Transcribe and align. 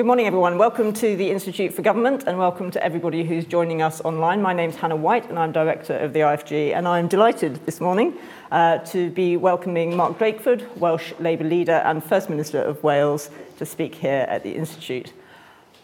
Good 0.00 0.06
morning, 0.06 0.26
everyone. 0.26 0.56
Welcome 0.56 0.94
to 0.94 1.14
the 1.14 1.30
Institute 1.30 1.74
for 1.74 1.82
Government 1.82 2.24
and 2.26 2.38
welcome 2.38 2.70
to 2.70 2.82
everybody 2.82 3.22
who's 3.22 3.44
joining 3.44 3.82
us 3.82 4.00
online. 4.00 4.40
My 4.40 4.54
name's 4.54 4.76
Hannah 4.76 4.96
White 4.96 5.28
and 5.28 5.38
I'm 5.38 5.52
Director 5.52 5.94
of 5.98 6.14
the 6.14 6.20
IFG 6.20 6.74
and 6.74 6.88
I'm 6.88 7.06
delighted 7.06 7.56
this 7.66 7.82
morning 7.82 8.14
uh, 8.50 8.78
to 8.78 9.10
be 9.10 9.36
welcoming 9.36 9.94
Mark 9.94 10.18
Drakeford, 10.18 10.74
Welsh 10.78 11.12
Labour 11.20 11.44
leader 11.44 11.82
and 11.84 12.02
First 12.02 12.30
Minister 12.30 12.62
of 12.62 12.82
Wales, 12.82 13.28
to 13.58 13.66
speak 13.66 13.94
here 13.94 14.24
at 14.26 14.42
the 14.42 14.54
Institute. 14.54 15.12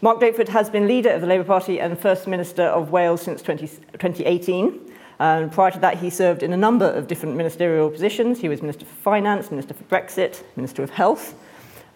Mark 0.00 0.18
Drakeford 0.18 0.48
has 0.48 0.70
been 0.70 0.88
leader 0.88 1.10
of 1.10 1.20
the 1.20 1.26
Labour 1.26 1.44
Party 1.44 1.78
and 1.78 1.98
First 1.98 2.26
Minister 2.26 2.62
of 2.62 2.92
Wales 2.92 3.20
since 3.20 3.42
20, 3.42 3.66
2018. 3.66 4.94
And 5.18 5.52
prior 5.52 5.72
to 5.72 5.78
that, 5.80 5.98
he 5.98 6.08
served 6.08 6.42
in 6.42 6.54
a 6.54 6.56
number 6.56 6.86
of 6.86 7.06
different 7.06 7.36
ministerial 7.36 7.90
positions. 7.90 8.40
He 8.40 8.48
was 8.48 8.62
Minister 8.62 8.86
for 8.86 8.94
Finance, 8.94 9.50
Minister 9.50 9.74
for 9.74 9.84
Brexit, 9.84 10.42
Minister 10.56 10.82
of 10.82 10.88
Health, 10.88 11.34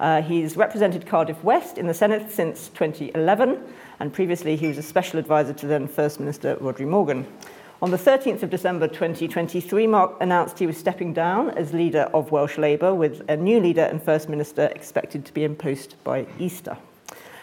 uh, 0.01 0.23
he's 0.23 0.57
represented 0.57 1.07
Cardiff 1.07 1.45
West 1.45 1.77
in 1.77 1.87
the 1.87 1.93
Senedd 1.93 2.31
since 2.31 2.69
2011, 2.71 3.63
and 4.01 4.13
previously 4.13 4.57
he 4.57 4.67
was 4.67 4.79
a 4.79 4.83
special 4.83 5.19
advisor 5.19 5.53
to 5.53 5.67
then 5.67 5.87
First 5.87 6.19
Minister 6.19 6.57
Rhodri 6.57 6.87
Morgan. 6.87 7.27
On 7.83 7.91
the 7.91 7.99
13th 7.99 8.43
of 8.43 8.49
December 8.49 8.89
2023, 8.89 9.87
Mark 9.87 10.17
announced 10.21 10.59
he 10.59 10.67
was 10.67 10.79
stepping 10.79 11.13
down 11.13 11.51
as 11.51 11.75
leader 11.75 12.11
of 12.15 12.31
Welsh 12.31 12.57
Labour, 12.57 12.95
with 12.95 13.23
a 13.29 13.37
new 13.37 13.61
leader 13.61 13.83
and 13.83 14.03
First 14.03 14.31
Minister 14.31 14.73
expected 14.75 15.27
to 15.27 15.35
be 15.35 15.45
in 15.45 15.55
post 15.55 15.97
by 16.03 16.27
Easter. 16.39 16.79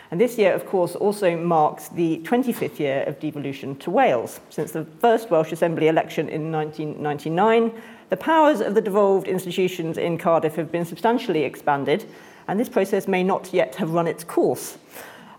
And 0.10 0.20
this 0.20 0.38
year, 0.38 0.54
of 0.54 0.66
course, 0.66 0.96
also 0.96 1.38
marks 1.38 1.90
the 1.90 2.22
25th 2.24 2.80
year 2.80 3.04
of 3.04 3.20
devolution 3.20 3.76
to 3.78 3.92
Wales. 3.92 4.40
Since 4.50 4.72
the 4.72 4.86
first 5.00 5.30
Welsh 5.30 5.52
Assembly 5.52 5.90
election 5.90 6.28
in 6.30 6.52
1999, 6.52 7.72
the 8.10 8.18
powers 8.18 8.62
of 8.62 8.74
the 8.74 8.82
devolved 8.82 9.28
institutions 9.28 9.98
in 9.98 10.18
Cardiff 10.18 10.56
have 10.56 10.72
been 10.72 10.86
substantially 10.86 11.44
expanded, 11.44 12.06
and 12.48 12.60
this 12.60 12.70
process 12.70 13.08
may 13.08 13.24
not 13.24 13.54
yet 13.54 13.76
have 13.76 13.92
run 13.92 14.08
its 14.08 14.24
course. 14.24 14.78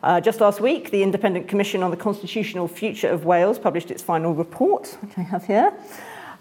Uh, 0.02 0.20
just 0.20 0.40
last 0.40 0.60
week, 0.60 0.90
the 0.90 1.02
Independent 1.02 1.48
Commission 1.48 1.82
on 1.82 1.90
the 1.90 1.96
Constitutional 1.96 2.68
Future 2.68 3.08
of 3.08 3.24
Wales 3.24 3.58
published 3.58 3.90
its 3.90 4.02
final 4.02 4.32
report, 4.32 4.96
which 5.00 5.18
I 5.18 5.22
have 5.22 5.44
here, 5.44 5.72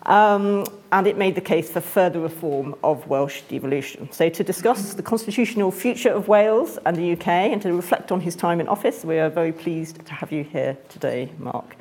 um, 0.05 0.63
and 0.91 1.07
it 1.07 1.17
made 1.17 1.33
the 1.33 1.41
case 1.41 1.69
for 1.71 1.81
further 1.81 2.19
reform 2.19 2.75
of 2.83 3.07
Welsh 3.07 3.41
devolution. 3.49 4.11
So, 4.11 4.29
to 4.29 4.43
discuss 4.43 4.93
the 4.93 5.01
constitutional 5.01 5.71
future 5.71 6.11
of 6.11 6.27
Wales 6.27 6.77
and 6.85 6.95
the 6.95 7.13
UK 7.13 7.27
and 7.27 7.61
to 7.63 7.73
reflect 7.73 8.11
on 8.11 8.21
his 8.21 8.35
time 8.35 8.61
in 8.61 8.67
office, 8.67 9.03
we 9.03 9.17
are 9.17 9.29
very 9.29 9.51
pleased 9.51 10.05
to 10.05 10.13
have 10.13 10.31
you 10.31 10.43
here 10.43 10.77
today, 10.87 11.31
Mark. 11.39 11.75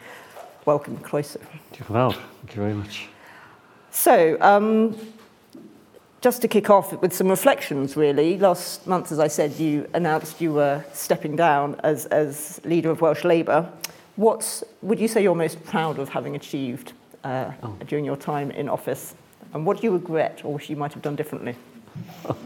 Welcome, 0.65 0.97
closer. 0.99 1.39
Thank 2.41 2.57
you 2.57 2.63
very 2.63 2.75
much. 2.75 3.09
So, 3.91 4.37
um, 4.41 4.97
just 6.27 6.43
to 6.43 6.49
kick 6.49 6.71
off 6.71 6.93
with 7.01 7.13
some 7.13 7.29
reflections, 7.29 7.97
really, 7.97 8.37
last 8.37 8.85
month, 8.85 9.13
as 9.13 9.21
I 9.21 9.29
said, 9.29 9.53
you 9.61 9.89
announced 9.95 10.41
you 10.41 10.53
were 10.53 10.85
stepping 10.93 11.37
down 11.37 11.77
as, 11.85 12.07
as 12.07 12.61
leader 12.65 12.91
of 12.91 13.01
Welsh 13.01 13.23
Labour. 13.23 13.71
What 14.17 14.65
would 14.83 14.99
you 14.99 15.07
say 15.07 15.23
you're 15.23 15.37
most 15.37 15.65
proud 15.65 16.01
of 16.01 16.09
having 16.09 16.35
achieved 16.35 16.95
uh, 17.23 17.53
oh. 17.63 17.77
during 17.87 18.05
your 18.05 18.17
time 18.17 18.51
in 18.51 18.69
office? 18.69 19.15
And 19.55 19.65
what 19.65 19.81
do 19.81 19.87
you 19.87 19.93
regret 19.93 20.41
or 20.43 20.55
wish 20.55 20.69
you 20.69 20.75
might 20.75 20.93
have 20.95 21.03
done 21.03 21.15
differently? 21.15 21.55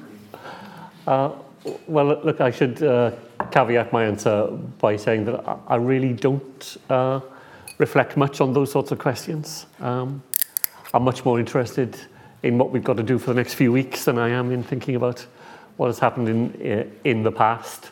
uh, 1.07 1.31
well, 1.87 2.21
look, 2.23 2.43
I 2.43 2.51
should 2.51 2.83
uh, 2.83 3.13
caveat 3.51 3.95
my 3.95 4.05
answer 4.05 4.49
by 4.79 4.97
saying 4.97 5.25
that 5.25 5.59
I 5.67 5.77
really 5.77 6.13
don't 6.13 6.77
uh, 6.91 7.21
reflect 7.79 8.19
much 8.19 8.43
on 8.43 8.53
those 8.53 8.71
sorts 8.71 8.93
of 8.93 8.99
questions. 8.99 9.65
Um, 9.81 10.23
I'm 10.93 11.03
much 11.03 11.25
more 11.25 11.41
interested 11.41 11.99
in 12.43 12.59
what 12.59 12.71
we've 12.71 12.85
got 12.85 12.97
to 12.97 13.03
do 13.03 13.19
for 13.19 13.33
the 13.33 13.35
next 13.35 13.55
few 13.55 13.73
weeks 13.73 14.05
than 14.05 14.19
I 14.19 14.31
am 14.31 14.51
in 14.51 14.63
thinking 14.63 14.97
about 14.97 15.27
what 15.77 15.87
has 15.87 15.99
happened 15.99 16.29
in, 16.29 16.63
eh, 16.63 16.85
in 17.05 17.23
the 17.23 17.33
past. 17.33 17.91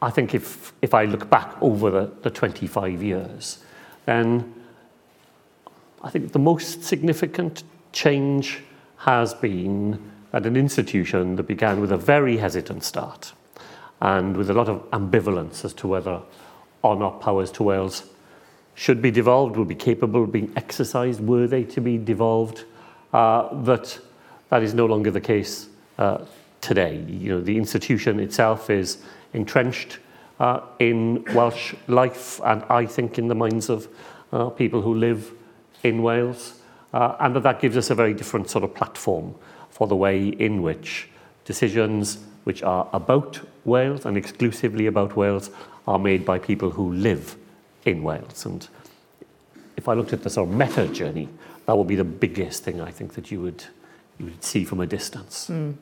I 0.00 0.10
think 0.10 0.34
if, 0.34 0.72
if 0.82 0.94
I 0.94 1.04
look 1.04 1.30
back 1.30 1.54
over 1.60 1.90
the, 1.90 2.12
the 2.22 2.30
25 2.30 3.02
years, 3.02 3.58
then 4.06 4.52
I 6.02 6.10
think 6.10 6.32
the 6.32 6.38
most 6.38 6.82
significant 6.82 7.62
change 7.92 8.60
has 8.98 9.34
been 9.34 10.10
at 10.32 10.46
an 10.46 10.56
institution 10.56 11.36
that 11.36 11.44
began 11.44 11.80
with 11.80 11.92
a 11.92 11.96
very 11.96 12.36
hesitant 12.38 12.82
start 12.82 13.32
and 14.00 14.36
with 14.36 14.50
a 14.50 14.54
lot 14.54 14.68
of 14.68 14.82
ambivalence 14.90 15.64
as 15.64 15.72
to 15.74 15.86
whether 15.86 16.20
or 16.82 16.96
not 16.96 17.20
powers 17.20 17.50
to 17.52 17.62
Wales 17.62 18.04
should 18.74 19.00
be 19.00 19.10
devolved, 19.10 19.56
would 19.56 19.68
be 19.68 19.74
capable 19.74 20.24
of 20.24 20.32
being 20.32 20.52
exercised, 20.56 21.20
were 21.20 21.46
they 21.46 21.62
to 21.62 21.80
be 21.80 21.98
devolved, 21.98 22.64
that 23.12 23.98
that 24.52 24.62
is 24.62 24.74
no 24.74 24.84
longer 24.84 25.10
the 25.10 25.20
case 25.20 25.68
uh, 25.98 26.18
today. 26.60 27.02
You 27.08 27.36
know, 27.36 27.40
the 27.40 27.56
institution 27.56 28.20
itself 28.20 28.68
is 28.68 28.98
entrenched 29.32 29.98
uh, 30.40 30.60
in 30.78 31.24
Welsh 31.32 31.74
life 31.88 32.40
and 32.44 32.62
I 32.68 32.84
think 32.84 33.18
in 33.18 33.28
the 33.28 33.34
minds 33.34 33.70
of 33.70 33.88
uh, 34.32 34.50
people 34.50 34.82
who 34.82 34.94
live 34.94 35.32
in 35.82 36.02
Wales 36.02 36.60
uh, 36.92 37.16
and 37.20 37.34
that 37.36 37.44
that 37.44 37.60
gives 37.60 37.76
us 37.76 37.88
a 37.88 37.94
very 37.94 38.12
different 38.12 38.50
sort 38.50 38.64
of 38.64 38.74
platform 38.74 39.34
for 39.70 39.86
the 39.86 39.96
way 39.96 40.28
in 40.28 40.60
which 40.60 41.08
decisions 41.44 42.18
which 42.44 42.62
are 42.62 42.88
about 42.92 43.40
Wales 43.64 44.04
and 44.04 44.16
exclusively 44.16 44.86
about 44.86 45.16
Wales 45.16 45.50
are 45.86 45.98
made 45.98 46.24
by 46.24 46.38
people 46.38 46.70
who 46.70 46.92
live 46.92 47.36
in 47.84 48.02
Wales. 48.02 48.44
And 48.44 48.68
if 49.76 49.88
I 49.88 49.94
looked 49.94 50.12
at 50.12 50.22
the 50.22 50.30
sort 50.30 50.48
of 50.48 50.54
meta 50.54 50.86
journey 50.88 51.28
that 51.66 51.76
would 51.76 51.86
be 51.86 51.96
the 51.96 52.04
biggest 52.04 52.64
thing 52.64 52.80
I 52.80 52.90
think 52.90 53.14
that 53.14 53.30
you 53.30 53.40
would, 53.40 53.64
you 54.18 54.26
would 54.26 54.42
see 54.42 54.64
from 54.64 54.80
a 54.80 54.86
distance. 54.86 55.48
Mm. 55.48 55.74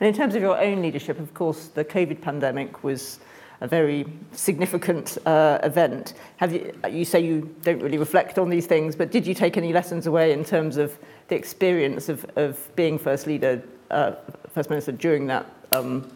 And 0.00 0.08
in 0.08 0.14
terms 0.14 0.34
of 0.34 0.42
your 0.42 0.58
own 0.58 0.82
leadership, 0.82 1.18
of 1.18 1.34
course, 1.34 1.68
the 1.68 1.84
COVID 1.84 2.20
pandemic 2.20 2.82
was 2.82 3.20
a 3.60 3.68
very 3.68 4.06
significant 4.32 5.18
uh, 5.26 5.58
event. 5.62 6.14
Have 6.36 6.52
you, 6.52 6.72
you 6.90 7.04
say 7.04 7.20
you 7.20 7.54
don't 7.62 7.82
really 7.82 7.98
reflect 7.98 8.38
on 8.38 8.50
these 8.50 8.66
things, 8.66 8.94
but 8.94 9.10
did 9.10 9.26
you 9.26 9.34
take 9.34 9.56
any 9.56 9.72
lessons 9.72 10.06
away 10.06 10.32
in 10.32 10.44
terms 10.44 10.76
of 10.76 10.96
the 11.28 11.36
experience 11.36 12.08
of, 12.08 12.26
of 12.36 12.74
being 12.76 12.98
first 12.98 13.26
leader, 13.26 13.62
uh, 13.90 14.12
first 14.52 14.70
minister 14.70 14.92
during 14.92 15.26
that 15.26 15.46
um, 15.72 16.10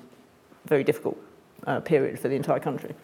very 0.66 0.84
difficult 0.84 1.16
uh, 1.66 1.80
period 1.80 2.18
for 2.18 2.28
the 2.28 2.36
entire 2.36 2.60
country? 2.60 2.94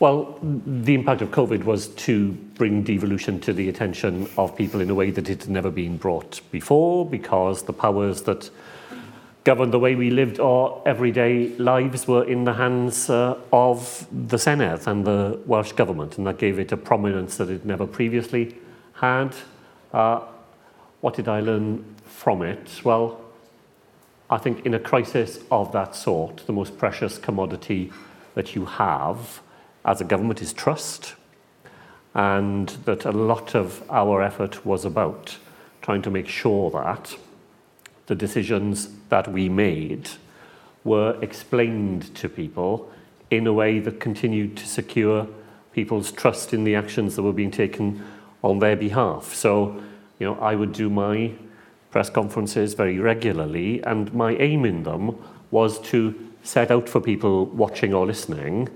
Well, 0.00 0.38
the 0.42 0.94
impact 0.94 1.22
of 1.22 1.32
COVID 1.32 1.64
was 1.64 1.88
to 1.88 2.30
bring 2.54 2.84
devolution 2.84 3.40
to 3.40 3.52
the 3.52 3.68
attention 3.68 4.28
of 4.36 4.54
people 4.54 4.80
in 4.80 4.90
a 4.90 4.94
way 4.94 5.10
that 5.10 5.28
it 5.28 5.42
had 5.42 5.50
never 5.50 5.72
been 5.72 5.96
brought 5.96 6.40
before 6.52 7.04
because 7.04 7.64
the 7.64 7.72
powers 7.72 8.22
that 8.22 8.48
governed 9.42 9.72
the 9.72 9.78
way 9.80 9.96
we 9.96 10.10
lived 10.10 10.38
our 10.38 10.80
everyday 10.86 11.48
lives 11.56 12.06
were 12.06 12.22
in 12.22 12.44
the 12.44 12.52
hands 12.52 13.10
uh, 13.10 13.36
of 13.52 14.06
the 14.28 14.36
Senedd 14.36 14.86
and 14.86 15.04
the 15.04 15.40
Welsh 15.46 15.72
Government, 15.72 16.16
and 16.16 16.26
that 16.28 16.38
gave 16.38 16.60
it 16.60 16.70
a 16.70 16.76
prominence 16.76 17.36
that 17.38 17.50
it 17.50 17.64
never 17.64 17.86
previously 17.86 18.56
had. 18.92 19.34
Uh, 19.92 20.20
what 21.00 21.14
did 21.14 21.26
I 21.26 21.40
learn 21.40 21.84
from 22.04 22.42
it? 22.42 22.82
Well, 22.84 23.20
I 24.30 24.38
think 24.38 24.64
in 24.64 24.74
a 24.74 24.78
crisis 24.78 25.40
of 25.50 25.72
that 25.72 25.96
sort, 25.96 26.46
the 26.46 26.52
most 26.52 26.78
precious 26.78 27.18
commodity 27.18 27.90
that 28.34 28.54
you 28.54 28.64
have 28.66 29.40
as 29.88 30.02
a 30.02 30.04
government 30.04 30.42
is 30.42 30.52
trust, 30.52 31.14
and 32.14 32.68
that 32.84 33.06
a 33.06 33.10
lot 33.10 33.54
of 33.54 33.82
our 33.90 34.22
effort 34.22 34.66
was 34.66 34.84
about 34.84 35.38
trying 35.80 36.02
to 36.02 36.10
make 36.10 36.28
sure 36.28 36.70
that 36.70 37.16
the 38.06 38.14
decisions 38.14 38.90
that 39.08 39.32
we 39.32 39.48
made 39.48 40.10
were 40.84 41.16
explained 41.22 42.14
to 42.14 42.28
people 42.28 42.92
in 43.30 43.46
a 43.46 43.52
way 43.52 43.78
that 43.78 43.98
continued 43.98 44.58
to 44.58 44.66
secure 44.66 45.26
people's 45.72 46.12
trust 46.12 46.52
in 46.52 46.64
the 46.64 46.74
actions 46.74 47.16
that 47.16 47.22
were 47.22 47.32
being 47.32 47.50
taken 47.50 48.04
on 48.42 48.58
their 48.58 48.76
behalf. 48.76 49.34
So, 49.34 49.82
you 50.18 50.26
know, 50.26 50.38
I 50.38 50.54
would 50.54 50.72
do 50.72 50.90
my 50.90 51.32
press 51.90 52.10
conferences 52.10 52.74
very 52.74 52.98
regularly, 52.98 53.82
and 53.84 54.12
my 54.12 54.32
aim 54.36 54.66
in 54.66 54.82
them 54.82 55.16
was 55.50 55.80
to 55.92 56.14
set 56.42 56.70
out 56.70 56.90
for 56.90 57.00
people 57.00 57.46
watching 57.46 57.94
or 57.94 58.04
listening 58.04 58.68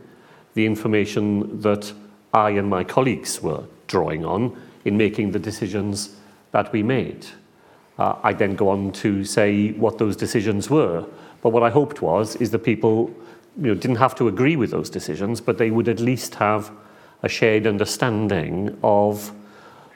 the 0.54 0.66
information 0.66 1.60
that 1.60 1.92
I 2.32 2.50
and 2.50 2.68
my 2.68 2.84
colleagues 2.84 3.42
were 3.42 3.64
drawing 3.86 4.24
on 4.24 4.56
in 4.84 4.96
making 4.96 5.32
the 5.32 5.38
decisions 5.38 6.16
that 6.52 6.72
we 6.72 6.82
made. 6.82 7.26
Uh, 7.98 8.16
I 8.22 8.32
then 8.32 8.56
go 8.56 8.68
on 8.68 8.92
to 8.92 9.24
say 9.24 9.72
what 9.72 9.98
those 9.98 10.16
decisions 10.16 10.70
were. 10.70 11.06
But 11.42 11.50
what 11.50 11.62
I 11.62 11.70
hoped 11.70 12.00
was 12.00 12.36
is 12.36 12.50
that 12.50 12.60
people 12.60 13.14
you 13.60 13.68
know, 13.68 13.74
didn't 13.74 13.96
have 13.96 14.14
to 14.16 14.28
agree 14.28 14.56
with 14.56 14.70
those 14.70 14.88
decisions, 14.88 15.40
but 15.40 15.58
they 15.58 15.70
would 15.70 15.88
at 15.88 16.00
least 16.00 16.36
have 16.36 16.70
a 17.22 17.28
shared 17.28 17.66
understanding 17.66 18.76
of 18.82 19.32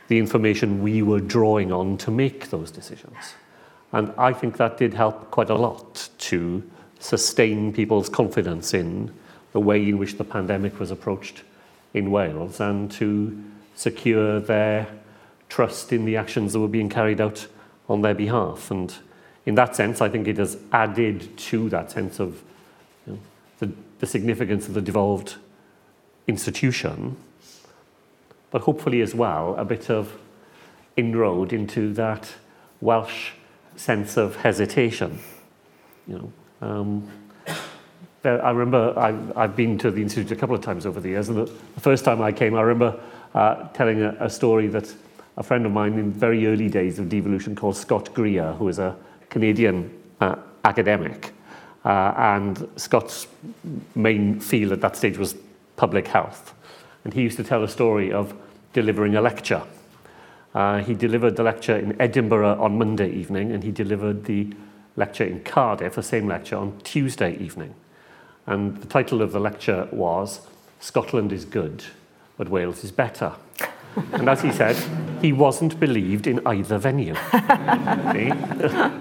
the 0.08 0.18
information 0.18 0.82
we 0.82 1.02
were 1.02 1.20
drawing 1.20 1.72
on 1.72 1.96
to 1.98 2.10
make 2.10 2.50
those 2.50 2.70
decisions. 2.70 3.34
And 3.92 4.12
I 4.18 4.32
think 4.32 4.56
that 4.58 4.78
did 4.78 4.94
help 4.94 5.30
quite 5.30 5.50
a 5.50 5.54
lot 5.54 6.08
to 6.18 6.62
sustain 6.98 7.72
people's 7.72 8.08
confidence 8.08 8.74
in 8.74 9.12
the 9.56 9.60
way 9.60 9.88
in 9.88 9.96
which 9.96 10.18
the 10.18 10.24
pandemic 10.24 10.78
was 10.78 10.90
approached 10.90 11.42
in 11.94 12.10
Wales 12.10 12.60
and 12.60 12.90
to 12.90 13.42
secure 13.74 14.38
their 14.38 14.86
trust 15.48 15.94
in 15.94 16.04
the 16.04 16.14
actions 16.14 16.52
that 16.52 16.60
were 16.60 16.68
being 16.68 16.90
carried 16.90 17.22
out 17.22 17.46
on 17.88 18.02
their 18.02 18.12
behalf. 18.12 18.70
And 18.70 18.94
in 19.46 19.54
that 19.54 19.74
sense, 19.74 20.02
I 20.02 20.10
think 20.10 20.28
it 20.28 20.36
has 20.36 20.58
added 20.72 21.34
to 21.38 21.70
that 21.70 21.90
sense 21.90 22.20
of 22.20 22.42
you 23.06 23.14
know, 23.14 23.18
the 23.60 23.72
the 24.00 24.06
significance 24.06 24.68
of 24.68 24.74
the 24.74 24.82
devolved 24.82 25.36
institution, 26.26 27.16
but 28.50 28.60
hopefully 28.60 29.00
as 29.00 29.14
well 29.14 29.54
a 29.56 29.64
bit 29.64 29.88
of 29.88 30.18
inroad 30.98 31.54
into 31.54 31.94
that 31.94 32.30
Welsh 32.82 33.30
sense 33.76 34.18
of 34.18 34.36
hesitation. 34.36 35.18
You 36.06 36.14
know, 36.18 36.32
um, 36.60 37.10
I 38.26 38.50
remember 38.50 38.94
I, 38.98 39.42
I've 39.42 39.56
been 39.56 39.78
to 39.78 39.90
the 39.90 40.02
Institute 40.02 40.32
a 40.32 40.36
couple 40.36 40.54
of 40.54 40.62
times 40.62 40.86
over 40.86 41.00
the 41.00 41.10
years, 41.10 41.28
and 41.28 41.38
the, 41.38 41.44
the 41.74 41.80
first 41.80 42.04
time 42.04 42.20
I 42.20 42.32
came, 42.32 42.54
I 42.54 42.62
remember 42.62 43.00
uh, 43.34 43.68
telling 43.68 44.02
a, 44.02 44.16
a 44.20 44.30
story 44.30 44.66
that 44.68 44.94
a 45.36 45.42
friend 45.42 45.66
of 45.66 45.72
mine 45.72 45.94
in 45.94 46.12
very 46.12 46.46
early 46.46 46.68
days 46.68 46.98
of 46.98 47.08
devolution 47.08 47.54
called 47.54 47.76
Scott 47.76 48.12
Greer, 48.14 48.52
who 48.52 48.68
is 48.68 48.78
a 48.78 48.96
Canadian 49.28 49.90
uh, 50.20 50.36
academic, 50.64 51.32
uh, 51.84 52.14
and 52.16 52.68
Scott's 52.76 53.26
main 53.94 54.40
field 54.40 54.72
at 54.72 54.80
that 54.80 54.96
stage 54.96 55.18
was 55.18 55.36
public 55.76 56.08
health. 56.08 56.54
And 57.04 57.14
he 57.14 57.22
used 57.22 57.36
to 57.36 57.44
tell 57.44 57.62
a 57.62 57.68
story 57.68 58.12
of 58.12 58.34
delivering 58.72 59.14
a 59.14 59.20
lecture. 59.20 59.62
Uh, 60.54 60.78
he 60.78 60.94
delivered 60.94 61.36
the 61.36 61.42
lecture 61.42 61.76
in 61.76 62.00
Edinburgh 62.00 62.60
on 62.60 62.78
Monday 62.78 63.10
evening, 63.10 63.52
and 63.52 63.62
he 63.62 63.70
delivered 63.70 64.24
the 64.24 64.52
lecture 64.96 65.24
in 65.24 65.44
Cardiff, 65.44 65.94
the 65.94 66.02
same 66.02 66.26
lecture, 66.26 66.56
on 66.56 66.78
Tuesday 66.82 67.36
evening. 67.36 67.74
And 68.46 68.76
the 68.76 68.86
title 68.86 69.22
of 69.22 69.32
the 69.32 69.40
lecture 69.40 69.88
was 69.90 70.40
Scotland 70.80 71.32
is 71.32 71.44
good, 71.44 71.84
but 72.36 72.48
Wales 72.48 72.84
is 72.84 72.92
better. 72.92 73.32
and 74.12 74.28
as 74.28 74.42
he 74.42 74.52
said, 74.52 74.76
he 75.20 75.32
wasn't 75.32 75.80
believed 75.80 76.26
in 76.26 76.46
either 76.46 76.78
venue. 76.78 77.14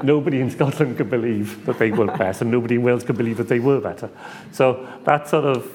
nobody 0.03 0.39
in 0.39 0.49
Scotland 0.49 0.97
could 0.97 1.09
believe 1.09 1.65
that 1.65 1.77
they 1.77 1.91
were 1.91 2.07
better, 2.07 2.43
and 2.43 2.51
nobody 2.51 2.75
in 2.75 2.83
Wales 2.83 3.03
could 3.03 3.17
believe 3.17 3.37
that 3.37 3.49
they 3.49 3.59
were 3.59 3.81
better. 3.81 4.09
So 4.51 4.87
that 5.03 5.27
sort 5.27 5.45
of 5.45 5.71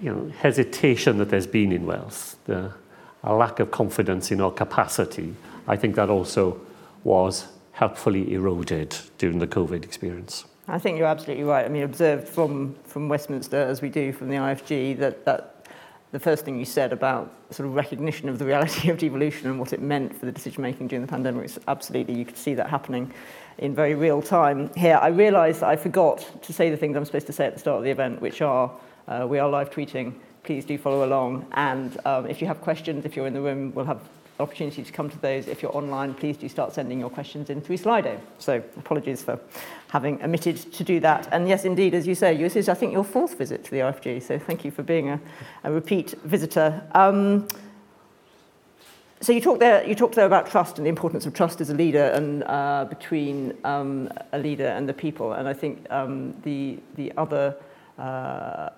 you 0.00 0.12
know, 0.12 0.32
hesitation 0.38 1.18
that 1.18 1.30
there's 1.30 1.46
been 1.46 1.72
in 1.72 1.86
Wales, 1.86 2.36
the, 2.44 2.72
a 3.22 3.34
lack 3.34 3.58
of 3.58 3.70
confidence 3.70 4.30
in 4.30 4.40
our 4.40 4.52
capacity, 4.52 5.34
I 5.66 5.76
think 5.76 5.96
that 5.96 6.08
also 6.08 6.60
was 7.02 7.48
helpfully 7.72 8.32
eroded 8.32 8.96
during 9.18 9.38
the 9.38 9.46
COVID 9.46 9.82
experience. 9.82 10.44
I 10.66 10.78
think 10.78 10.96
you're 10.96 11.06
absolutely 11.06 11.44
right. 11.44 11.66
I 11.66 11.68
mean, 11.68 11.82
observed 11.82 12.26
from, 12.26 12.74
from 12.84 13.08
Westminster, 13.08 13.56
as 13.56 13.82
we 13.82 13.90
do 13.90 14.12
from 14.12 14.28
the 14.28 14.36
IFG, 14.36 14.98
that, 14.98 15.24
that 15.26 15.66
the 16.12 16.18
first 16.18 16.44
thing 16.44 16.58
you 16.58 16.64
said 16.64 16.92
about 16.92 17.30
sort 17.50 17.68
of 17.68 17.74
recognition 17.74 18.30
of 18.30 18.38
the 18.38 18.46
reality 18.46 18.88
of 18.90 18.96
devolution 18.98 19.48
and 19.48 19.58
what 19.58 19.74
it 19.74 19.82
meant 19.82 20.16
for 20.18 20.24
the 20.24 20.32
decision 20.32 20.62
making 20.62 20.88
during 20.88 21.02
the 21.02 21.10
pandemic 21.10 21.44
is 21.44 21.60
absolutely, 21.68 22.14
you 22.14 22.24
could 22.24 22.38
see 22.38 22.54
that 22.54 22.70
happening 22.70 23.12
in 23.58 23.74
very 23.74 23.94
real 23.94 24.22
time 24.22 24.70
here. 24.74 24.98
I 25.02 25.08
realised 25.08 25.62
I 25.62 25.76
forgot 25.76 26.42
to 26.42 26.52
say 26.52 26.70
the 26.70 26.76
things 26.76 26.96
I'm 26.96 27.04
supposed 27.04 27.26
to 27.26 27.32
say 27.32 27.46
at 27.46 27.54
the 27.54 27.60
start 27.60 27.78
of 27.78 27.84
the 27.84 27.90
event, 27.90 28.22
which 28.22 28.40
are 28.40 28.72
uh, 29.06 29.26
we 29.28 29.38
are 29.38 29.48
live 29.48 29.70
tweeting. 29.70 30.14
Please 30.44 30.64
do 30.64 30.78
follow 30.78 31.04
along. 31.04 31.46
And 31.52 31.98
um, 32.06 32.26
if 32.26 32.40
you 32.40 32.46
have 32.46 32.60
questions, 32.62 33.04
if 33.04 33.16
you're 33.16 33.26
in 33.26 33.34
the 33.34 33.40
room, 33.40 33.72
we'll 33.74 33.84
have 33.84 34.00
opportunity 34.40 34.82
to 34.82 34.92
come 34.92 35.08
to 35.08 35.18
those. 35.18 35.46
If 35.46 35.62
you're 35.62 35.76
online, 35.76 36.14
please 36.14 36.36
do 36.36 36.48
start 36.48 36.72
sending 36.72 36.98
your 36.98 37.10
questions 37.10 37.50
in 37.50 37.60
through 37.60 37.78
Slido. 37.78 38.18
So 38.38 38.62
apologies 38.76 39.22
for 39.22 39.38
having 39.88 40.22
omitted 40.22 40.56
to 40.72 40.84
do 40.84 41.00
that. 41.00 41.28
And 41.32 41.48
yes, 41.48 41.64
indeed, 41.64 41.94
as 41.94 42.06
you 42.06 42.14
say, 42.14 42.36
this 42.36 42.56
is, 42.56 42.68
I 42.68 42.74
think, 42.74 42.92
your 42.92 43.04
fourth 43.04 43.38
visit 43.38 43.64
to 43.64 43.70
the 43.70 43.78
IFG. 43.78 44.22
So 44.22 44.38
thank 44.38 44.64
you 44.64 44.70
for 44.70 44.82
being 44.82 45.10
a, 45.10 45.20
a 45.62 45.72
repeat 45.72 46.14
visitor. 46.24 46.82
Um, 46.92 47.46
so 49.20 49.32
you 49.32 49.40
talked 49.40 49.60
there. 49.60 49.86
You 49.86 49.94
talked 49.94 50.16
there 50.16 50.26
about 50.26 50.50
trust 50.50 50.76
and 50.78 50.84
the 50.84 50.90
importance 50.90 51.24
of 51.24 51.32
trust 51.32 51.60
as 51.62 51.70
a 51.70 51.74
leader, 51.74 52.06
and 52.08 52.42
uh, 52.44 52.84
between 52.84 53.56
um, 53.64 54.10
a 54.32 54.38
leader 54.38 54.66
and 54.66 54.86
the 54.86 54.92
people. 54.92 55.32
And 55.32 55.48
I 55.48 55.54
think 55.54 55.86
um, 55.90 56.34
the 56.42 56.78
the 56.96 57.10
other 57.16 57.56
uh, 57.98 58.70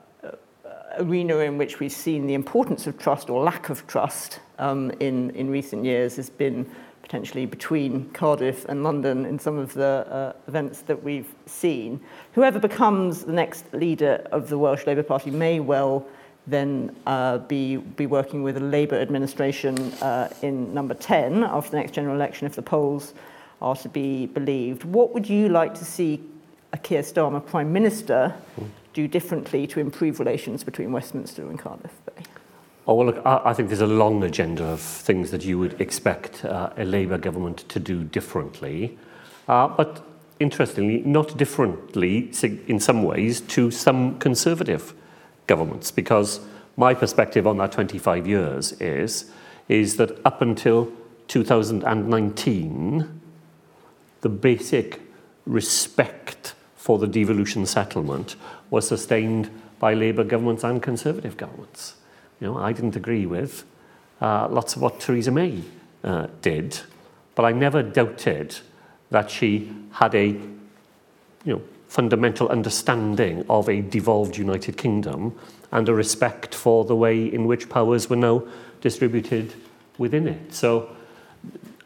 arena 0.98 1.38
in 1.38 1.58
which 1.58 1.80
we've 1.80 1.92
seen 1.92 2.26
the 2.26 2.34
importance 2.34 2.86
of 2.86 2.98
trust 2.98 3.30
or 3.30 3.42
lack 3.42 3.68
of 3.70 3.86
trust 3.86 4.40
um, 4.58 4.90
in, 5.00 5.30
in 5.30 5.50
recent 5.50 5.84
years 5.84 6.16
has 6.16 6.30
been 6.30 6.68
potentially 7.02 7.46
between 7.46 8.10
Cardiff 8.10 8.64
and 8.64 8.82
London 8.82 9.24
in 9.26 9.38
some 9.38 9.58
of 9.58 9.74
the 9.74 10.06
uh, 10.10 10.32
events 10.48 10.80
that 10.82 11.02
we've 11.04 11.32
seen. 11.46 12.00
Whoever 12.32 12.58
becomes 12.58 13.24
the 13.24 13.32
next 13.32 13.72
leader 13.72 14.26
of 14.32 14.48
the 14.48 14.58
Welsh 14.58 14.86
Labour 14.86 15.04
Party 15.04 15.30
may 15.30 15.60
well 15.60 16.04
then 16.48 16.94
uh, 17.06 17.38
be, 17.38 17.76
be 17.76 18.06
working 18.06 18.42
with 18.42 18.56
a 18.56 18.60
Labour 18.60 18.96
administration 18.96 19.76
uh, 19.94 20.28
in 20.42 20.72
number 20.74 20.94
10 20.94 21.44
after 21.44 21.72
the 21.72 21.76
next 21.76 21.92
general 21.92 22.14
election 22.14 22.46
if 22.46 22.54
the 22.54 22.62
polls 22.62 23.14
are 23.62 23.76
to 23.76 23.88
be 23.88 24.26
believed. 24.26 24.84
What 24.84 25.14
would 25.14 25.28
you 25.28 25.48
like 25.48 25.74
to 25.74 25.84
see 25.84 26.22
a 26.72 26.78
Keir 26.78 27.02
Starmer 27.02 27.44
Prime 27.44 27.72
Minister 27.72 28.34
do 28.96 29.06
differently 29.06 29.66
to 29.66 29.78
improve 29.78 30.18
relations 30.18 30.64
between 30.64 30.90
Westminster 30.90 31.42
and 31.42 31.58
Cardiff 31.58 31.92
Bay? 32.06 32.22
Oh, 32.86 32.94
well, 32.94 33.06
look, 33.08 33.26
I, 33.26 33.42
I 33.44 33.52
think 33.52 33.68
there's 33.68 33.82
a 33.82 33.86
long 33.86 34.22
agenda 34.24 34.64
of 34.64 34.80
things 34.80 35.30
that 35.32 35.44
you 35.44 35.58
would 35.58 35.78
expect 35.78 36.46
uh, 36.46 36.70
a 36.78 36.84
Labour 36.84 37.18
government 37.18 37.68
to 37.68 37.78
do 37.78 38.04
differently. 38.04 38.96
Uh, 39.48 39.68
but 39.68 40.02
interestingly, 40.40 41.02
not 41.02 41.36
differently 41.36 42.30
in 42.66 42.80
some 42.80 43.02
ways 43.02 43.42
to 43.42 43.70
some 43.70 44.18
Conservative 44.18 44.94
governments, 45.46 45.90
because 45.90 46.40
my 46.78 46.94
perspective 46.94 47.46
on 47.46 47.58
that 47.58 47.72
25 47.72 48.26
years 48.26 48.72
is, 48.80 49.30
is 49.68 49.96
that 49.96 50.18
up 50.24 50.40
until 50.40 50.90
2019, 51.28 53.20
the 54.22 54.28
basic 54.30 55.02
respect 55.44 56.54
for 56.76 56.98
the 56.98 57.06
devolution 57.06 57.66
settlement 57.66 58.36
was 58.70 58.86
sustained 58.88 59.50
by 59.78 59.94
Labour 59.94 60.24
governments 60.24 60.64
and 60.64 60.82
Conservative 60.82 61.36
governments. 61.36 61.94
You 62.40 62.48
know, 62.48 62.58
I 62.58 62.72
didn't 62.72 62.96
agree 62.96 63.26
with 63.26 63.64
uh, 64.20 64.48
lots 64.48 64.76
of 64.76 64.82
what 64.82 65.00
Theresa 65.00 65.30
May 65.30 65.62
uh, 66.04 66.26
did, 66.42 66.80
but 67.34 67.44
I 67.44 67.52
never 67.52 67.82
doubted 67.82 68.56
that 69.10 69.30
she 69.30 69.72
had 69.92 70.14
a 70.14 70.26
you 70.26 71.52
know, 71.52 71.62
fundamental 71.88 72.48
understanding 72.48 73.44
of 73.48 73.68
a 73.68 73.80
devolved 73.80 74.36
United 74.36 74.76
Kingdom 74.76 75.38
and 75.72 75.88
a 75.88 75.94
respect 75.94 76.54
for 76.54 76.84
the 76.84 76.96
way 76.96 77.32
in 77.32 77.46
which 77.46 77.68
powers 77.68 78.10
were 78.10 78.16
now 78.16 78.42
distributed 78.80 79.54
within 79.98 80.26
it. 80.26 80.54
So 80.54 80.94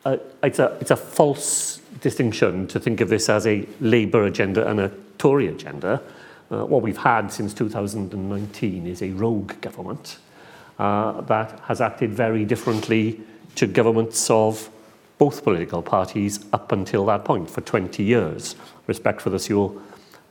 uh, 0.04 0.16
it's, 0.42 0.58
a, 0.58 0.76
it's 0.80 0.90
a 0.90 0.96
false 0.96 1.80
distinction 2.00 2.66
to 2.68 2.80
think 2.80 3.00
of 3.00 3.08
this 3.08 3.28
as 3.28 3.46
a 3.46 3.66
Labour 3.80 4.24
agenda 4.24 4.68
and 4.68 4.80
a 4.80 4.90
Tory 5.18 5.48
agenda. 5.48 6.00
Uh, 6.50 6.64
what 6.64 6.82
we've 6.82 6.96
had 6.96 7.32
since 7.32 7.54
2019 7.54 8.86
is 8.86 9.02
a 9.02 9.10
rogue 9.10 9.60
government 9.60 10.18
uh, 10.80 11.20
that 11.22 11.60
has 11.60 11.80
acted 11.80 12.12
very 12.12 12.44
differently 12.44 13.20
to 13.54 13.66
governments 13.66 14.28
of 14.30 14.68
both 15.18 15.44
political 15.44 15.82
parties 15.82 16.44
up 16.52 16.72
until 16.72 17.06
that 17.06 17.24
point 17.24 17.48
for 17.48 17.60
20 17.60 18.02
years. 18.02 18.56
Respect 18.86 19.20
for 19.20 19.30
the 19.30 19.38
Sewell 19.38 19.80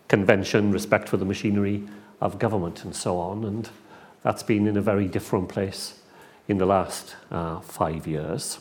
Convention, 0.08 0.72
respect 0.72 1.08
for 1.08 1.18
the 1.18 1.26
machinery 1.26 1.84
of 2.20 2.40
government, 2.40 2.84
and 2.84 2.96
so 2.96 3.18
on. 3.18 3.46
And 3.46 3.70
that's 4.24 4.44
been 4.44 4.68
in 4.68 4.76
a 4.76 4.82
very 4.82 5.08
different 5.08 5.48
place 5.48 6.02
in 6.48 6.58
the 6.58 6.66
last 6.66 7.16
uh, 7.32 7.60
five 7.62 8.08
years. 8.08 8.60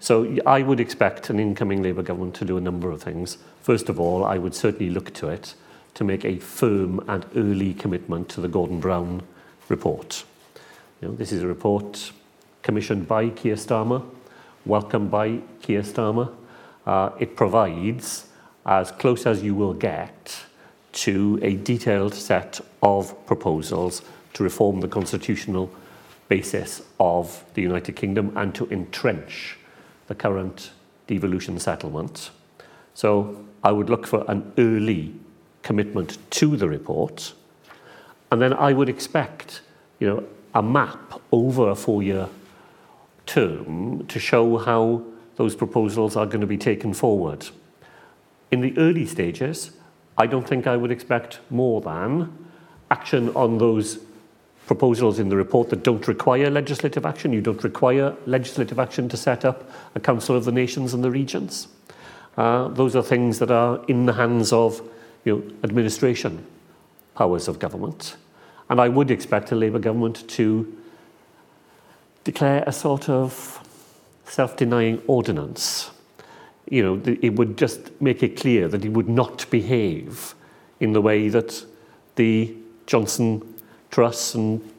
So 0.00 0.36
I 0.44 0.62
would 0.62 0.80
expect 0.80 1.30
an 1.30 1.38
incoming 1.38 1.82
Labour 1.82 2.02
government 2.02 2.34
to 2.34 2.44
do 2.44 2.56
a 2.56 2.60
number 2.60 2.90
of 2.90 3.00
things. 3.00 3.38
First 3.60 3.88
of 3.88 4.00
all, 4.00 4.24
I 4.24 4.36
would 4.36 4.54
certainly 4.54 4.90
look 4.90 5.14
to 5.14 5.28
it 5.28 5.54
to 5.94 6.04
make 6.04 6.24
a 6.24 6.38
firm 6.38 7.00
and 7.08 7.26
early 7.36 7.74
commitment 7.74 8.28
to 8.30 8.40
the 8.40 8.48
Gordon 8.48 8.80
Brown 8.80 9.22
report. 9.68 10.24
You 11.00 11.08
know, 11.08 11.14
this 11.14 11.32
is 11.32 11.42
a 11.42 11.46
report 11.46 12.12
commissioned 12.62 13.08
by 13.08 13.28
Keir 13.28 13.56
Starmer, 13.56 14.04
welcomed 14.64 15.10
by 15.10 15.40
Keir 15.60 15.82
Starmer. 15.82 16.32
Uh, 16.86 17.10
it 17.18 17.36
provides, 17.36 18.28
as 18.64 18.90
close 18.92 19.26
as 19.26 19.42
you 19.42 19.54
will 19.54 19.74
get, 19.74 20.44
to 20.92 21.38
a 21.42 21.56
detailed 21.56 22.14
set 22.14 22.60
of 22.82 23.26
proposals 23.26 24.02
to 24.34 24.42
reform 24.42 24.80
the 24.80 24.88
constitutional 24.88 25.70
basis 26.28 26.82
of 26.98 27.44
the 27.54 27.62
United 27.62 27.96
Kingdom 27.96 28.32
and 28.36 28.54
to 28.54 28.68
entrench 28.70 29.58
the 30.06 30.14
current 30.14 30.70
devolution 31.06 31.58
settlement. 31.58 32.30
So 32.94 33.44
I 33.64 33.72
would 33.72 33.90
look 33.90 34.06
for 34.06 34.24
an 34.30 34.52
early 34.58 35.14
commitment 35.62 36.18
to 36.30 36.56
the 36.56 36.68
report. 36.68 37.32
And 38.30 38.40
then 38.40 38.52
I 38.52 38.72
would 38.72 38.88
expect, 38.88 39.60
you 39.98 40.06
know, 40.08 40.24
a 40.54 40.62
map 40.62 41.20
over 41.30 41.70
a 41.70 41.74
four-year 41.74 42.28
term 43.26 44.06
to 44.06 44.18
show 44.18 44.58
how 44.58 45.02
those 45.36 45.54
proposals 45.54 46.16
are 46.16 46.26
going 46.26 46.40
to 46.40 46.46
be 46.46 46.58
taken 46.58 46.92
forward. 46.92 47.48
In 48.50 48.60
the 48.60 48.76
early 48.76 49.06
stages, 49.06 49.72
I 50.18 50.26
don't 50.26 50.46
think 50.46 50.66
I 50.66 50.76
would 50.76 50.90
expect 50.90 51.40
more 51.50 51.80
than 51.80 52.32
action 52.90 53.30
on 53.30 53.58
those 53.58 53.98
proposals 54.66 55.18
in 55.18 55.28
the 55.28 55.36
report 55.36 55.70
that 55.70 55.82
don't 55.82 56.06
require 56.06 56.50
legislative 56.50 57.06
action. 57.06 57.32
You 57.32 57.40
don't 57.40 57.64
require 57.64 58.14
legislative 58.26 58.78
action 58.78 59.08
to 59.08 59.16
set 59.16 59.44
up 59.44 59.70
a 59.94 60.00
Council 60.00 60.36
of 60.36 60.44
the 60.44 60.52
Nations 60.52 60.94
and 60.94 61.02
the 61.02 61.10
Regions. 61.10 61.68
Uh, 62.36 62.68
those 62.68 62.94
are 62.94 63.02
things 63.02 63.38
that 63.38 63.50
are 63.50 63.84
in 63.88 64.06
the 64.06 64.12
hands 64.12 64.52
of 64.52 64.80
you 65.24 65.36
know, 65.36 65.54
administration 65.62 66.44
powers 67.14 67.48
of 67.48 67.58
government. 67.58 68.16
And 68.68 68.80
I 68.80 68.88
would 68.88 69.10
expect 69.10 69.52
a 69.52 69.54
Labour 69.54 69.78
government 69.78 70.26
to 70.28 70.78
declare 72.24 72.64
a 72.66 72.72
sort 72.72 73.08
of 73.08 73.60
self-denying 74.24 75.02
ordinance. 75.06 75.90
You 76.70 76.82
know, 76.82 77.16
it 77.20 77.34
would 77.34 77.58
just 77.58 78.00
make 78.00 78.22
it 78.22 78.36
clear 78.36 78.68
that 78.68 78.82
he 78.82 78.88
would 78.88 79.08
not 79.08 79.50
behave 79.50 80.34
in 80.80 80.92
the 80.92 81.00
way 81.00 81.28
that 81.28 81.64
the 82.16 82.54
Johnson 82.86 83.54
Truss 83.90 84.34
and 84.34 84.72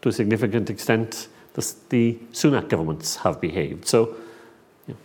to 0.00 0.08
a 0.08 0.12
significant 0.12 0.70
extent 0.70 1.28
the, 1.54 1.74
the 1.88 2.18
Sunak 2.32 2.68
governments 2.68 3.16
have 3.16 3.40
behaved. 3.40 3.86
So 3.86 4.16
you 4.86 4.94
know, 4.94 4.96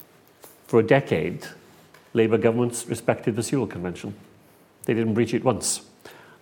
for 0.67 0.79
a 0.79 0.83
decade, 0.83 1.45
Labour 2.13 2.37
governments 2.37 2.87
respected 2.87 3.35
the 3.35 3.43
Sewell 3.43 3.67
Convention. 3.67 4.13
They 4.85 4.93
didn't 4.93 5.13
breach 5.13 5.33
it 5.33 5.43
once. 5.43 5.81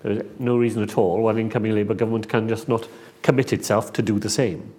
There 0.01 0.13
is 0.13 0.24
no 0.39 0.57
reason 0.57 0.81
at 0.81 0.98
all 0.98 1.21
why 1.21 1.31
an 1.31 1.38
incoming 1.38 1.75
Labour 1.75 1.93
government 1.93 2.27
can 2.27 2.48
just 2.48 2.67
not 2.67 2.88
commit 3.21 3.53
itself 3.53 3.93
to 3.93 4.01
do 4.01 4.19
the 4.19 4.29
same. 4.29 4.74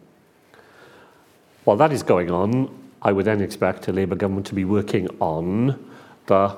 While 1.64 1.76
that 1.76 1.92
is 1.92 2.02
going 2.02 2.30
on, 2.30 2.76
I 3.02 3.12
would 3.12 3.24
then 3.24 3.40
expect 3.40 3.88
a 3.88 3.92
Labour 3.92 4.16
government 4.16 4.46
to 4.46 4.54
be 4.54 4.64
working 4.64 5.08
on 5.20 5.90
the 6.26 6.56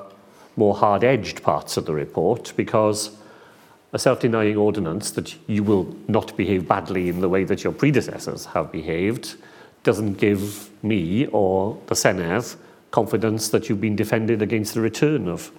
more 0.56 0.75
hard-edged 0.75 1.42
parts 1.42 1.76
of 1.76 1.84
the 1.84 1.92
report 1.92 2.52
because 2.56 3.11
a 3.92 3.99
self-denying 3.99 4.56
ordinance 4.56 5.11
that 5.12 5.37
you 5.46 5.62
will 5.62 5.94
not 6.08 6.37
behave 6.37 6.66
badly 6.66 7.08
in 7.08 7.20
the 7.20 7.28
way 7.28 7.44
that 7.44 7.64
your 7.64 7.73
predecessors 7.73 8.46
have 8.46 8.73
behaved 8.73 9.37
doesn't 9.82 10.14
give 10.14 10.70
me 10.82 11.26
or 11.26 11.78
the 11.87 11.94
Senedd 11.94 12.56
confidence 12.90 13.49
that 13.49 13.68
you've 13.68 13.80
been 13.80 13.96
defended 13.96 14.40
against 14.42 14.75
the 14.75 14.80
return 14.80 15.28
of 15.28 15.50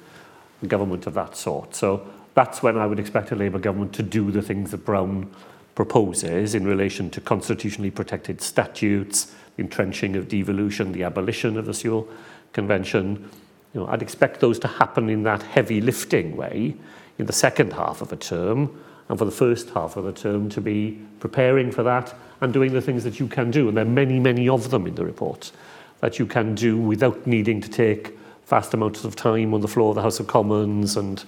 government 0.66 1.08
of 1.08 1.14
that 1.14 1.36
sort. 1.36 1.76
So 1.76 2.06
that's 2.34 2.62
when 2.62 2.78
I 2.78 2.86
would 2.86 3.00
expect 3.00 3.32
a 3.32 3.36
Labour 3.36 3.60
government 3.60 3.94
to 3.94 4.04
do 4.04 4.32
the 4.32 4.42
things 4.42 4.72
that 4.72 4.86
Brown 4.86 5.32
proposes 5.74 6.56
in 6.56 6.66
relation 6.66 7.10
to 7.12 7.22
constitutionally 7.22 7.92
protected 7.92 8.42
statutes, 8.42 9.34
entrenching 9.58 10.16
of 10.16 10.28
devolution, 10.28 10.92
the 10.92 11.04
abolition 11.04 11.58
of 11.58 11.66
the 11.66 11.74
Sewell 11.74 12.08
Convention. 12.54 13.30
You 13.74 13.82
know, 13.82 13.88
I'd 13.88 14.02
expect 14.02 14.40
those 14.40 14.60
to 14.60 14.68
happen 14.68 15.10
in 15.10 15.24
that 15.24 15.44
heavy 15.44 15.82
lifting 15.82 16.38
way 16.38 16.76
in 17.18 17.26
the 17.26 17.34
second 17.34 17.74
half 17.74 18.02
of 18.02 18.12
a 18.12 18.16
term, 18.16 18.82
and 19.08 19.20
for 19.20 19.26
the 19.26 19.32
first 19.32 19.70
half 19.70 19.98
of 19.98 20.04
the 20.04 20.12
term 20.12 20.50
to 20.50 20.62
be 20.62 21.00
preparing 21.20 21.72
for 21.72 21.84
that 21.84 22.14
and 22.42 22.52
doing 22.52 22.74
the 22.74 22.82
things 22.82 23.04
that 23.04 23.20
you 23.20 23.28
can 23.28 23.52
do. 23.52 23.68
And 23.68 23.78
there 23.78 23.86
are 23.86 23.90
many, 23.90 24.20
many 24.20 24.50
of 24.50 24.72
them 24.72 24.88
in 24.88 24.96
the 24.96 25.06
report 25.06 25.52
that 26.00 26.20
you 26.20 26.26
can 26.26 26.56
do 26.56 26.78
without 26.78 27.26
needing 27.28 27.62
to 27.62 27.70
take 27.70 28.18
vast 28.46 28.74
amounts 28.74 29.04
of 29.04 29.16
time 29.16 29.54
on 29.54 29.62
the 29.62 29.68
floor 29.68 29.90
of 29.90 29.96
the 29.96 30.02
House 30.02 30.20
of 30.20 30.28
Commons 30.28 30.98
and 30.98 31.24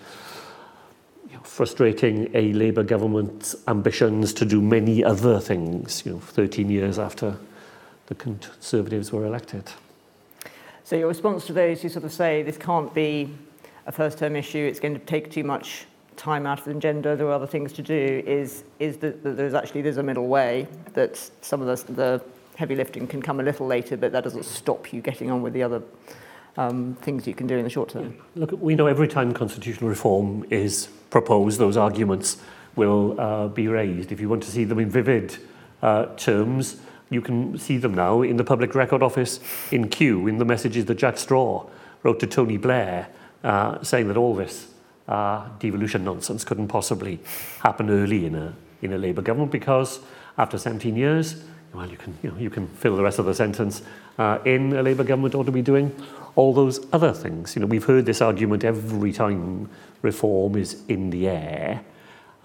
frustrating 1.43 2.29
a 2.35 2.53
Labour 2.53 2.83
government's 2.83 3.55
ambitions 3.67 4.33
to 4.33 4.45
do 4.45 4.61
many 4.61 5.03
other 5.03 5.39
things, 5.39 6.05
you 6.05 6.13
know, 6.13 6.19
13 6.19 6.69
years 6.69 6.99
after 6.99 7.35
the 8.07 8.15
Conservatives 8.15 9.11
were 9.11 9.25
elected. 9.25 9.63
So 10.83 10.95
your 10.95 11.07
response 11.07 11.45
to 11.47 11.53
those 11.53 11.81
who 11.81 11.89
sort 11.89 12.05
of 12.05 12.13
say 12.13 12.43
this 12.43 12.57
can't 12.57 12.93
be 12.93 13.33
a 13.87 13.91
first 13.91 14.19
term 14.19 14.35
issue, 14.35 14.59
it's 14.59 14.79
going 14.79 14.93
to 14.93 15.05
take 15.05 15.31
too 15.31 15.43
much 15.43 15.85
time 16.15 16.45
out 16.45 16.59
of 16.59 16.65
the 16.65 16.71
agenda, 16.71 17.15
there 17.15 17.27
are 17.27 17.33
other 17.33 17.47
things 17.47 17.73
to 17.73 17.81
do, 17.81 18.23
is, 18.25 18.63
is 18.79 18.97
that, 18.97 19.23
that 19.23 19.37
there's 19.37 19.53
actually 19.53 19.81
there's 19.81 19.97
a 19.97 20.03
middle 20.03 20.27
way, 20.27 20.67
that 20.93 21.17
some 21.41 21.61
of 21.61 21.67
the, 21.67 21.93
the 21.93 22.21
heavy 22.55 22.75
lifting 22.75 23.07
can 23.07 23.21
come 23.21 23.39
a 23.39 23.43
little 23.43 23.67
later, 23.67 23.95
but 23.97 24.11
that 24.11 24.23
doesn't 24.23 24.45
stop 24.45 24.91
you 24.91 25.01
getting 25.01 25.31
on 25.31 25.41
with 25.41 25.53
the 25.53 25.63
other 25.63 25.81
um, 26.57 26.95
things 27.01 27.27
you 27.27 27.33
can 27.33 27.47
do 27.47 27.57
in 27.57 27.63
the 27.63 27.69
short 27.69 27.89
term. 27.89 28.17
Look, 28.35 28.51
we 28.51 28.75
know 28.75 28.87
every 28.87 29.07
time 29.07 29.33
constitutional 29.33 29.89
reform 29.89 30.45
is 30.49 30.89
proposed, 31.09 31.59
those 31.59 31.77
arguments 31.77 32.37
will 32.75 33.19
uh, 33.19 33.47
be 33.47 33.67
raised. 33.67 34.11
If 34.11 34.19
you 34.19 34.27
want 34.27 34.43
to 34.43 34.51
see 34.51 34.63
them 34.63 34.79
in 34.79 34.89
vivid 34.89 35.37
uh, 35.81 36.07
terms, 36.15 36.77
you 37.09 37.21
can 37.21 37.57
see 37.57 37.77
them 37.77 37.93
now 37.93 38.21
in 38.21 38.37
the 38.37 38.43
Public 38.43 38.75
Record 38.75 39.01
Office 39.01 39.39
in 39.71 39.87
Kew, 39.89 40.27
in 40.27 40.37
the 40.37 40.45
messages 40.45 40.85
that 40.85 40.95
Jack 40.95 41.17
Straw 41.17 41.65
wrote 42.03 42.19
to 42.19 42.27
Tony 42.27 42.57
Blair, 42.57 43.07
uh, 43.43 43.81
saying 43.83 44.07
that 44.09 44.17
all 44.17 44.35
this 44.35 44.71
uh, 45.07 45.47
devolution 45.59 46.03
nonsense 46.03 46.43
couldn't 46.43 46.67
possibly 46.67 47.19
happen 47.59 47.89
early 47.89 48.25
in 48.25 48.35
a, 48.35 48.53
in 48.81 48.93
a 48.93 48.97
Labour 48.97 49.21
government 49.21 49.51
because 49.51 49.99
after 50.37 50.57
17 50.57 50.95
years, 50.95 51.43
well, 51.73 51.89
you 51.89 51.97
can, 51.97 52.17
you, 52.23 52.31
know, 52.31 52.37
you 52.37 52.49
can 52.49 52.67
fill 52.67 52.95
the 52.95 53.03
rest 53.03 53.19
of 53.19 53.25
the 53.25 53.33
sentence 53.33 53.81
uh, 54.17 54.39
in 54.45 54.73
a 54.73 54.83
Labour 54.83 55.03
government 55.03 55.35
ought 55.35 55.45
to 55.45 55.51
be 55.51 55.61
doing 55.61 55.95
all 56.37 56.53
those 56.53 56.85
other 56.93 57.11
things. 57.11 57.55
You 57.55 57.61
know, 57.61 57.65
we've 57.65 57.83
heard 57.83 58.05
this 58.05 58.21
argument 58.21 58.63
every 58.63 59.11
time 59.11 59.69
reform 60.03 60.55
is 60.55 60.83
in 60.87 61.09
the 61.09 61.27
air. 61.27 61.81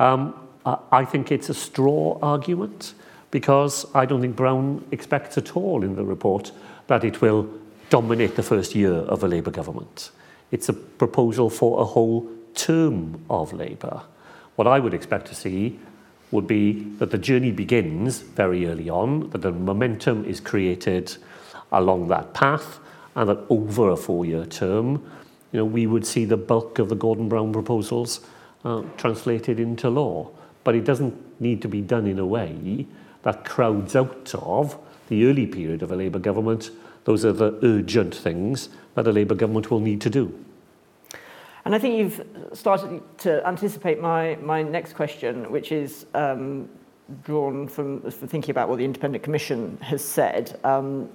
Um, 0.01 0.35
I 0.65 1.05
think 1.05 1.31
it's 1.31 1.51
a 1.51 1.55
straw 1.55 2.19
argument 2.23 2.95
because 3.31 3.85
I 3.95 4.07
don't 4.07 4.23
think 4.23 4.35
Brown 4.35 4.85
expects 4.93 5.37
at 5.37 5.57
all 5.57 5.85
in 5.85 5.95
the 5.95 6.05
report 6.05 6.53
that 6.87 7.05
it 7.05 7.21
will 7.21 7.49
dominate 7.91 8.37
the 8.37 8.43
first 8.43 8.75
year 8.75 8.95
of 8.95 9.23
a 9.23 9.29
Labour 9.29 9.51
government. 9.51 10.11
It's 10.51 10.69
a 10.71 10.73
proposal 10.73 11.51
for 11.51 11.81
a 11.81 11.85
whole 11.85 12.31
term 12.55 13.23
of 13.29 13.53
Labour. 13.53 14.03
What 14.57 14.67
I 14.67 14.79
would 14.79 14.95
expect 14.95 15.27
to 15.27 15.35
see 15.35 15.79
would 16.31 16.47
be 16.47 16.85
that 16.99 17.11
the 17.11 17.19
journey 17.19 17.51
begins 17.51 18.21
very 18.21 18.67
early 18.67 18.89
on, 18.89 19.29
that 19.31 19.43
the 19.43 19.53
momentum 19.53 20.25
is 20.25 20.41
created 20.41 21.15
along 21.71 22.09
that 22.09 22.33
path, 22.33 22.79
and 23.15 23.29
that 23.29 23.39
over 23.49 23.91
a 23.91 23.97
four-year 23.97 24.47
term, 24.47 25.03
you 25.53 25.59
know, 25.59 25.65
we 25.65 25.87
would 25.87 26.07
see 26.07 26.25
the 26.25 26.37
bulk 26.37 26.79
of 26.79 26.89
the 26.89 26.95
Gordon 26.95 27.29
Brown 27.29 27.53
proposals 27.53 28.21
uh, 28.65 28.83
translated 28.97 29.61
into 29.61 29.91
law. 29.91 30.31
But 30.65 30.75
it 30.75 30.85
doesn't 30.85 31.41
need 31.41 31.61
to 31.63 31.69
be 31.69 31.81
done 31.81 32.07
in 32.07 32.19
a 32.19 32.27
way 32.27 32.87
that 33.23 33.45
crowds 33.45 33.97
out 33.97 34.33
of 34.35 34.79
the 35.09 35.27
early 35.27 35.47
period 35.47 35.83
of 35.83 35.91
a 35.91 35.97
Labour 35.97 36.19
government. 36.19 36.71
Those 37.05 37.25
are 37.25 37.33
the 37.33 37.59
urgent 37.63 38.15
things 38.15 38.69
that 38.95 39.07
a 39.07 39.13
Labour 39.13 39.35
government 39.35 39.71
will 39.71 39.81
need 39.81 40.01
to 40.03 40.11
do. 40.11 40.33
And 41.65 41.75
I 41.75 41.79
think 41.79 41.97
you've 41.97 42.27
started 42.55 43.03
to 43.19 43.47
anticipate 43.47 44.01
my, 44.01 44.37
my 44.37 44.63
next 44.63 44.95
question, 44.95 45.51
which 45.51 45.71
is 45.71 46.07
um, 46.15 46.69
drawn 47.25 47.69
from, 47.69 48.01
from 48.11 48.29
thinking 48.29 48.51
about 48.51 48.69
what 48.69 48.79
the 48.79 48.85
Independent 48.85 49.23
Commission 49.23 49.79
has 49.81 50.05
said. 50.05 50.59
Um, 50.65 51.09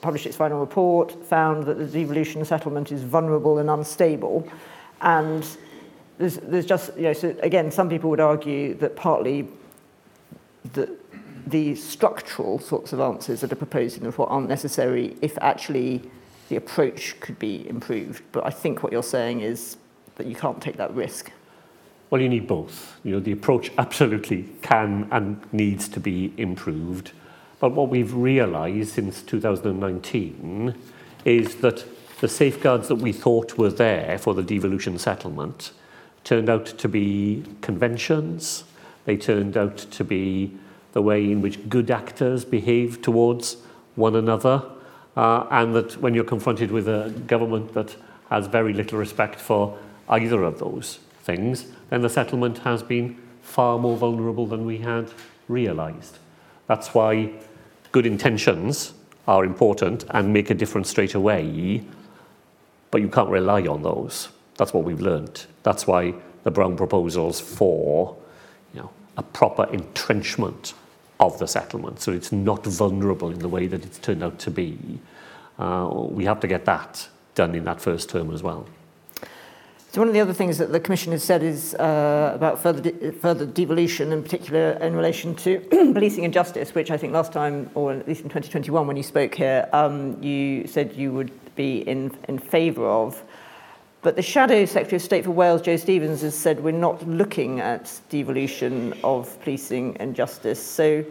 published 0.00 0.26
its 0.26 0.36
final 0.36 0.60
report, 0.60 1.24
found 1.26 1.64
that 1.64 1.78
the 1.78 1.86
devolution 1.86 2.44
settlement 2.44 2.92
is 2.92 3.02
vulnerable 3.02 3.58
and 3.58 3.70
unstable. 3.70 4.48
And 5.00 5.46
there's, 6.18 6.36
there's 6.38 6.66
just, 6.66 6.96
you 6.96 7.04
know, 7.04 7.12
so 7.12 7.34
again, 7.42 7.70
some 7.70 7.88
people 7.88 8.10
would 8.10 8.20
argue 8.20 8.74
that 8.74 8.96
partly 8.96 9.48
the, 10.72 10.96
the 11.46 11.74
structural 11.74 12.58
sorts 12.58 12.92
of 12.92 13.00
answers 13.00 13.40
that 13.40 13.52
are 13.52 13.56
proposed 13.56 13.96
in 13.96 14.02
the 14.02 14.10
report 14.10 14.30
aren't 14.30 14.48
necessary 14.48 15.16
if 15.22 15.36
actually 15.40 16.02
the 16.48 16.56
approach 16.56 17.18
could 17.20 17.38
be 17.38 17.68
improved. 17.68 18.22
But 18.32 18.46
I 18.46 18.50
think 18.50 18.82
what 18.82 18.92
you're 18.92 19.02
saying 19.02 19.40
is 19.40 19.76
that 20.16 20.26
you 20.26 20.34
can't 20.34 20.60
take 20.62 20.76
that 20.76 20.94
risk. 20.94 21.30
Well, 22.10 22.20
you 22.20 22.28
need 22.28 22.46
both. 22.46 22.98
You 23.02 23.12
know, 23.12 23.20
the 23.20 23.32
approach 23.32 23.72
absolutely 23.78 24.48
can 24.62 25.08
and 25.10 25.40
needs 25.52 25.88
to 25.88 26.00
be 26.00 26.32
improved. 26.36 27.12
But 27.58 27.70
what 27.70 27.88
we've 27.88 28.12
realized 28.12 28.92
since 28.92 29.22
2019 29.22 30.74
is 31.24 31.56
that 31.56 31.84
the 32.20 32.28
safeguards 32.28 32.88
that 32.88 32.96
we 32.96 33.12
thought 33.12 33.58
were 33.58 33.70
there 33.70 34.18
for 34.18 34.34
the 34.34 34.42
devolution 34.42 34.98
settlement 34.98 35.72
turned 36.24 36.48
out 36.48 36.66
to 36.66 36.88
be 36.88 37.44
conventions. 37.60 38.64
They 39.04 39.16
turned 39.16 39.56
out 39.56 39.76
to 39.76 40.04
be 40.04 40.56
the 40.92 41.02
way 41.02 41.30
in 41.30 41.40
which 41.40 41.68
good 41.68 41.90
actors 41.90 42.44
behave 42.44 43.02
towards 43.02 43.56
one 43.94 44.16
another. 44.16 44.62
Uh, 45.16 45.46
and 45.50 45.74
that 45.74 45.96
when 45.98 46.14
you're 46.14 46.24
confronted 46.24 46.70
with 46.70 46.88
a 46.88 47.10
government 47.26 47.72
that 47.72 47.96
has 48.28 48.46
very 48.46 48.72
little 48.72 48.98
respect 48.98 49.40
for 49.40 49.78
either 50.08 50.42
of 50.42 50.58
those 50.58 50.98
things, 51.22 51.66
then 51.90 52.02
the 52.02 52.08
settlement 52.08 52.58
has 52.58 52.82
been 52.82 53.16
far 53.40 53.78
more 53.78 53.96
vulnerable 53.96 54.46
than 54.46 54.66
we 54.66 54.78
had 54.78 55.10
realized. 55.48 56.18
That's 56.66 56.94
why 56.94 57.32
good 57.92 58.06
intentions 58.06 58.92
are 59.28 59.44
important 59.44 60.04
and 60.10 60.32
make 60.32 60.50
a 60.50 60.54
difference 60.54 60.90
straight 60.90 61.14
away, 61.14 61.82
but 62.90 63.00
you 63.00 63.08
can't 63.08 63.28
rely 63.28 63.62
on 63.62 63.82
those. 63.82 64.28
That's 64.56 64.72
what 64.72 64.84
we've 64.84 65.00
learned. 65.00 65.46
That's 65.62 65.86
why 65.86 66.14
the 66.44 66.50
Brown 66.50 66.76
proposals 66.76 67.40
for 67.40 68.16
you 68.72 68.80
know, 68.80 68.90
a 69.16 69.22
proper 69.22 69.64
entrenchment 69.72 70.74
of 71.18 71.38
the 71.38 71.46
settlement, 71.46 72.00
so 72.00 72.12
it's 72.12 72.30
not 72.30 72.64
vulnerable 72.64 73.30
in 73.30 73.38
the 73.38 73.48
way 73.48 73.66
that 73.66 73.84
it's 73.84 73.98
turned 73.98 74.22
out 74.22 74.38
to 74.38 74.50
be. 74.50 74.78
Uh, 75.58 75.88
we 75.92 76.24
have 76.26 76.40
to 76.40 76.46
get 76.46 76.66
that 76.66 77.08
done 77.34 77.54
in 77.54 77.64
that 77.64 77.80
first 77.80 78.10
term 78.10 78.32
as 78.32 78.42
well. 78.42 78.66
So 79.96 80.02
one 80.02 80.08
of 80.08 80.12
the 80.12 80.20
other 80.20 80.34
things 80.34 80.58
that 80.58 80.72
the 80.72 80.78
Commission 80.78 81.12
has 81.12 81.24
said 81.24 81.42
is 81.42 81.74
uh, 81.76 82.32
about 82.34 82.60
further, 82.62 82.82
de 82.82 83.12
further 83.12 83.46
devolution, 83.46 84.12
in 84.12 84.22
particular 84.22 84.72
in 84.72 84.94
relation 84.94 85.34
to 85.36 85.58
policing 85.70 86.26
and 86.26 86.34
justice, 86.34 86.74
which 86.74 86.90
I 86.90 86.98
think 86.98 87.14
last 87.14 87.32
time, 87.32 87.70
or 87.74 87.94
at 87.94 88.06
least 88.06 88.20
in 88.20 88.28
2021 88.28 88.86
when 88.86 88.98
you 88.98 89.02
spoke 89.02 89.34
here, 89.34 89.66
um, 89.72 90.22
you 90.22 90.66
said 90.66 90.92
you 90.92 91.12
would 91.12 91.30
be 91.54 91.78
in, 91.78 92.14
in 92.28 92.38
favour 92.38 92.86
of. 92.86 93.24
But 94.02 94.16
the 94.16 94.22
Shadow 94.22 94.66
Secretary 94.66 94.96
of 94.96 95.02
State 95.02 95.24
for 95.24 95.30
Wales, 95.30 95.62
Jo 95.62 95.78
Stevens, 95.78 96.20
has 96.20 96.34
said 96.34 96.62
we're 96.62 96.72
not 96.72 97.08
looking 97.08 97.60
at 97.60 97.98
devolution 98.10 98.92
of 99.02 99.40
policing 99.40 99.96
and 99.96 100.14
justice. 100.14 100.62
So 100.62 101.06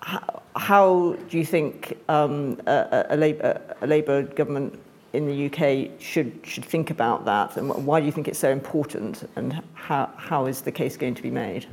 how, 0.00 0.42
how 0.56 1.16
do 1.30 1.38
you 1.38 1.46
think 1.46 1.96
um, 2.08 2.60
a, 2.66 3.06
a, 3.10 3.16
Labour, 3.16 3.76
a 3.82 3.86
Labour 3.86 4.22
government 4.22 4.80
in 5.12 5.26
the 5.26 5.46
UK 5.46 6.00
should, 6.00 6.40
should 6.42 6.64
think 6.64 6.90
about 6.90 7.24
that? 7.26 7.56
And 7.56 7.68
why 7.86 8.00
do 8.00 8.06
you 8.06 8.12
think 8.12 8.28
it's 8.28 8.38
so 8.38 8.50
important? 8.50 9.28
And 9.36 9.62
how, 9.74 10.10
how 10.16 10.46
is 10.46 10.62
the 10.62 10.72
case 10.72 10.96
going 10.96 11.14
to 11.14 11.22
be 11.22 11.30
made? 11.30 11.66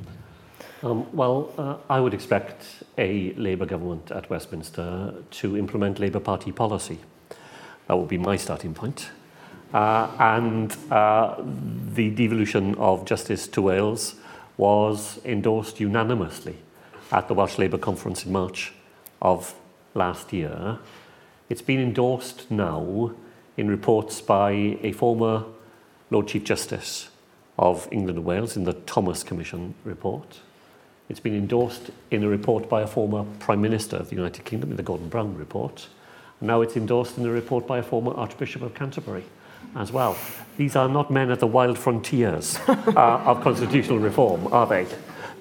Um, 0.81 1.05
well, 1.15 1.51
uh, 1.57 1.77
I 1.89 1.99
would 1.99 2.13
expect 2.13 2.83
a 2.97 3.33
Labour 3.33 3.65
government 3.65 4.11
at 4.11 4.29
Westminster 4.29 5.13
to 5.31 5.57
implement 5.57 5.99
Labour 5.99 6.19
Party 6.19 6.51
policy. 6.51 6.99
That 7.87 7.97
would 7.97 8.07
be 8.07 8.17
my 8.17 8.37
starting 8.37 8.73
point. 8.73 9.09
Uh, 9.73 10.09
and 10.19 10.75
uh, 10.91 11.35
the 11.93 12.09
devolution 12.09 12.75
of 12.75 13.05
justice 13.05 13.47
to 13.49 13.61
Wales 13.61 14.15
was 14.57 15.19
endorsed 15.25 15.79
unanimously 15.79 16.57
at 17.11 17.27
the 17.27 17.33
Welsh 17.33 17.57
Labour 17.57 17.77
Conference 17.77 18.25
in 18.25 18.31
March 18.31 18.73
of 19.21 19.55
last 19.93 20.33
year. 20.33 20.79
It's 21.49 21.61
been 21.61 21.79
endorsed 21.79 22.49
now 22.49 23.11
in 23.59 23.67
reports 23.67 24.21
by 24.21 24.51
a 24.81 24.93
former 24.93 25.43
Lord 26.11 26.29
Chief 26.29 26.45
Justice 26.45 27.09
of 27.57 27.89
England 27.91 28.17
and 28.17 28.25
Wales 28.25 28.55
in 28.55 28.63
the 28.63 28.71
Thomas 28.71 29.21
Commission 29.21 29.75
report. 29.83 30.39
It's 31.09 31.19
been 31.19 31.35
endorsed 31.35 31.91
in 32.09 32.23
a 32.23 32.29
report 32.29 32.69
by 32.69 32.83
a 32.83 32.87
former 32.87 33.25
Prime 33.39 33.59
Minister 33.59 33.97
of 33.97 34.09
the 34.09 34.15
United 34.15 34.45
Kingdom 34.45 34.71
in 34.71 34.77
the 34.77 34.83
Gordon 34.83 35.09
Brown 35.09 35.35
report. 35.35 35.89
Now 36.39 36.61
it's 36.61 36.77
endorsed 36.77 37.17
in 37.17 37.25
a 37.25 37.31
report 37.31 37.67
by 37.67 37.79
a 37.79 37.83
former 37.83 38.13
Archbishop 38.13 38.61
of 38.61 38.73
Canterbury 38.75 39.25
as 39.75 39.91
well. 39.91 40.17
These 40.55 40.77
are 40.77 40.87
not 40.87 41.11
men 41.11 41.29
at 41.29 41.41
the 41.41 41.47
wild 41.47 41.77
frontiers 41.77 42.57
uh, 42.67 43.23
of 43.25 43.41
constitutional 43.41 43.99
reform, 43.99 44.47
are 44.53 44.67
they? 44.67 44.87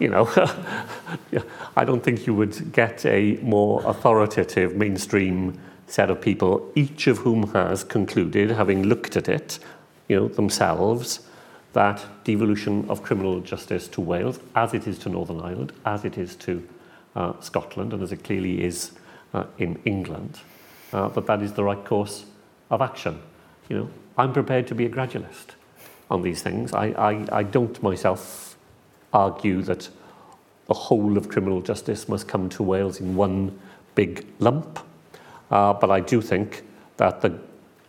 You 0.01 0.09
know, 0.09 0.29
I 1.77 1.85
don't 1.85 2.03
think 2.03 2.27
you 2.27 2.35
would 2.35 2.73
get 2.73 3.07
a 3.07 3.39
more 3.43 3.81
authoritative 3.87 4.75
mainstream 4.75 5.57
set 5.89 6.11
of 6.11 6.21
people, 6.21 6.71
each 6.75 7.07
of 7.07 7.19
whom 7.19 7.53
has 7.53 7.83
concluded, 7.83 8.51
having 8.51 8.85
looked 8.85 9.17
at 9.17 9.29
it, 9.29 9.59
you 10.07 10.17
know, 10.17 10.29
themselves, 10.29 11.21
that 11.73 12.05
devolution 12.25 12.89
of 12.89 13.03
criminal 13.03 13.41
justice 13.41 13.89
to 13.89 14.01
Wales, 14.01 14.39
as 14.55 14.75
it 14.75 14.87
is 14.87 14.99
to 15.01 15.09
Northern 15.09 15.41
Ireland, 15.41 15.73
as 15.85 16.05
it 16.05 16.17
is 16.17 16.37
to 16.37 16.67
uh, 17.17 17.33
Scotland, 17.41 17.93
and 17.93 18.03
as 18.03 18.13
it 18.13 18.23
clearly 18.23 18.63
is 18.63 18.93
uh, 19.35 19.45
in 19.59 19.81
England, 19.85 20.41
uh, 20.93 21.09
that 21.09 21.27
that 21.27 21.43
is 21.43 21.53
the 21.55 21.65
right 21.65 21.85
course 21.85 22.25
of 22.71 22.81
action. 22.81 23.21
You 23.69 23.79
know, 23.79 23.91
I'm 24.17 24.33
prepared 24.33 24.67
to 24.69 24.75
be 24.75 24.87
a 24.87 24.91
gradualist 24.91 25.55
on 26.11 26.23
these 26.23 26.43
things. 26.43 26.73
I, 26.73 26.87
I, 26.87 27.39
I 27.39 27.43
don't 27.43 27.83
myself 27.83 28.57
argue 29.13 29.63
that 29.63 29.89
the 30.67 30.75
whole 30.75 31.17
of 31.17 31.29
criminal 31.29 31.63
justice 31.63 32.09
must 32.09 32.29
come 32.29 32.49
to 32.51 32.63
Wales 32.63 33.01
in 33.01 33.17
one 33.17 33.59
big 33.95 34.27
lump. 34.39 34.81
Uh, 35.51 35.73
but 35.73 35.91
I 35.91 36.01
do 36.01 36.21
think 36.21 36.63
that 36.97 37.21
the 37.21 37.39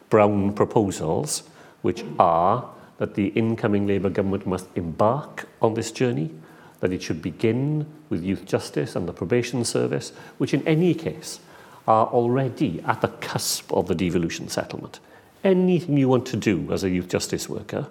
Brown 0.09 0.53
proposals, 0.53 1.43
which 1.81 2.03
are 2.17 2.69
that 2.97 3.15
the 3.15 3.27
incoming 3.27 3.87
Labour 3.87 4.09
government 4.09 4.45
must 4.45 4.67
embark 4.75 5.47
on 5.61 5.73
this 5.73 5.91
journey, 5.91 6.31
that 6.79 6.91
it 6.91 7.01
should 7.01 7.21
begin 7.21 7.85
with 8.09 8.23
youth 8.23 8.45
justice 8.45 8.95
and 8.95 9.07
the 9.07 9.13
probation 9.13 9.63
service, 9.63 10.11
which 10.37 10.53
in 10.53 10.65
any 10.67 10.93
case 10.93 11.39
are 11.87 12.07
already 12.07 12.81
at 12.85 13.01
the 13.01 13.07
cusp 13.07 13.71
of 13.73 13.87
the 13.87 13.95
devolution 13.95 14.47
settlement. 14.47 14.99
Anything 15.43 15.97
you 15.97 16.09
want 16.09 16.25
to 16.27 16.37
do 16.37 16.71
as 16.71 16.83
a 16.83 16.89
youth 16.89 17.07
justice 17.07 17.47
worker, 17.47 17.87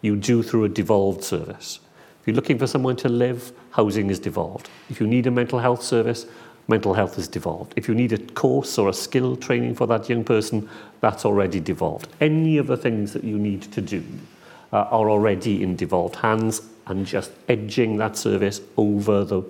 you 0.00 0.16
do 0.16 0.42
through 0.42 0.64
a 0.64 0.68
devolved 0.68 1.24
service. 1.24 1.80
If 2.20 2.28
you're 2.28 2.36
looking 2.36 2.58
for 2.58 2.66
someone 2.66 2.96
to 2.96 3.08
live, 3.08 3.52
housing 3.70 4.10
is 4.10 4.18
devolved. 4.18 4.68
If 4.88 5.00
you 5.00 5.06
need 5.06 5.26
a 5.26 5.30
mental 5.30 5.58
health 5.58 5.82
service, 5.82 6.26
mental 6.68 6.94
health 6.94 7.18
is 7.18 7.28
devolved. 7.28 7.72
If 7.76 7.88
you 7.88 7.94
need 7.94 8.12
a 8.12 8.18
course 8.18 8.78
or 8.78 8.88
a 8.88 8.92
skill 8.92 9.36
training 9.36 9.74
for 9.74 9.86
that 9.86 10.08
young 10.08 10.24
person, 10.24 10.68
that's 11.00 11.24
already 11.24 11.60
devolved. 11.60 12.08
Any 12.20 12.58
of 12.58 12.66
the 12.66 12.76
things 12.76 13.12
that 13.12 13.24
you 13.24 13.38
need 13.38 13.62
to 13.72 13.80
do 13.80 14.02
uh, 14.72 14.78
are 14.90 15.08
already 15.08 15.62
in 15.62 15.76
devolved 15.76 16.16
hands, 16.16 16.62
and 16.86 17.06
just 17.06 17.32
edging 17.48 17.96
that 17.98 18.16
service 18.16 18.60
over 18.76 19.24
the 19.24 19.42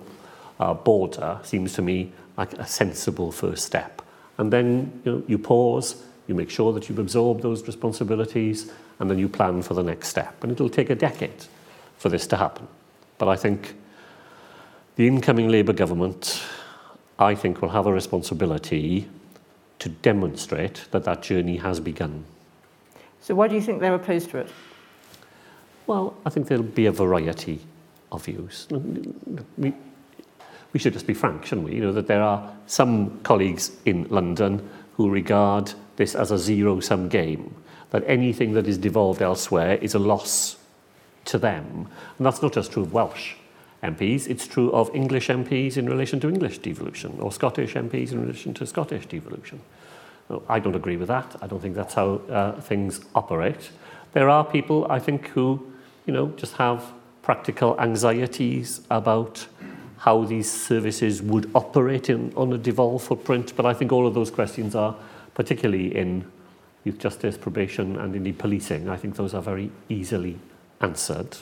uh, 0.59 0.73
border 0.73 1.39
seems 1.43 1.73
to 1.73 1.81
me 1.81 2.11
like 2.35 2.53
a 2.53 2.65
sensible 2.65 3.31
first 3.31 3.65
step. 3.65 4.01
And 4.37 4.53
then 4.53 5.01
you, 5.03 5.11
know, 5.11 5.23
you 5.27 5.37
pause, 5.37 6.03
you 6.27 6.35
make 6.35 6.49
sure 6.49 6.73
that 6.73 6.89
you've 6.89 6.99
absorbed 6.99 7.41
those 7.41 7.65
responsibilities, 7.65 8.71
and 8.99 9.09
then 9.09 9.17
you 9.17 9.29
plan 9.29 9.61
for 9.61 9.73
the 9.73 9.83
next 9.83 10.07
step. 10.07 10.43
And 10.43 10.51
it'll 10.51 10.69
take 10.69 10.89
a 10.89 10.95
decade 10.95 11.45
for 11.97 12.09
this 12.09 12.27
to 12.27 12.37
happen. 12.37 12.67
But 13.17 13.27
I 13.27 13.35
think 13.35 13.75
the 14.95 15.07
incoming 15.07 15.49
Labour 15.49 15.73
government, 15.73 16.41
I 17.19 17.35
think, 17.35 17.61
will 17.61 17.69
have 17.69 17.87
a 17.87 17.93
responsibility 17.93 19.07
to 19.79 19.89
demonstrate 19.89 20.85
that 20.91 21.03
that 21.03 21.21
journey 21.21 21.57
has 21.57 21.79
begun. 21.79 22.25
So 23.21 23.35
why 23.35 23.47
do 23.47 23.55
you 23.55 23.61
think 23.61 23.79
they're 23.79 23.95
opposed 23.95 24.29
to 24.31 24.37
it? 24.39 24.49
Well, 25.87 26.15
I 26.25 26.29
think 26.29 26.47
there'll 26.47 26.63
be 26.63 26.85
a 26.85 26.91
variety 26.91 27.59
of 28.11 28.25
views. 28.25 28.67
We, 29.57 29.73
we 30.73 30.79
should 30.79 30.93
just 30.93 31.07
be 31.07 31.13
frank, 31.13 31.45
shouldn't 31.45 31.67
we? 31.67 31.75
You 31.75 31.81
know, 31.81 31.93
that 31.93 32.07
there 32.07 32.21
are 32.21 32.51
some 32.67 33.19
colleagues 33.21 33.71
in 33.85 34.07
London 34.09 34.67
who 34.93 35.09
regard 35.09 35.73
this 35.95 36.13
as 36.13 36.31
a 36.31 36.37
zero-sum 36.37 37.09
game, 37.09 37.55
that 37.89 38.03
anything 38.05 38.53
that 38.53 38.67
is 38.67 38.77
devolved 38.77 39.21
elsewhere 39.21 39.75
is 39.75 39.95
a 39.95 39.99
loss 39.99 40.57
to 41.25 41.37
them. 41.37 41.87
And 42.17 42.25
that's 42.25 42.41
not 42.41 42.53
just 42.53 42.71
true 42.71 42.83
of 42.83 42.93
Welsh 42.93 43.35
MPs, 43.83 44.27
it's 44.27 44.47
true 44.47 44.71
of 44.71 44.93
English 44.95 45.27
MPs 45.27 45.77
in 45.77 45.87
relation 45.87 46.19
to 46.21 46.29
English 46.29 46.59
devolution, 46.59 47.17
or 47.19 47.31
Scottish 47.31 47.75
MPs 47.75 48.11
in 48.11 48.21
relation 48.21 48.53
to 48.55 48.65
Scottish 48.65 49.05
devolution. 49.05 49.61
I 50.49 50.59
don't 50.59 50.75
agree 50.75 50.97
with 50.97 51.07
that. 51.07 51.35
I 51.41 51.47
don't 51.47 51.61
think 51.61 51.75
that's 51.75 51.93
how 51.93 52.21
uh, 52.29 52.59
things 52.59 53.01
operate. 53.15 53.69
There 54.13 54.29
are 54.29 54.43
people, 54.43 54.87
I 54.89 54.99
think, 54.99 55.27
who, 55.27 55.71
you 56.05 56.13
know, 56.13 56.27
just 56.37 56.53
have 56.53 56.83
practical 57.21 57.79
anxieties 57.79 58.81
about 58.89 59.45
how 59.97 60.23
these 60.23 60.51
services 60.51 61.21
would 61.21 61.49
operate 61.55 62.09
in, 62.09 62.33
on 62.35 62.53
a 62.53 62.57
devolved 62.57 63.05
footprint, 63.05 63.53
but 63.55 63.65
I 63.65 63.73
think 63.73 63.91
all 63.91 64.07
of 64.07 64.13
those 64.13 64.31
questions 64.31 64.75
are 64.75 64.95
particularly 65.33 65.95
in 65.95 66.25
youth 66.83 66.99
justice, 66.99 67.37
probation, 67.37 67.97
and 67.97 68.15
indeed 68.15 68.39
policing. 68.39 68.89
I 68.89 68.97
think 68.97 69.15
those 69.15 69.33
are 69.33 69.41
very 69.41 69.71
easily 69.89 70.39
answered. 70.81 71.37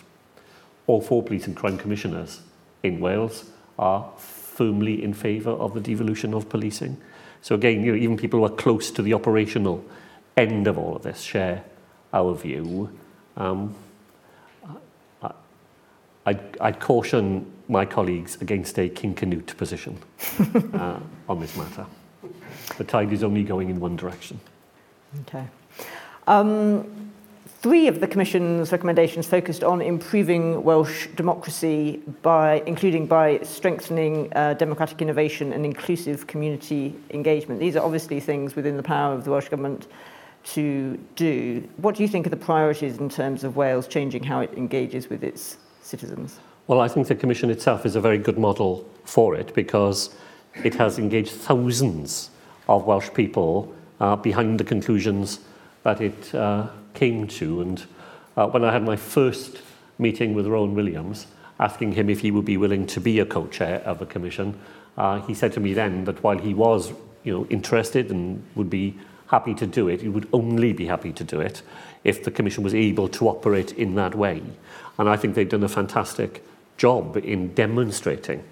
All 0.88 1.02
four 1.02 1.24
police 1.24 1.48
and 1.48 1.56
crime 1.56 1.78
commissioners 1.78 2.42
in 2.84 3.00
Wales 3.00 3.46
are 3.78 4.12
firmly 4.18 5.04
in 5.04 5.14
favour 5.14 5.52
of 5.52 5.74
the 5.74 5.80
devolution 5.82 6.34
of 6.34 6.48
policing. 6.50 6.98
So 7.42 7.56
again, 7.56 7.84
you 7.84 7.92
know, 7.92 7.98
even 7.98 8.18
people 8.18 8.40
who 8.40 8.46
are 8.46 8.56
close 8.56 8.92
to 8.92 9.02
the 9.02 9.14
operational 9.14 9.84
end 10.38 10.68
of 10.68 10.78
all 10.78 10.96
of 10.96 11.04
this 11.04 11.22
share 11.22 11.64
our 12.14 12.34
view. 12.34 12.90
Um, 13.38 13.76
I, 15.22 15.32
I'd, 16.26 16.58
I'd 16.60 16.80
caution 16.80 17.52
my 17.68 17.86
colleagues 17.86 18.42
against 18.42 18.78
a 18.80 18.90
King 18.90 19.14
Canute 19.14 19.56
position 19.58 19.98
uh, 20.74 21.00
on 21.28 21.40
this 21.40 21.56
matter. 21.58 21.86
The 22.78 22.84
tide 22.84 23.12
is 23.12 23.24
only 23.24 23.44
going 23.44 23.70
in 23.70 23.80
one 23.80 23.96
direction. 23.96 24.40
Okay. 25.22 25.46
Um, 26.28 27.12
three 27.66 27.88
of 27.88 28.00
the 28.00 28.06
Commission's 28.06 28.72
recommendations 28.72 29.26
focused 29.26 29.64
on 29.64 29.82
improving 29.82 30.64
Welsh 30.64 31.08
democracy 31.16 32.00
by 32.22 32.62
including 32.68 33.08
by 33.08 33.40
strengthening 33.42 34.32
uh, 34.36 34.54
democratic 34.54 35.02
innovation 35.02 35.52
and 35.52 35.66
inclusive 35.66 36.28
community 36.28 36.94
engagement. 37.10 37.60
These 37.60 37.76
are 37.76 37.84
obviously 37.84 38.20
things 38.20 38.56
within 38.56 38.78
the 38.78 38.84
power 38.84 39.16
of 39.16 39.24
the 39.24 39.32
Welsh 39.32 39.50
Government 39.50 39.88
to 40.54 40.96
do. 41.16 41.68
What 41.78 41.96
do 41.96 42.04
you 42.04 42.08
think 42.08 42.28
are 42.28 42.30
the 42.30 42.38
priorities 42.38 43.00
in 43.00 43.10
terms 43.10 43.44
of 43.44 43.56
Wales 43.56 43.88
changing 43.88 44.22
how 44.22 44.42
it 44.42 44.54
engages 44.56 45.10
with 45.10 45.24
its 45.24 45.58
citizens? 45.82 46.40
Well, 46.68 46.82
I 46.82 46.88
think 46.88 47.08
the 47.08 47.16
Commission 47.16 47.50
itself 47.50 47.84
is 47.84 47.96
a 47.96 48.00
very 48.00 48.20
good 48.20 48.38
model 48.38 48.88
for 49.06 49.34
it 49.34 49.56
because 49.56 50.14
it 50.64 50.76
has 50.76 51.00
engaged 51.00 51.32
thousands 51.32 52.30
of 52.70 52.86
Welsh 52.86 53.10
people 53.16 53.74
uh, 54.00 54.16
behind 54.18 54.60
the 54.60 54.64
conclusions 54.64 55.40
that 55.82 56.00
it 56.00 56.36
uh, 56.36 56.68
came 56.96 57.28
to. 57.28 57.62
And 57.62 57.86
uh, 58.36 58.48
when 58.48 58.64
I 58.64 58.72
had 58.72 58.84
my 58.84 58.96
first 58.96 59.62
meeting 60.00 60.34
with 60.34 60.48
Rowan 60.48 60.74
Williams, 60.76 61.28
asking 61.60 61.94
him 61.94 62.10
if 62.10 62.22
he 62.22 62.32
would 62.32 62.46
be 62.46 62.58
willing 62.58 62.86
to 62.88 63.00
be 63.00 63.20
a 63.20 63.26
co-chair 63.26 63.82
of 63.86 64.00
the 64.00 64.06
commission, 64.06 64.60
uh, 64.98 65.22
he 65.22 65.34
said 65.34 65.54
to 65.54 65.60
me 65.60 65.74
then 65.74 66.06
that 66.06 66.24
while 66.24 66.38
he 66.38 66.54
was 66.54 66.94
you 67.24 67.34
know, 67.34 67.46
interested 67.48 68.12
and 68.12 68.44
would 68.56 68.70
be 68.70 68.98
happy 69.28 69.54
to 69.56 69.66
do 69.66 69.88
it, 69.88 70.02
he 70.02 70.10
would 70.10 70.28
only 70.34 70.74
be 70.74 70.86
happy 70.86 71.12
to 71.12 71.24
do 71.24 71.40
it 71.40 71.62
if 72.04 72.24
the 72.24 72.32
commission 72.32 72.64
was 72.64 72.74
able 72.74 73.08
to 73.10 73.28
operate 73.28 73.72
in 73.74 73.96
that 73.96 74.16
way. 74.16 74.42
And 74.98 75.10
I 75.10 75.18
think 75.18 75.36
they've 75.36 75.50
done 75.50 75.64
a 75.64 75.70
fantastic 75.70 76.44
job 76.78 77.18
in 77.18 77.54
demonstrating 77.54 78.44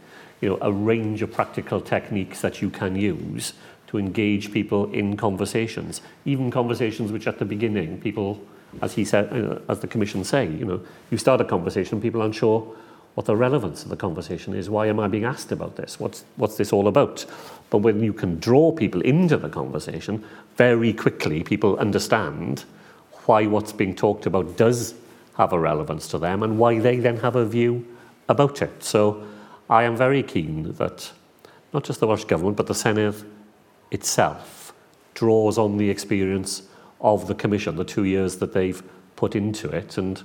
you 0.42 0.50
know, 0.50 0.58
a 0.62 0.72
range 0.72 1.22
of 1.22 1.32
practical 1.32 1.80
techniques 1.80 2.42
that 2.42 2.62
you 2.62 2.70
can 2.70 2.96
use 2.96 3.54
to 3.94 4.00
engage 4.00 4.52
people 4.52 4.92
in 4.92 5.16
conversations, 5.16 6.02
even 6.26 6.52
conversations 6.52 7.12
which 7.12 7.28
at 7.28 7.40
the 7.40 7.46
beginning 7.46 8.02
people 8.02 8.42
as 8.82 8.94
he 8.94 9.06
said, 9.06 9.32
uh, 9.32 9.60
as 9.70 9.80
the 9.80 9.88
Commission 9.88 10.24
say, 10.24 10.48
you 10.48 10.66
know, 10.66 10.82
you 11.12 11.18
start 11.18 11.42
a 11.42 11.46
conversation, 11.46 12.02
people 12.02 12.22
aren't 12.22 12.36
sure 12.36 12.76
what 13.16 13.28
the 13.28 13.36
relevance 13.36 13.84
of 13.84 13.90
the 13.90 13.96
conversation 13.96 14.56
is. 14.56 14.70
Why 14.70 14.88
am 14.88 15.00
I 15.00 15.08
being 15.08 15.26
asked 15.26 15.52
about 15.52 15.76
this? 15.76 16.00
What's, 16.00 16.26
what's 16.38 16.58
this 16.58 16.74
all 16.74 16.88
about? 16.88 17.26
But 17.70 17.80
when 17.80 18.02
you 18.02 18.14
can 18.14 18.40
draw 18.40 18.72
people 18.72 19.02
into 19.02 19.38
the 19.38 19.50
conversation, 19.50 20.24
very 20.58 20.94
quickly 20.94 21.44
people 21.44 21.78
understand 21.78 22.66
why 23.26 23.46
what's 23.46 23.72
being 23.72 23.96
talked 23.96 24.26
about 24.26 24.58
does 24.58 24.96
have 25.38 25.54
a 25.54 25.60
relevance 25.60 26.08
to 26.10 26.18
them 26.18 26.42
and 26.44 26.58
why 26.58 26.80
they 26.80 26.98
then 26.98 27.18
have 27.18 27.36
a 27.36 27.46
view 27.46 27.86
about 28.28 28.62
it. 28.62 28.84
So 28.84 29.24
I 29.70 29.84
am 29.84 29.96
very 29.96 30.24
keen 30.24 30.74
that 30.74 31.12
not 31.74 31.84
just 31.84 32.00
the 32.00 32.08
Welsh 32.08 32.26
Government, 32.26 32.58
but 32.58 32.68
the 32.68 32.74
Senedd 32.74 33.24
itself 33.94 34.74
draws 35.14 35.58
on 35.58 35.78
the 35.78 35.90
experience 35.90 36.64
of 37.00 37.28
the 37.28 37.36
Commission, 37.36 37.76
the 37.76 37.84
two 37.84 38.04
years 38.04 38.38
that 38.38 38.54
they've 38.54 38.82
put 39.16 39.36
into 39.36 39.70
it, 39.70 39.98
and 39.98 40.24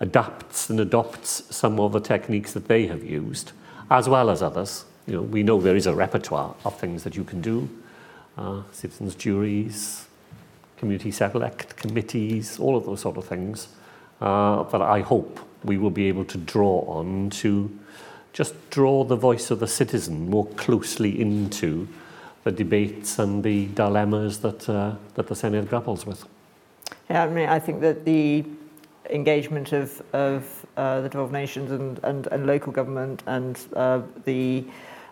adapts 0.00 0.70
and 0.70 0.78
adopts 0.78 1.42
some 1.54 1.80
of 1.80 1.92
the 1.92 2.00
techniques 2.00 2.52
that 2.52 2.68
they 2.68 2.86
have 2.86 3.02
used, 3.02 3.52
as 3.90 4.08
well 4.08 4.30
as 4.30 4.42
others. 4.42 4.84
You 5.06 5.14
know, 5.14 5.22
we 5.22 5.42
know 5.42 5.60
there 5.60 5.76
is 5.76 5.86
a 5.86 5.94
repertoire 5.94 6.54
of 6.64 6.78
things 6.78 7.02
that 7.04 7.16
you 7.16 7.24
can 7.24 7.40
do. 7.40 7.68
Uh, 8.36 8.62
citizens' 8.70 9.14
juries, 9.14 10.06
community 10.76 11.10
select 11.10 11.76
committees, 11.76 12.58
all 12.58 12.76
of 12.76 12.86
those 12.86 13.00
sort 13.00 13.16
of 13.16 13.24
things 13.24 13.68
uh, 14.20 14.62
that 14.64 14.80
I 14.80 15.00
hope 15.00 15.40
we 15.64 15.76
will 15.76 15.90
be 15.90 16.06
able 16.06 16.24
to 16.26 16.38
draw 16.38 16.80
on 16.86 17.30
to 17.30 17.76
just 18.32 18.54
draw 18.70 19.02
the 19.02 19.16
voice 19.16 19.50
of 19.50 19.58
the 19.58 19.66
citizen 19.66 20.30
more 20.30 20.46
closely 20.46 21.20
into 21.20 21.88
the 22.44 22.52
debates 22.52 23.18
and 23.18 23.42
the 23.42 23.66
dilemmas 23.68 24.38
that, 24.40 24.68
uh, 24.68 24.94
that 25.14 25.26
the 25.26 25.34
Senedd 25.34 25.68
grapples 25.68 26.06
with. 26.06 26.24
Yeah, 27.10 27.24
I 27.24 27.28
mean, 27.28 27.48
I 27.48 27.58
think 27.58 27.80
that 27.80 28.04
the 28.04 28.44
engagement 29.10 29.72
of, 29.72 30.02
of 30.12 30.66
uh, 30.76 31.00
the 31.00 31.08
12 31.08 31.32
nations 31.32 31.70
and, 31.70 31.98
and, 32.02 32.26
and 32.28 32.46
local 32.46 32.72
government 32.72 33.22
and 33.26 33.58
uh, 33.74 34.02
the 34.24 34.64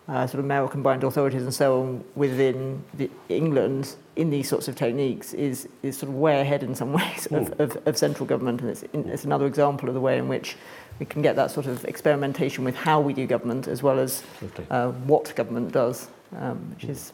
uh, 0.09 0.27
sort 0.27 0.39
of 0.39 0.45
mayoral 0.45 0.69
combined 0.69 1.03
authorities 1.03 1.43
and 1.43 1.53
so 1.53 1.83
on 1.83 2.05
within 2.15 2.83
the 2.95 3.11
England 3.29 3.97
in 4.15 4.31
these 4.31 4.49
sorts 4.49 4.69
of 4.69 4.77
techniques 4.77 5.35
is, 5.35 5.69
is 5.83 5.99
sort 5.99 6.11
of 6.11 6.17
way 6.17 6.41
ahead 6.41 6.63
in 6.63 6.75
some 6.75 6.93
ways 7.01 7.27
of, 7.33 7.59
of, 7.61 7.77
of 7.87 7.99
central 7.99 8.27
government. 8.27 8.61
And 8.61 8.71
it's, 8.71 8.85
it's 8.93 9.25
another 9.25 9.47
example 9.47 9.89
of 9.89 9.95
the 9.95 10.01
way 10.01 10.19
in 10.19 10.29
which 10.29 10.57
we 10.99 11.07
can 11.07 11.23
get 11.23 11.37
that 11.37 11.51
sort 11.51 11.67
of 11.67 11.85
experimentation 11.85 12.65
with 12.65 12.77
how 12.77 13.01
we 13.01 13.13
do 13.13 13.27
government 13.27 13.67
as 13.67 13.83
well 13.83 13.99
as 13.99 14.23
uh, 14.71 14.91
what 14.91 15.35
government 15.35 15.73
does, 15.73 16.09
um, 16.37 16.71
which 16.75 16.85
is 16.85 17.13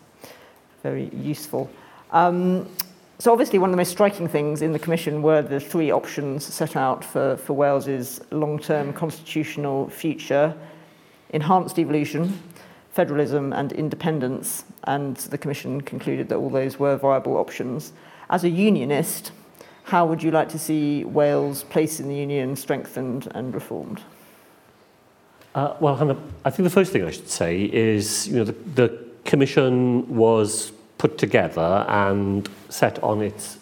very 0.83 1.11
useful. 1.15 1.71
Um, 2.11 2.69
so 3.19 3.31
obviously 3.31 3.59
one 3.59 3.71
of 3.71 3.73
the 3.73 3.77
most 3.77 3.93
striking 3.93 4.27
things 4.27 4.63
in 4.63 4.73
the 4.73 4.79
commission 4.79 5.23
were 5.23 5.43
the 5.43 5.61
three 5.61 5.93
options 5.93 6.45
set 6.45 6.75
out 6.75 7.05
for, 7.05 7.37
for 7.37 7.53
Wales's 7.53 8.21
long-term 8.33 8.93
constitutional 8.95 9.89
future, 9.91 10.55
enhanced 11.31 11.77
devolution, 11.77 12.43
federalism 12.91 13.53
and 13.53 13.73
independence, 13.73 14.65
and 14.85 15.17
the 15.17 15.39
commission 15.39 15.81
concluded 15.81 16.29
that 16.29 16.37
all 16.37 16.51
those 16.51 16.79
were 16.79 16.97
viable 16.97 17.37
options. 17.37 17.93
As 18.29 18.45
a 18.45 18.49
unionist, 18.49 19.31
how 19.85 20.05
would 20.07 20.23
you 20.23 20.31
like 20.31 20.49
to 20.51 20.59
see 20.59 21.05
Wales' 21.05 21.65
place 21.65 22.01
in 22.01 22.09
the 22.09 22.15
union 22.15 22.57
strengthened 22.57 23.31
and 23.35 23.55
reformed? 23.55 24.03
Uh, 25.55 25.77
well, 25.81 25.97
Hannah, 25.97 26.17
I 26.47 26.51
think 26.51 26.65
the 26.65 26.71
first 26.71 26.93
thing 26.93 27.05
I 27.05 27.11
should 27.11 27.29
say 27.29 27.65
is, 27.65 28.27
you 28.27 28.37
know, 28.37 28.45
the, 28.45 28.53
the 28.75 28.99
Commission 29.25 30.17
was 30.17 30.73
put 30.97 31.19
together 31.19 31.85
and 31.89 32.49
set 32.71 33.03
on 33.03 33.21
its 33.21 33.59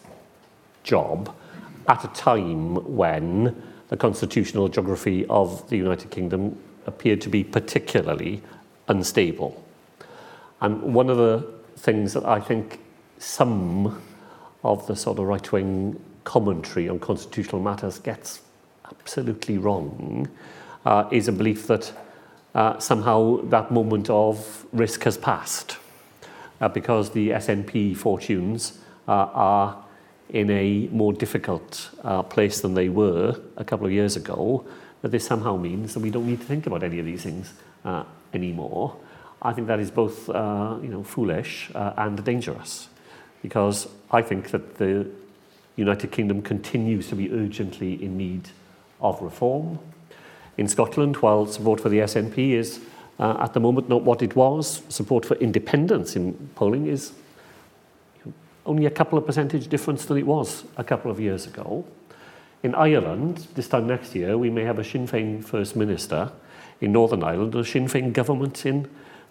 job 0.85 1.35
at 1.89 2.05
a 2.05 2.09
time 2.09 2.77
when 2.97 3.61
the 3.89 3.97
constitutional 3.97 4.69
geography 4.69 5.27
of 5.27 5.69
the 5.69 5.77
United 5.77 6.11
Kingdom 6.13 6.57
appeared 6.87 7.21
to 7.23 7.29
be 7.29 7.43
particularly 7.43 8.41
unstable. 8.87 9.61
And 10.61 10.95
one 10.95 11.11
of 11.11 11.17
the 11.17 11.45
things 11.77 12.13
that 12.13 12.25
I 12.25 12.41
think 12.41 12.79
some 13.19 14.01
of 14.63 14.87
the 14.87 14.95
sort 14.95 15.19
of 15.19 15.25
right 15.25 15.51
wing 15.51 16.01
commentary 16.23 16.89
on 16.89 17.01
constitutional 17.01 17.61
matters 17.61 17.99
gets 17.99 18.43
absolutely 18.85 19.59
wrong 19.59 20.29
uh, 20.85 21.09
is 21.11 21.29
a 21.29 21.33
belief 21.33 21.67
that 21.67 21.93
uh, 22.55 22.79
somehow 22.79 23.41
that 23.45 23.71
moment 23.71 24.11
of 24.11 24.67
risk 24.73 25.05
has 25.05 25.17
passed 25.17 25.79
uh, 26.61 26.69
because 26.69 27.11
the 27.11 27.31
SNP 27.31 27.97
fortunes 27.97 28.79
uh, 29.09 29.13
are 29.33 29.85
in 30.31 30.51
a 30.51 30.89
more 30.93 31.13
difficult 31.13 31.91
uh, 32.05 32.23
place 32.23 32.61
than 32.61 32.75
they 32.75 32.89
were 32.89 33.41
a 33.57 33.65
couple 33.65 33.87
of 33.87 33.93
years 33.93 34.17
ago, 34.17 34.65
that 35.03 35.11
this 35.11 35.27
somehow 35.27 35.57
means 35.57 35.95
that 35.95 36.01
we 36.01 36.11
don't 36.11 36.27
need 36.27 36.41
to 36.41 36.47
think 36.47 36.67
about 36.67 36.83
any 36.83 36.99
of 36.99 37.07
these 37.07 37.23
things 37.23 37.53
uh, 37.85 38.05
anymore. 38.33 38.97
I 39.43 39.53
think 39.53 39.67
that 39.69 39.81
is 39.81 39.91
both 39.91 40.29
uh, 40.29 40.77
you 40.83 40.89
know, 40.89 41.03
foolish 41.03 41.71
uh, 41.75 41.95
and 41.97 42.23
dangerous 42.23 42.89
because 43.43 43.89
I 44.11 44.23
think 44.23 44.51
that 44.51 44.77
the 44.77 45.09
United 45.77 46.13
Kingdom 46.13 46.43
continues 46.43 47.09
to 47.09 47.17
be 47.17 47.33
urgently 47.33 48.03
in 48.03 48.17
need 48.19 48.51
of 49.01 49.21
reform. 49.23 49.79
In 50.61 50.69
Scotland, 50.69 51.17
while 51.17 51.47
support 51.47 51.81
for 51.81 51.89
the 51.89 52.01
SNP 52.01 52.51
is 52.51 52.81
uh, 53.19 53.39
at 53.41 53.55
the 53.55 53.61
moment 53.61 53.89
not 53.89 54.03
what 54.03 54.21
it 54.21 54.37
was, 54.37 54.83
support 54.91 55.25
for 55.25 55.35
independence 55.37 56.17
in 56.17 56.35
polling 56.55 56.87
is 56.87 57.13
only 58.67 58.85
a 58.85 58.91
couple 58.91 59.17
of 59.17 59.25
percentage 59.25 59.69
difference 59.69 60.05
than 60.05 60.19
it 60.19 60.27
was 60.27 60.65
a 60.77 60.85
couple 60.85 61.11
of 61.11 61.19
years 61.19 61.47
ago. 61.47 61.87
In 62.63 62.75
Ireland, 62.75 63.47
this 63.55 63.69
time 63.69 63.87
next 63.87 64.15
year, 64.15 64.37
we 64.37 64.51
may 64.51 64.65
have 64.65 64.79
a 64.79 64.85
Sinn 64.85 65.09
Féin 65.09 65.43
First 65.43 65.77
Minister 65.77 66.31
in 66.83 66.93
Northern 66.93 67.25
Ireland 67.25 67.55
and 67.55 67.65
a 67.65 67.67
Sinn 67.67 67.87
Féin 67.87 68.13
government 68.13 68.67
in 68.67 68.87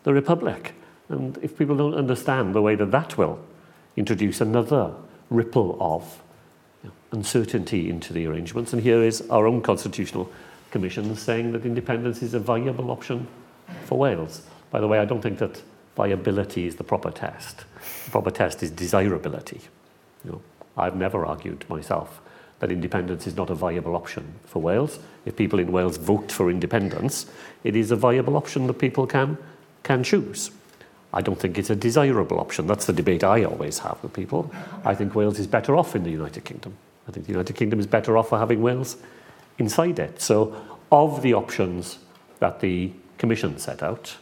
the 0.05 0.13
Republic. 0.15 0.73
And 1.09 1.37
if 1.43 1.55
people 1.55 1.77
don't 1.77 1.93
understand 1.93 2.55
the 2.55 2.61
way 2.63 2.73
that 2.73 2.89
that 2.89 3.19
will 3.19 3.39
introduce 3.95 4.41
another 4.41 4.95
ripple 5.29 5.77
of 5.79 6.23
uncertainty 7.11 7.87
into 7.87 8.13
the 8.13 8.25
arrangements, 8.25 8.73
and 8.73 8.81
here 8.81 9.03
is 9.03 9.21
our 9.29 9.45
own 9.45 9.61
constitutional 9.61 10.31
commission 10.71 11.15
saying 11.15 11.51
that 11.53 11.65
independence 11.65 12.21
is 12.21 12.33
a 12.33 12.39
viable 12.39 12.91
option 12.91 13.27
for 13.85 13.97
Wales. 13.97 14.43
By 14.71 14.79
the 14.79 14.87
way, 14.87 14.99
I 14.99 15.05
don't 15.05 15.21
think 15.21 15.39
that 15.39 15.61
viability 15.95 16.65
is 16.67 16.75
the 16.75 16.83
proper 16.83 17.11
test. 17.11 17.65
The 18.05 18.11
proper 18.11 18.31
test 18.31 18.63
is 18.63 18.71
desirability. 18.71 19.61
You 20.23 20.31
know, 20.31 20.41
I've 20.77 20.95
never 20.95 21.25
argued 21.25 21.65
myself 21.69 22.21
that 22.59 22.71
independence 22.71 23.25
is 23.25 23.35
not 23.35 23.49
a 23.49 23.55
viable 23.55 23.95
option 23.95 24.33
for 24.45 24.61
Wales. 24.61 24.99
If 25.25 25.35
people 25.35 25.59
in 25.59 25.71
Wales 25.71 25.97
vote 25.97 26.31
for 26.31 26.49
independence, 26.49 27.25
it 27.63 27.75
is 27.75 27.91
a 27.91 27.95
viable 27.95 28.35
option 28.35 28.67
that 28.67 28.73
people 28.73 29.07
can, 29.07 29.37
can 29.83 30.03
choose. 30.03 30.51
I 31.13 31.21
don't 31.21 31.39
think 31.39 31.57
it's 31.57 31.69
a 31.69 31.75
desirable 31.75 32.39
option. 32.39 32.67
That's 32.67 32.85
the 32.85 32.93
debate 32.93 33.23
I 33.23 33.43
always 33.43 33.79
have 33.79 33.97
with 34.03 34.13
people. 34.13 34.51
I 34.85 34.93
think 34.93 35.15
Wales 35.15 35.39
is 35.39 35.47
better 35.47 35.75
off 35.75 35.95
in 35.95 36.03
the 36.03 36.11
United 36.11 36.45
Kingdom. 36.45 36.75
I 37.07 37.11
think 37.11 37.25
the 37.25 37.31
United 37.31 37.55
Kingdom 37.55 37.79
is 37.79 37.87
better 37.87 38.17
off 38.17 38.29
for 38.29 38.37
having 38.37 38.61
Wales 38.61 38.97
inside 39.59 39.99
it. 39.99 40.21
So, 40.21 40.55
of 40.91 41.21
the 41.21 41.35
options 41.35 41.99
that 42.39 42.61
the 42.61 42.91
Commission 43.19 43.59
set 43.59 43.83
out, 43.83 44.17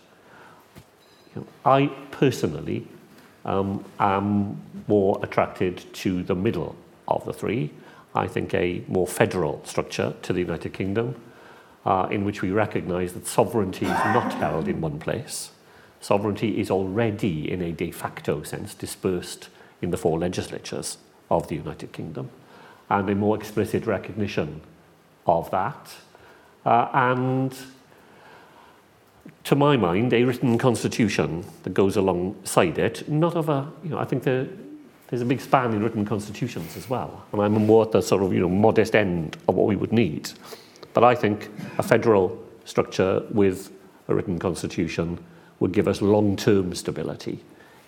you 1.34 1.41
know, 1.41 1.47
I 1.63 1.88
personally 2.12 2.88
um, 3.45 3.86
am 4.00 4.60
more 4.88 5.19
attracted 5.23 5.86
to 5.93 6.23
the 6.23 6.36
middle 6.36 6.76
of 7.08 7.23
the 7.26 7.34
three. 7.34 7.71
I 8.15 8.28
think, 8.28 8.54
a 8.54 8.82
more 8.88 9.08
federal 9.08 9.63
structure 9.63 10.15
to 10.23 10.34
the 10.34 10.39
United 10.41 10.73
Kingdom, 10.73 11.15
uh, 11.86 12.08
in 12.10 12.26
which 12.26 12.41
we 12.41 12.50
recognise 12.50 13.13
that 13.13 13.28
sovereignty 13.28 13.86
is 13.86 13.91
not 13.91 14.34
held 14.34 14.67
in 14.67 14.82
one 14.82 14.97
place. 14.97 15.52
Sovereignty 16.02 16.60
is 16.60 16.71
already, 16.71 17.52
in 17.52 17.62
a 17.62 17.71
de 17.71 17.91
facto 17.91 18.41
sense, 18.41 18.73
dispersed 18.73 19.50
in 19.82 19.91
the 19.91 19.97
four 19.97 20.17
legislatures 20.17 20.97
of 21.30 21.47
the 21.47 21.56
United 21.56 21.91
Kingdom, 21.91 22.30
and 22.89 23.08
a 23.10 23.15
more 23.15 23.38
explicit 23.38 23.86
recognition 23.86 24.62
of 25.27 25.51
that. 25.51 25.95
Uh, 26.65 26.89
and 26.93 27.55
to 29.43 29.55
my 29.55 29.77
mind, 29.77 30.13
a 30.13 30.23
written 30.23 30.57
constitution 30.57 31.45
that 31.63 31.73
goes 31.73 31.95
alongside 31.95 32.77
it, 32.77 33.07
not 33.07 33.35
of 33.35 33.49
a, 33.49 33.69
you 33.83 33.89
know, 33.89 33.97
I 33.97 34.05
think 34.05 34.23
the, 34.23 34.47
there's 35.07 35.21
a 35.21 35.25
big 35.25 35.39
span 35.39 35.73
in 35.73 35.83
written 35.83 36.05
constitutions 36.05 36.75
as 36.75 36.89
well. 36.89 37.25
And 37.31 37.41
I'm 37.41 37.53
more 37.53 37.85
at 37.85 37.91
the 37.91 38.01
sort 38.01 38.23
of 38.23 38.33
you 38.33 38.41
know, 38.41 38.49
modest 38.49 38.95
end 38.95 39.37
of 39.47 39.55
what 39.55 39.67
we 39.67 39.75
would 39.75 39.93
need. 39.93 40.29
But 40.93 41.03
I 41.03 41.15
think 41.15 41.49
a 41.77 41.83
federal 41.83 42.43
structure 42.65 43.23
with 43.31 43.71
a 44.09 44.15
written 44.15 44.37
constitution 44.39 45.17
would 45.59 45.71
give 45.71 45.87
us 45.87 46.01
long-term 46.01 46.75
stability 46.75 47.39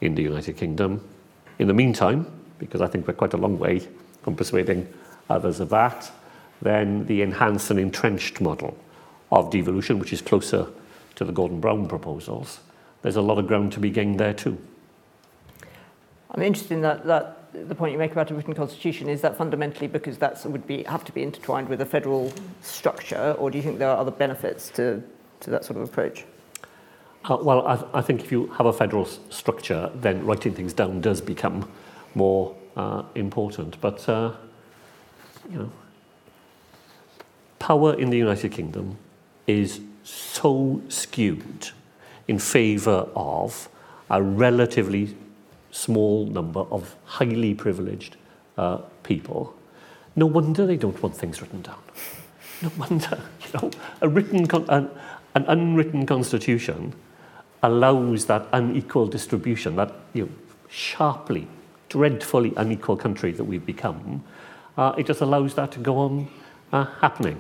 in 0.02 0.15
the 0.15 0.23
United 0.23 0.56
Kingdom. 0.56 1.04
In 1.60 1.67
the 1.67 1.73
meantime, 1.73 2.25
because 2.58 2.82
I 2.82 2.88
think 2.88 3.08
we're 3.08 3.13
quite 3.13 3.34
a 3.34 3.38
long 3.38 3.60
way 3.60 3.82
from 4.23 4.36
persuading 4.36 4.88
others 5.30 5.60
of 5.60 5.69
that, 5.69 6.10
then 6.62 7.06
the 7.06 7.22
enhanced 7.22 7.72
and 7.72 7.80
entrenched 7.80 8.41
model 8.41 8.78
of 9.32 9.50
devolution, 9.52 10.00
which 10.00 10.13
is 10.13 10.22
closer 10.22 10.67
to 11.15 11.26
the 11.26 11.32
Gordon 11.32 11.60
Brown 11.60 11.88
proposals, 11.88 12.60
there's 13.02 13.15
a 13.15 13.22
lot 13.22 13.38
of 13.38 13.48
ground 13.48 13.72
to 13.74 13.80
be 13.80 13.89
gained 13.89 14.19
there 14.19 14.34
too. 14.34 14.58
I'm 16.32 16.41
interested 16.41 16.74
in 16.76 16.82
that, 16.82 17.06
that 17.06 17.67
the 17.67 17.76
point 17.76 17.91
you 17.91 17.98
make 17.98 18.12
about 18.12 18.30
a 18.32 18.36
written 18.36 18.54
constitution, 18.54 19.10
is 19.10 19.22
that 19.22 19.38
fundamentally 19.38 19.88
because 19.88 20.17
that 20.19 20.45
would 20.45 20.67
be 20.67 20.84
have 20.84 21.04
to 21.06 21.12
be 21.12 21.24
intertwined 21.24 21.69
with 21.69 21.82
a 21.82 21.86
federal 21.86 22.32
structure, 22.62 23.36
or 23.39 23.50
do 23.50 23.58
you 23.58 23.63
think 23.63 23.80
there 23.80 23.89
are 23.89 23.98
other 23.98 24.12
benefits 24.12 24.69
to, 24.72 25.02
to 25.39 25.50
that 25.50 25.65
sort 25.65 25.78
of 25.78 25.89
approach? 25.89 26.26
Uh, 27.26 27.38
well, 27.41 27.67
I, 27.67 28.00
I 28.00 28.02
think 28.02 28.22
if 28.22 28.32
you 28.32 28.48
have 28.48 28.65
a 28.65 28.74
federal 28.74 29.06
structure, 29.06 29.91
then 29.95 30.26
writing 30.26 30.54
things 30.54 30.74
down 30.74 31.02
does 31.02 31.19
become 31.19 31.69
more 32.15 32.56
uh, 32.78 33.04
important. 33.15 33.80
But, 33.82 34.08
uh, 34.08 34.34
you 35.50 35.58
know, 35.58 35.72
power 37.60 37.93
in 37.93 38.10
the 38.10 38.17
United 38.17 38.52
Kingdom 38.52 38.98
is 39.48 39.82
so 40.04 40.82
skewed 40.89 41.69
in 42.28 42.39
favour 42.39 43.08
of 43.15 43.69
a 44.10 44.22
relatively 44.22 45.15
small 45.72 46.26
number 46.26 46.62
of 46.62 46.95
highly 47.06 47.54
privileged 47.54 48.17
uh, 48.58 48.78
people. 49.04 49.56
No 50.15 50.26
wonder 50.26 50.65
they 50.65 50.78
don't 50.78 51.02
want 51.02 51.15
things 51.15 51.41
written 51.41 51.62
down. 51.62 51.80
No 52.62 52.72
wonder, 52.78 53.22
you 53.41 53.60
know, 53.60 53.72
a 54.02 54.10
written, 54.10 54.48
an, 54.69 54.89
an 55.36 55.45
unwritten 55.48 56.06
constitution 56.06 56.93
allows 57.62 58.26
that 58.26 58.48
unequal 58.54 59.08
distribution, 59.08 59.76
that 59.76 59.93
you 60.13 60.26
know, 60.26 60.32
sharply, 60.69 61.48
dreadfully 61.89 62.54
unequal 62.58 62.95
country 62.95 63.32
that 63.32 63.43
we've 63.43 63.65
become. 63.65 64.24
Uh, 64.78 64.93
it 64.98 65.06
just 65.06 65.22
allows 65.22 65.56
that 65.56 65.72
to 65.72 65.80
go 65.80 65.98
on 65.98 66.28
uh, 66.72 66.86
happening. 67.02 67.39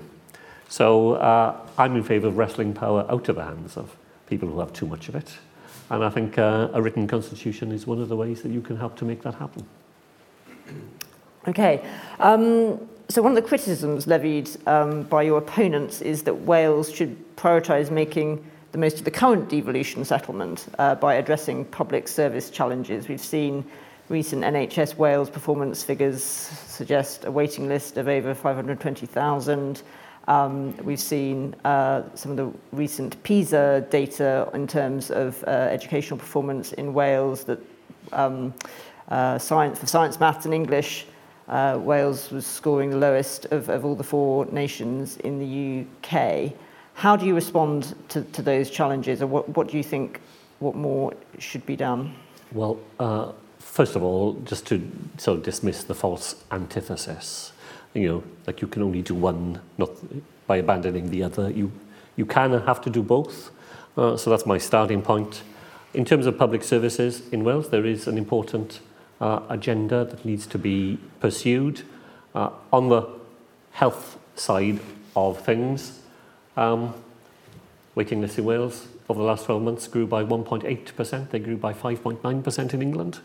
So 0.69 1.15
uh, 1.15 1.57
I'm 1.79 1.95
in 1.95 2.03
favour 2.03 2.27
of 2.27 2.37
wrestling 2.37 2.73
power 2.73 3.05
out 3.09 3.27
of 3.27 3.35
the 3.35 3.43
hands 3.43 3.75
of 3.75 3.97
people 4.27 4.47
who 4.47 4.59
have 4.59 4.71
too 4.71 4.85
much 4.85 5.09
of 5.09 5.15
it. 5.15 5.33
And 5.89 6.03
I 6.03 6.09
think 6.11 6.37
uh, 6.37 6.69
a 6.73 6.81
written 6.81 7.07
constitution 7.07 7.71
is 7.71 7.87
one 7.87 7.99
of 7.99 8.07
the 8.07 8.15
ways 8.15 8.43
that 8.43 8.51
you 8.51 8.61
can 8.61 8.77
help 8.77 8.95
to 8.97 9.05
make 9.05 9.23
that 9.23 9.33
happen. 9.33 9.65
Okay. 11.47 11.83
Um, 12.19 12.87
so 13.09 13.23
one 13.23 13.31
of 13.31 13.35
the 13.35 13.47
criticisms 13.47 14.05
levied 14.05 14.51
um, 14.67 15.03
by 15.03 15.23
your 15.23 15.39
opponents 15.39 16.01
is 16.01 16.21
that 16.23 16.35
Wales 16.35 16.93
should 16.93 17.35
prioritise 17.35 17.89
making 17.89 18.45
the 18.71 18.77
most 18.77 18.99
of 18.99 19.05
the 19.05 19.11
current 19.11 19.49
devolution 19.49 20.05
settlement 20.05 20.67
uh, 20.77 20.93
by 20.93 21.15
addressing 21.15 21.65
public 21.65 22.07
service 22.07 22.51
challenges. 22.51 23.07
We've 23.07 23.19
seen 23.19 23.65
recent 24.09 24.43
NHS 24.43 24.95
Wales 24.97 25.31
performance 25.31 25.81
figures 25.81 26.23
suggest 26.23 27.25
a 27.25 27.31
waiting 27.31 27.67
list 27.67 27.97
of 27.97 28.07
over 28.07 28.35
520,000. 28.35 29.81
Um, 30.29 30.77
we've 30.85 30.99
seen 30.99 31.55
uh, 31.65 32.03
some 32.13 32.31
of 32.31 32.37
the 32.37 32.53
recent 32.71 33.21
PISA 33.23 33.87
data 33.89 34.47
in 34.53 34.67
terms 34.67 35.09
of 35.09 35.43
uh, 35.45 35.49
educational 35.49 36.19
performance 36.19 36.71
in 36.73 36.93
Wales 36.93 37.43
that 37.45 37.59
um, 38.13 38.53
uh, 39.09 39.39
science, 39.39 39.79
for 39.79 39.87
science, 39.87 40.19
maths 40.19 40.45
and 40.45 40.53
English, 40.53 41.07
Wales 41.47 42.29
was 42.29 42.45
scoring 42.45 42.91
the 42.91 42.97
lowest 42.97 43.45
of, 43.45 43.69
of 43.69 43.83
all 43.83 43.95
the 43.95 44.03
four 44.03 44.45
nations 44.51 45.17
in 45.17 45.39
the 45.39 45.85
UK. 46.03 46.53
How 46.93 47.15
do 47.15 47.25
you 47.25 47.33
respond 47.33 47.95
to, 48.09 48.21
to 48.21 48.43
those 48.43 48.69
challenges, 48.69 49.23
or 49.23 49.27
what, 49.27 49.49
what 49.49 49.67
do 49.67 49.77
you 49.77 49.83
think 49.83 50.21
what 50.59 50.75
more 50.75 51.11
should 51.39 51.65
be 51.65 51.75
done? 51.75 52.13
Well, 52.51 52.79
uh, 52.99 53.31
first 53.57 53.95
of 53.95 54.03
all, 54.03 54.33
just 54.45 54.67
to 54.67 54.91
sort 55.17 55.39
of 55.39 55.43
dismiss 55.43 55.83
the 55.83 55.95
false 55.95 56.35
antithesis, 56.51 57.51
you 57.93 58.07
know, 58.07 58.23
like 58.47 58.61
you 58.61 58.67
can 58.67 58.83
only 58.83 59.01
do 59.01 59.15
one, 59.15 59.61
not 59.77 59.89
by 60.47 60.57
abandoning 60.57 61.09
the 61.09 61.23
other. 61.23 61.49
You, 61.49 61.71
you 62.15 62.25
can 62.25 62.53
and 62.53 62.65
have 62.65 62.81
to 62.81 62.89
do 62.89 63.01
both. 63.01 63.51
Uh, 63.97 64.15
so 64.17 64.29
that's 64.29 64.45
my 64.45 64.57
starting 64.57 65.01
point. 65.01 65.43
In 65.93 66.05
terms 66.05 66.25
of 66.25 66.37
public 66.37 66.63
services 66.63 67.27
in 67.31 67.43
Wales, 67.43 67.69
there 67.69 67.85
is 67.85 68.07
an 68.07 68.17
important 68.17 68.79
uh, 69.19 69.41
agenda 69.49 70.05
that 70.05 70.23
needs 70.23 70.45
to 70.47 70.57
be 70.57 70.99
pursued. 71.19 71.81
Uh, 72.35 72.51
on 72.71 72.89
the 72.89 73.07
health 73.71 74.19
side 74.35 74.79
of 75.15 75.41
things, 75.41 75.99
Um, 76.59 76.93
waiting 77.95 78.19
lists 78.19 78.37
in 78.37 78.43
Wales 78.43 78.87
over 79.07 79.17
the 79.17 79.25
last 79.25 79.45
12 79.45 79.61
months 79.61 79.87
grew 79.87 80.05
by 80.05 80.25
1.8%. 80.25 81.29
They 81.29 81.39
grew 81.39 81.55
by 81.55 81.73
5.9% 81.73 82.73
in 82.73 82.81
England, 82.81 83.19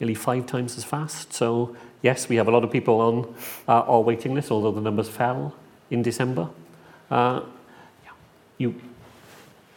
nearly 0.00 0.14
five 0.14 0.46
times 0.46 0.76
as 0.78 0.84
fast. 0.84 1.32
So, 1.32 1.76
yes, 2.02 2.28
we 2.28 2.36
have 2.36 2.48
a 2.48 2.50
lot 2.50 2.64
of 2.64 2.72
people 2.72 3.00
on 3.00 3.34
uh, 3.68 3.82
our 3.82 4.00
waiting 4.00 4.34
list, 4.34 4.50
although 4.50 4.72
the 4.72 4.80
numbers 4.80 5.08
fell 5.08 5.54
in 5.90 6.02
December. 6.02 6.48
Uh, 7.10 7.42
you, 8.58 8.74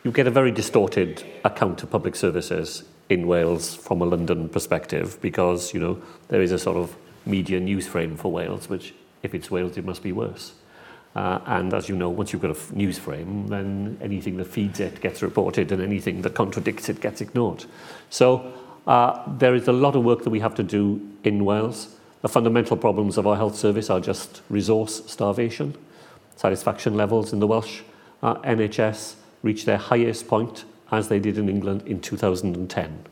you 0.04 0.12
get 0.12 0.26
a 0.26 0.32
very 0.32 0.52
distorted 0.52 1.24
account 1.44 1.84
of 1.84 1.92
public 1.92 2.16
services 2.16 2.84
in 3.10 3.28
Wales 3.28 3.76
from 3.76 4.02
a 4.02 4.06
London 4.06 4.50
perspective 4.50 5.20
because, 5.22 5.74
you 5.74 5.80
know, 5.80 6.02
there 6.30 6.42
is 6.42 6.52
a 6.52 6.60
sort 6.60 6.78
of 6.78 6.96
media 7.26 7.60
news 7.60 7.88
frame 7.88 8.16
for 8.16 8.32
Wales, 8.32 8.70
which 8.70 8.94
if 9.24 9.34
it's 9.36 9.52
Wales, 9.52 9.78
it 9.78 9.86
must 9.86 10.04
be 10.04 10.12
worse. 10.12 10.54
Uh, 11.16 11.40
and 11.46 11.74
as 11.74 11.88
you 11.88 11.96
know, 11.96 12.10
once 12.10 12.34
you've 12.34 12.42
got 12.42 12.56
a 12.56 12.76
news 12.76 12.98
frame, 12.98 13.48
then 13.48 13.98
anything 14.02 14.38
that 14.38 14.46
feeds 14.46 14.80
it 14.80 15.00
gets 15.00 15.22
reported 15.22 15.72
and 15.72 15.82
anything 15.82 16.22
that 16.24 16.34
contradicts 16.34 16.90
it 16.90 17.00
gets 17.02 17.22
ignored. 17.22 17.66
So 18.10 18.52
there 18.86 19.56
is 19.56 19.68
a 19.68 19.74
lot 19.74 19.96
of 19.96 20.04
work 20.04 20.24
that 20.24 20.30
we 20.30 20.40
have 20.40 20.56
to 20.56 20.64
do 20.64 21.02
in 21.24 21.46
Wales. 21.46 21.96
The 22.22 22.30
fundamental 22.30 22.78
problems 22.78 23.18
of 23.18 23.28
our 23.28 23.36
health 23.36 23.56
service 23.56 23.90
are 23.90 24.00
just 24.00 24.42
resource 24.50 25.04
starvation. 25.08 25.76
Satisfaction 26.36 26.96
levels 26.96 27.34
in 27.34 27.40
the 27.40 27.48
Welsh 27.48 27.82
uh, 28.22 28.36
NHS 28.36 29.16
reached 29.42 29.66
their 29.66 29.78
highest 29.78 30.28
point 30.28 30.64
as 30.92 31.10
they 31.10 31.20
did 31.20 31.38
in 31.38 31.50
England 31.50 31.84
in 31.86 32.00
2010. 32.00 33.06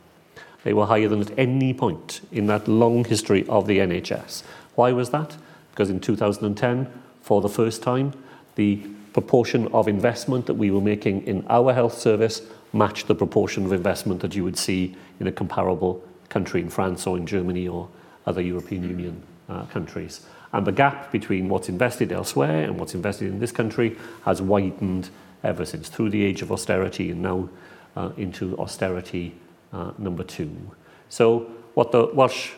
They 0.64 0.72
were 0.72 0.86
higher 0.86 1.08
than 1.08 1.20
at 1.20 1.38
any 1.38 1.74
point 1.74 2.20
in 2.30 2.46
that 2.46 2.68
long 2.68 3.04
history 3.04 3.46
of 3.48 3.66
the 3.66 3.78
NHS. 3.78 4.42
Why 4.74 4.92
was 4.92 5.10
that? 5.10 5.36
Because 5.70 5.90
in 5.90 6.00
2010, 6.00 6.90
for 7.20 7.40
the 7.40 7.48
first 7.48 7.82
time, 7.82 8.12
the 8.54 8.76
proportion 9.12 9.68
of 9.68 9.88
investment 9.88 10.46
that 10.46 10.54
we 10.54 10.70
were 10.70 10.80
making 10.80 11.26
in 11.26 11.44
our 11.48 11.74
health 11.74 11.98
service 11.98 12.42
matched 12.72 13.06
the 13.06 13.14
proportion 13.14 13.64
of 13.64 13.72
investment 13.72 14.20
that 14.20 14.34
you 14.34 14.44
would 14.44 14.56
see 14.56 14.96
in 15.20 15.26
a 15.26 15.32
comparable 15.32 16.02
country 16.28 16.60
in 16.60 16.70
France 16.70 17.06
or 17.06 17.16
in 17.16 17.26
Germany 17.26 17.68
or 17.68 17.88
other 18.26 18.40
European 18.40 18.82
Union 18.88 19.22
uh, 19.48 19.64
countries. 19.66 20.24
And 20.52 20.66
the 20.66 20.72
gap 20.72 21.10
between 21.12 21.48
what's 21.48 21.68
invested 21.68 22.12
elsewhere 22.12 22.64
and 22.64 22.78
what's 22.78 22.94
invested 22.94 23.28
in 23.28 23.40
this 23.40 23.52
country 23.52 23.96
has 24.24 24.40
widened 24.42 25.10
ever 25.42 25.64
since, 25.64 25.88
through 25.88 26.10
the 26.10 26.24
age 26.24 26.42
of 26.42 26.52
austerity 26.52 27.10
and 27.10 27.22
now 27.22 27.48
uh, 27.96 28.10
into 28.16 28.56
austerity 28.58 29.34
uh, 29.72 29.92
number 29.98 30.22
two. 30.22 30.70
So 31.08 31.50
what 31.74 31.92
the 31.92 32.06
Welsh 32.06 32.52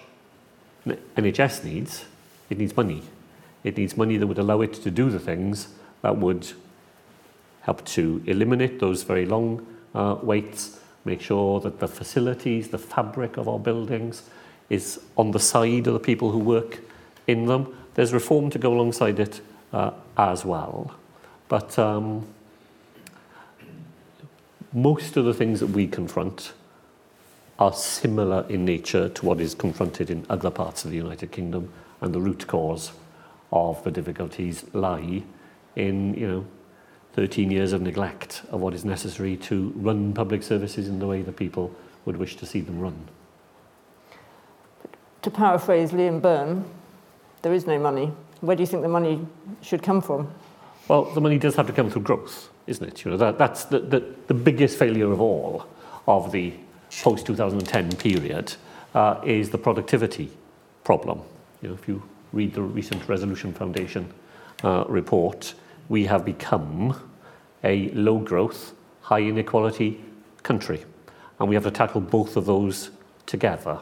NHS 0.87 1.65
needs, 1.65 2.05
it 2.51 2.59
needs 2.59 2.77
money. 2.77 3.03
It 3.63 3.77
needs 3.77 3.97
money 3.97 4.17
that 4.17 4.27
would 4.27 4.39
allow 4.39 4.61
it 4.61 4.75
to 4.75 4.91
do 4.91 5.11
the 5.11 5.19
things 5.19 5.69
that 6.03 6.19
would 6.19 6.53
help 7.63 7.85
to 7.87 8.23
eliminate 8.27 8.81
those 8.81 9.05
very 9.05 9.25
long 9.25 9.67
uh, 9.95 10.17
waits, 10.23 10.79
make 11.05 11.21
sure 11.21 11.61
that 11.61 11.81
the 11.81 11.89
facilities, 11.89 12.69
the 12.69 12.79
fabric 12.79 13.37
of 13.37 13.49
our 13.49 13.59
buildings 13.59 14.29
is 14.71 15.01
on 15.17 15.31
the 15.31 15.41
side 15.41 15.87
of 15.87 15.95
the 15.95 16.01
people 16.01 16.31
who 16.31 16.39
work 16.39 16.81
in 17.27 17.47
them. 17.47 17.77
There's 17.95 18.13
reform 18.13 18.51
to 18.51 18.59
go 18.59 18.73
alongside 18.73 19.19
it 19.21 19.41
uh, 19.73 19.93
as 20.17 20.45
well. 20.45 20.95
But 21.49 21.79
um, 21.79 22.27
most 24.73 25.17
of 25.17 25.25
the 25.25 25.35
things 25.35 25.61
that 25.61 25.69
we 25.69 25.87
confront 25.87 26.53
are 27.59 27.73
similar 27.73 28.45
in 28.49 28.65
nature 28.65 29.09
to 29.09 29.27
what 29.27 29.41
is 29.41 29.55
confronted 29.55 30.11
in 30.11 30.27
other 30.29 30.51
parts 30.51 30.85
of 30.85 30.91
the 30.91 30.97
United 30.97 31.31
Kingdom 31.31 31.73
and 32.01 32.13
the 32.13 32.21
root 32.21 32.47
cause 32.47 32.93
of 33.53 33.83
the 33.85 33.91
difficulties 33.91 34.65
lie 34.73 35.23
in, 35.77 36.15
you 36.15 36.27
know, 36.27 36.47
13 37.15 37.51
years 37.51 37.73
of 37.73 37.81
neglect 37.81 38.43
of 38.51 38.61
what 38.61 38.75
is 38.75 38.85
necessary 38.85 39.37
to 39.37 39.73
run 39.77 40.13
public 40.13 40.43
services 40.43 40.89
in 40.89 40.99
the 40.99 41.07
way 41.07 41.23
that 41.23 41.37
people 41.37 41.73
would 42.05 42.17
wish 42.17 42.37
to 42.37 42.45
see 42.45 42.61
them 42.61 42.81
run. 42.81 43.09
To 45.23 45.31
paraphrase 45.31 45.93
Liam 45.93 46.21
Byrne, 46.21 46.65
there 47.43 47.55
is 47.55 47.67
no 47.67 47.79
money. 47.79 48.13
Where 48.41 48.57
do 48.57 48.63
you 48.63 48.67
think 48.67 48.83
the 48.83 48.89
money 48.89 49.25
should 49.63 49.83
come 49.83 50.01
from? 50.01 50.31
Well, 50.89 51.05
the 51.05 51.21
money 51.21 51.39
does 51.39 51.55
have 51.55 51.67
to 51.69 51.73
come 51.73 51.89
through 51.89 52.03
growth, 52.03 52.51
isn't 52.67 52.87
it? 52.87 53.05
You 53.05 53.13
know, 53.13 53.17
that, 53.17 53.39
that's 53.39 53.65
the, 53.65 53.79
the, 53.79 54.05
the 54.27 54.35
biggest 54.35 54.77
failure 54.77 55.11
of 55.11 55.21
all 55.21 55.67
of 56.07 56.33
the 56.33 56.53
post-2010 57.03 57.99
period 57.99 58.55
uh, 58.95 59.21
is 59.25 59.51
the 59.51 59.59
productivity 59.59 60.31
problem. 60.83 61.23
You 61.63 61.69
know, 61.69 61.75
if 61.75 61.89
you 61.89 62.03
read 62.33 62.55
the 62.55 62.63
recent 62.63 63.09
Resolution 63.09 63.55
Foundation 63.55 64.13
uh, 64.63 64.85
report, 64.89 65.55
we 65.89 66.07
have 66.07 66.25
become 66.25 66.97
a 67.63 67.91
low 67.91 68.19
growth, 68.19 68.75
high 69.03 69.21
inequality 69.21 70.01
country. 70.43 70.85
And 71.39 71.49
we 71.49 71.55
have 71.55 71.65
to 71.65 71.71
tackle 71.71 72.01
both 72.01 72.37
of 72.37 72.47
those 72.47 72.91
together. 73.27 73.81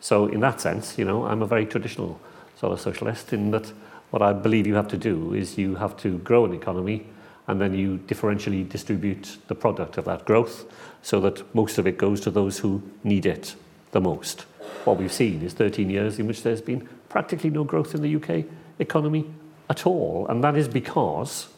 So, 0.00 0.26
in 0.26 0.40
that 0.40 0.60
sense, 0.60 0.98
you 0.98 1.04
know, 1.04 1.26
I'm 1.26 1.42
a 1.42 1.46
very 1.46 1.66
traditional 1.66 2.20
sort 2.56 2.72
of 2.72 2.80
socialist 2.80 3.32
in 3.32 3.50
that 3.52 3.72
what 4.10 4.22
I 4.22 4.32
believe 4.32 4.66
you 4.66 4.74
have 4.74 4.88
to 4.88 4.96
do 4.96 5.34
is 5.34 5.58
you 5.58 5.76
have 5.76 5.96
to 5.98 6.18
grow 6.18 6.44
an 6.44 6.54
economy 6.54 7.06
and 7.46 7.60
then 7.60 7.74
you 7.74 7.98
differentially 8.06 8.68
distribute 8.68 9.38
the 9.48 9.54
product 9.54 9.98
of 9.98 10.04
that 10.06 10.24
growth 10.24 10.64
so 11.02 11.20
that 11.20 11.54
most 11.54 11.78
of 11.78 11.86
it 11.86 11.98
goes 11.98 12.20
to 12.22 12.30
those 12.30 12.58
who 12.58 12.82
need 13.04 13.26
it 13.26 13.54
the 13.92 14.00
most. 14.00 14.44
what 14.84 14.98
we've 14.98 15.12
seen 15.12 15.42
is 15.42 15.52
13 15.54 15.90
years 15.90 16.18
in 16.18 16.26
which 16.26 16.42
there's 16.42 16.60
been 16.62 16.88
practically 17.08 17.50
no 17.50 17.64
growth 17.64 17.94
in 17.94 18.02
the 18.02 18.16
UK 18.16 18.44
economy 18.78 19.26
at 19.70 19.86
all. 19.86 20.26
And 20.28 20.42
that 20.44 20.56
is 20.56 20.68
because 20.68 21.48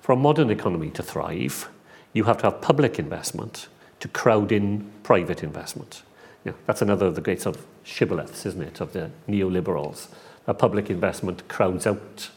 for 0.00 0.12
a 0.12 0.16
modern 0.16 0.50
economy 0.50 0.90
to 0.90 1.02
thrive, 1.02 1.68
you 2.12 2.24
have 2.24 2.38
to 2.38 2.44
have 2.44 2.60
public 2.60 2.98
investment 2.98 3.68
to 4.00 4.08
crowd 4.08 4.52
in 4.52 4.90
private 5.02 5.42
investment. 5.42 6.02
Yeah, 6.44 6.52
that's 6.66 6.82
another 6.82 7.06
of 7.06 7.14
the 7.14 7.20
great 7.20 7.40
sort 7.40 7.56
of 7.56 7.66
shibboleths, 7.84 8.44
isn't 8.44 8.62
it, 8.62 8.80
of 8.80 8.92
the 8.92 9.10
neoliberals. 9.28 10.08
A 10.46 10.54
public 10.54 10.90
investment 10.90 11.46
crowds 11.48 11.86
out 11.86 12.30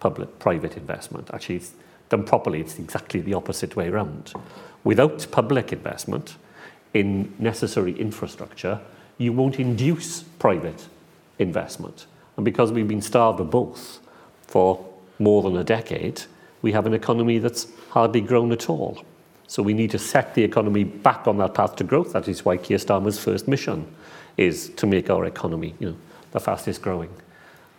public 0.00 0.38
private 0.38 0.76
investment. 0.76 1.28
Actually, 1.32 1.56
it's 1.56 1.72
done 2.08 2.24
properly, 2.24 2.60
it's 2.60 2.78
exactly 2.78 3.20
the 3.20 3.34
opposite 3.34 3.74
way 3.74 3.88
around. 3.88 4.32
Without 4.84 5.26
public 5.30 5.72
investment 5.72 6.36
in 6.94 7.34
necessary 7.38 7.98
infrastructure, 7.98 8.80
you 9.18 9.32
won't 9.32 9.58
induce 9.58 10.22
private 10.22 10.86
investment. 11.38 12.06
And 12.36 12.44
because 12.44 12.70
we've 12.70 12.86
been 12.86 13.02
starved 13.02 13.40
of 13.40 13.50
both 13.50 13.98
for 14.48 14.84
more 15.18 15.42
than 15.42 15.56
a 15.56 15.64
decade, 15.64 16.22
we 16.62 16.72
have 16.72 16.86
an 16.86 16.94
economy 16.94 17.38
that's 17.38 17.68
hardly 17.90 18.20
grown 18.20 18.50
at 18.50 18.68
all. 18.68 19.04
So 19.46 19.62
we 19.62 19.72
need 19.72 19.90
to 19.92 19.98
set 19.98 20.34
the 20.34 20.42
economy 20.42 20.84
back 20.84 21.26
on 21.28 21.38
that 21.38 21.54
path 21.54 21.76
to 21.76 21.84
growth. 21.84 22.12
That 22.12 22.28
is 22.28 22.44
why 22.44 22.56
Keir 22.56 22.78
Starmer's 22.78 23.18
first 23.18 23.46
mission 23.46 23.86
is 24.36 24.70
to 24.70 24.86
make 24.86 25.08
our 25.08 25.24
economy, 25.24 25.74
you 25.78 25.90
know, 25.90 25.96
the 26.32 26.40
fastest 26.40 26.82
growing 26.82 27.10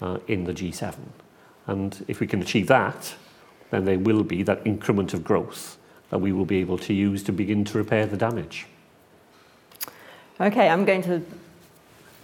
uh, 0.01 0.19
in 0.27 0.45
the 0.45 0.53
G7. 0.53 0.95
And 1.67 2.03
if 2.07 2.19
we 2.19 2.27
can 2.27 2.41
achieve 2.41 2.67
that, 2.67 3.13
then 3.69 3.85
there 3.85 3.99
will 3.99 4.23
be 4.23 4.41
that 4.43 4.61
increment 4.65 5.13
of 5.13 5.23
growth 5.23 5.77
that 6.09 6.19
we 6.19 6.31
will 6.31 6.45
be 6.45 6.57
able 6.57 6.77
to 6.79 6.93
use 6.93 7.21
to 7.23 7.31
begin 7.31 7.63
to 7.65 7.77
repair 7.77 8.07
the 8.07 8.17
damage. 8.17 8.65
Okay, 10.41 10.69
I'm 10.69 10.85
going 10.85 11.03
to 11.03 11.21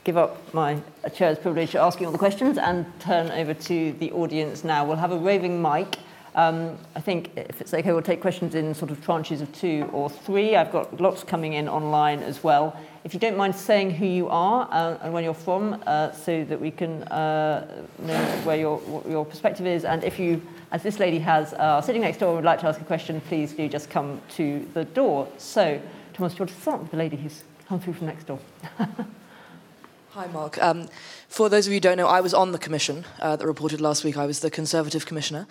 give 0.05 0.17
up 0.17 0.53
my 0.53 0.79
chair's 1.15 1.39
privilege 1.39 1.75
of 1.75 1.81
asking 1.81 2.05
all 2.05 2.11
the 2.11 2.17
questions 2.17 2.59
and 2.59 2.85
turn 2.99 3.31
over 3.31 3.55
to 3.55 3.91
the 3.93 4.11
audience 4.11 4.63
now. 4.63 4.85
We'll 4.85 4.97
have 4.97 5.11
a 5.11 5.17
roving 5.17 5.59
mic. 5.59 5.97
Um, 6.35 6.77
I 6.95 7.01
think 7.01 7.31
if 7.35 7.59
it's 7.59 7.73
okay, 7.73 7.91
we'll 7.91 8.03
take 8.03 8.21
questions 8.21 8.53
in 8.53 8.75
sort 8.75 8.91
of 8.91 9.01
tranches 9.01 9.41
of 9.41 9.51
two 9.51 9.89
or 9.91 10.09
three. 10.09 10.55
I've 10.55 10.71
got 10.71 11.01
lots 11.01 11.23
coming 11.23 11.53
in 11.53 11.67
online 11.67 12.19
as 12.19 12.43
well. 12.43 12.79
If 13.03 13.15
you 13.15 13.19
don't 13.19 13.35
mind 13.35 13.55
saying 13.55 13.91
who 13.91 14.05
you 14.05 14.29
are 14.29 14.67
uh, 14.71 14.99
and 15.01 15.11
where 15.11 15.23
you're 15.23 15.33
from, 15.33 15.81
uh, 15.87 16.11
so 16.11 16.43
that 16.43 16.61
we 16.61 16.69
can 16.69 17.01
uh, 17.03 17.83
know 17.97 18.23
where 18.43 18.57
your, 18.57 18.81
your 19.09 19.25
perspective 19.25 19.65
is, 19.65 19.85
and 19.85 20.03
if 20.03 20.19
you, 20.19 20.39
as 20.71 20.83
this 20.83 20.99
lady 20.99 21.17
has, 21.19 21.53
uh, 21.53 21.81
sitting 21.81 22.01
next 22.01 22.19
door, 22.19 22.35
would 22.35 22.45
like 22.45 22.59
to 22.59 22.67
ask 22.67 22.79
a 22.79 22.83
question, 22.83 23.21
please 23.21 23.53
do 23.53 23.67
just 23.67 23.89
come 23.89 24.21
to 24.35 24.67
the 24.75 24.85
door. 24.85 25.27
So, 25.39 25.81
Thomas, 26.13 26.33
do 26.33 26.37
you 26.37 26.41
want 26.41 26.49
to 26.51 26.61
start 26.61 26.81
with 26.81 26.91
the 26.91 26.97
lady 26.97 27.15
who's 27.15 27.43
come 27.67 27.79
through 27.79 27.93
from 27.93 28.05
next 28.05 28.27
door? 28.27 28.39
Hi, 30.15 30.27
Mark. 30.27 30.57
Um, 30.63 30.87
for 31.27 31.49
those 31.49 31.67
of 31.67 31.73
you 31.73 31.75
who 31.75 31.81
don't 31.81 31.97
know, 31.97 32.07
I 32.07 32.21
was 32.21 32.33
on 32.33 32.53
the 32.53 32.57
commission 32.57 33.03
uh, 33.19 33.35
that 33.35 33.45
reported 33.45 33.81
last 33.81 34.05
week. 34.05 34.15
I 34.15 34.25
was 34.25 34.39
the 34.39 34.49
Conservative 34.49 35.05
Commissioner. 35.05 35.45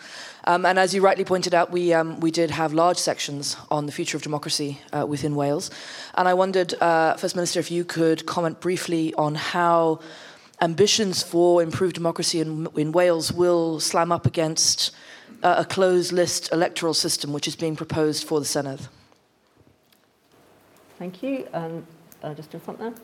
Um, 0.45 0.65
and 0.65 0.79
as 0.79 0.95
you 0.95 1.03
rightly 1.03 1.23
pointed 1.23 1.53
out, 1.53 1.71
we, 1.71 1.93
um, 1.93 2.19
we 2.21 2.31
did 2.31 2.51
have 2.51 2.73
large 2.73 2.97
sections 2.97 3.59
on 3.71 3.85
the 3.85 3.93
future 3.93 4.17
of 4.17 4.23
democracy 4.23 4.81
uh, 4.91 5.05
within 5.07 5.35
Wales. 5.35 5.71
And 6.15 6.27
I 6.27 6.33
wondered, 6.33 6.73
uh, 6.81 7.15
First 7.17 7.37
Minister, 7.37 7.61
if 7.61 7.71
you 7.71 7.85
could 7.85 8.25
comment 8.25 8.63
briefly 8.63 9.13
on 9.17 9.35
how 9.35 10.01
ambitions 10.63 11.23
for 11.23 11.63
improved 11.63 11.95
democracy 11.95 12.41
in, 12.41 12.67
in 12.75 12.91
Wales 12.93 13.35
will 13.35 13.81
slam 13.81 14.11
up 14.11 14.25
against 14.25 14.93
uh, 15.43 15.57
a 15.59 15.67
closed 15.67 16.11
list 16.11 16.51
electoral 16.53 16.95
system 16.95 17.35
which 17.35 17.47
is 17.47 17.55
being 17.55 17.77
proposed 17.77 18.27
for 18.27 18.41
the 18.41 18.47
Senedd. 18.47 18.89
Thank 20.99 21.23
you. 21.23 21.47
Um, 21.53 21.87
uh, 22.23 22.33
just 22.33 22.55
in 22.55 22.61
front 22.61 22.79
there. 22.79 22.95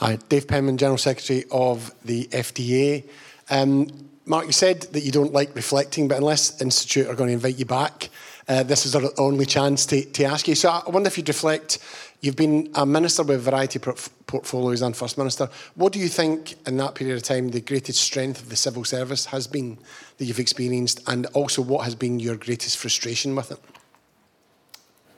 Hi, 0.00 0.16
Dave 0.30 0.46
Penman, 0.46 0.78
General 0.78 0.96
Secretary 0.96 1.44
of 1.50 1.94
the 2.06 2.24
FDA. 2.28 3.06
Um, 3.50 3.86
Mark, 4.24 4.46
you 4.46 4.52
said 4.52 4.80
that 4.94 5.02
you 5.02 5.12
don't 5.12 5.34
like 5.34 5.54
reflecting, 5.54 6.08
but 6.08 6.16
unless 6.16 6.62
Institute 6.62 7.06
are 7.06 7.14
going 7.14 7.28
to 7.28 7.34
invite 7.34 7.58
you 7.58 7.66
back, 7.66 8.08
uh, 8.48 8.62
this 8.62 8.86
is 8.86 8.96
our 8.96 9.10
only 9.18 9.44
chance 9.44 9.84
to, 9.84 10.02
to 10.02 10.24
ask 10.24 10.48
you. 10.48 10.54
So 10.54 10.70
I 10.70 10.88
wonder 10.88 11.08
if 11.08 11.18
you'd 11.18 11.28
reflect. 11.28 11.80
You've 12.22 12.34
been 12.34 12.70
a 12.76 12.86
minister 12.86 13.24
with 13.24 13.36
a 13.36 13.50
variety 13.50 13.78
of 13.78 14.26
portfolios 14.26 14.80
and 14.80 14.96
First 14.96 15.18
Minister. 15.18 15.50
What 15.74 15.92
do 15.92 15.98
you 15.98 16.08
think 16.08 16.54
in 16.66 16.78
that 16.78 16.94
period 16.94 17.16
of 17.16 17.22
time 17.22 17.50
the 17.50 17.60
greatest 17.60 18.00
strength 18.00 18.40
of 18.40 18.48
the 18.48 18.56
civil 18.56 18.84
service 18.84 19.26
has 19.26 19.46
been 19.46 19.76
that 20.16 20.24
you've 20.24 20.40
experienced, 20.40 21.02
and 21.08 21.26
also 21.34 21.60
what 21.60 21.84
has 21.84 21.94
been 21.94 22.18
your 22.18 22.36
greatest 22.36 22.78
frustration 22.78 23.36
with 23.36 23.52
it? 23.52 23.58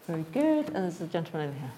Very 0.09 0.25
good. 0.33 0.66
And 0.71 0.75
there's 0.75 1.01
a 1.01 1.07
gentleman 1.07 1.51
over 1.51 1.59
here. 1.61 1.71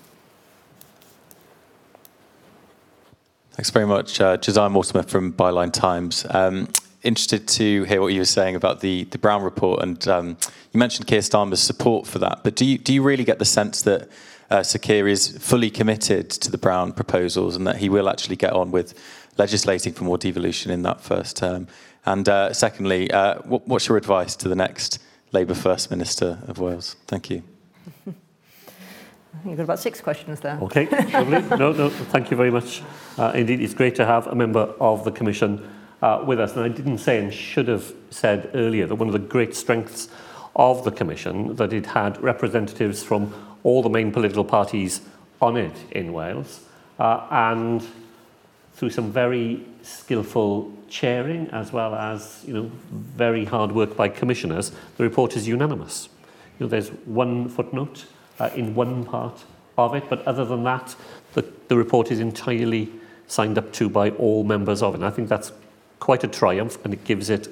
Thanks 3.54 3.70
very 3.70 3.86
much. 3.86 4.20
Uh, 4.20 4.36
Josiah 4.36 4.68
Mortimer 4.68 5.04
from 5.04 5.32
Byline 5.32 5.72
Times. 5.72 6.26
Um, 6.30 6.66
interested 7.04 7.46
to 7.46 7.84
hear 7.84 8.00
what 8.00 8.08
you 8.08 8.20
were 8.20 8.24
saying 8.24 8.56
about 8.56 8.80
the, 8.80 9.04
the 9.04 9.18
Brown 9.18 9.44
report, 9.44 9.80
and 9.80 10.08
um, 10.08 10.36
you 10.72 10.80
mentioned 10.80 11.06
Keir 11.06 11.20
Starmer's 11.20 11.62
support 11.62 12.04
for 12.04 12.18
that. 12.18 12.40
But 12.42 12.56
do 12.56 12.64
you, 12.64 12.78
do 12.78 12.92
you 12.92 13.00
really 13.00 13.22
get 13.22 13.38
the 13.38 13.44
sense 13.44 13.82
that 13.82 14.08
uh, 14.50 14.64
Sir 14.64 14.80
Keir 14.80 15.06
is 15.06 15.38
fully 15.38 15.70
committed 15.70 16.30
to 16.30 16.50
the 16.50 16.58
Brown 16.58 16.90
proposals 16.90 17.54
and 17.54 17.64
that 17.64 17.76
he 17.76 17.88
will 17.88 18.08
actually 18.08 18.34
get 18.34 18.52
on 18.54 18.72
with 18.72 18.92
legislating 19.38 19.92
for 19.92 20.02
more 20.02 20.18
devolution 20.18 20.72
in 20.72 20.82
that 20.82 21.00
first 21.00 21.36
term? 21.36 21.68
And 22.04 22.28
uh, 22.28 22.52
secondly, 22.52 23.08
uh, 23.12 23.36
what, 23.42 23.68
what's 23.68 23.86
your 23.86 23.96
advice 23.96 24.34
to 24.34 24.48
the 24.48 24.56
next 24.56 24.98
Labour 25.30 25.54
First 25.54 25.92
Minister 25.92 26.40
of 26.48 26.58
Wales? 26.58 26.96
Thank 27.06 27.30
you. 27.30 27.44
You've 29.44 29.58
got 29.58 29.62
about 29.62 29.78
six 29.78 30.00
questions 30.00 30.40
there. 30.40 30.58
Okay, 30.62 30.86
lovely. 31.12 31.56
No, 31.56 31.70
no, 31.70 31.88
thank 31.88 32.32
you 32.32 32.36
very 32.36 32.50
much. 32.50 32.82
Uh, 33.18 33.32
indeed, 33.34 33.60
it's 33.60 33.74
great 33.74 33.94
to 33.94 34.04
have 34.04 34.26
a 34.26 34.34
member 34.34 34.72
of 34.80 35.04
the 35.04 35.12
Commission 35.12 35.70
uh, 36.02 36.22
with 36.26 36.40
us. 36.40 36.54
And 36.56 36.64
I 36.64 36.68
didn't 36.68 36.98
say 36.98 37.18
and 37.18 37.32
should 37.32 37.68
have 37.68 37.92
said 38.10 38.50
earlier 38.54 38.86
that 38.86 38.96
one 38.96 39.08
of 39.08 39.12
the 39.12 39.18
great 39.18 39.54
strengths 39.54 40.08
of 40.56 40.84
the 40.84 40.90
Commission 40.90 41.56
that 41.56 41.72
it 41.72 41.86
had 41.86 42.20
representatives 42.22 43.02
from 43.02 43.32
all 43.62 43.82
the 43.82 43.88
main 43.88 44.12
political 44.12 44.44
parties 44.44 45.00
on 45.40 45.56
it 45.56 45.76
in 45.90 46.12
Wales 46.12 46.60
uh, 46.98 47.26
and 47.30 47.86
through 48.74 48.90
some 48.90 49.10
very 49.10 49.64
skillful 49.82 50.72
chairing 50.88 51.48
as 51.50 51.72
well 51.72 51.94
as 51.94 52.42
you 52.46 52.54
know 52.54 52.70
very 52.92 53.44
hard 53.44 53.72
work 53.72 53.96
by 53.96 54.08
commissioners 54.08 54.70
the 54.96 55.02
report 55.02 55.36
is 55.36 55.48
unanimous 55.48 56.08
you 56.58 56.64
know 56.64 56.70
there's 56.70 56.90
one 56.90 57.48
footnote 57.48 58.06
uh, 58.38 58.50
in 58.54 58.74
one 58.74 59.04
part 59.04 59.44
of 59.76 59.94
it. 59.94 60.04
But 60.08 60.26
other 60.26 60.44
than 60.44 60.64
that, 60.64 60.94
the, 61.34 61.44
the 61.68 61.76
report 61.76 62.10
is 62.10 62.20
entirely 62.20 62.92
signed 63.26 63.58
up 63.58 63.72
to 63.72 63.88
by 63.88 64.10
all 64.10 64.44
members 64.44 64.82
of 64.82 64.94
it. 64.94 64.98
And 64.98 65.06
I 65.06 65.10
think 65.10 65.28
that's 65.28 65.52
quite 66.00 66.24
a 66.24 66.28
triumph 66.28 66.82
and 66.84 66.92
it 66.92 67.04
gives 67.04 67.30
it 67.30 67.48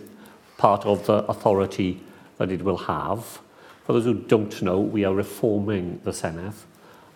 part 0.59 0.85
of 0.85 1.07
the 1.07 1.25
authority 1.25 2.01
that 2.39 2.51
it 2.51 2.63
will 2.63 2.77
have. 2.77 3.41
For 3.85 3.93
those 3.93 4.05
who 4.05 4.15
don't 4.15 4.63
know, 4.63 4.81
we 4.81 5.05
are 5.05 5.15
reforming 5.15 6.01
the 6.05 6.13
Senedd. 6.13 6.55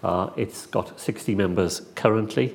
Uh, 0.02 0.30
it's 0.36 0.66
got 0.66 0.98
60 0.98 1.34
members 1.34 1.82
currently. 1.94 2.54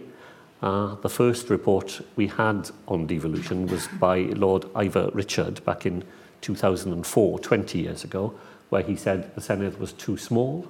Uh, 0.61 0.95
the 0.95 1.09
first 1.09 1.49
report 1.49 2.01
we 2.15 2.27
had 2.27 2.69
on 2.87 3.07
devolution 3.07 3.67
was 3.67 3.87
by 3.87 4.19
Lord 4.19 4.65
Ivor 4.75 5.09
Richard 5.13 5.63
back 5.65 5.85
in 5.85 6.03
2004, 6.41 7.39
20 7.39 7.79
years 7.79 8.03
ago, 8.03 8.33
where 8.69 8.83
he 8.83 8.95
said 8.95 9.33
the 9.35 9.41
Senedd 9.41 9.79
was 9.79 9.93
too 9.93 10.17
small 10.17 10.67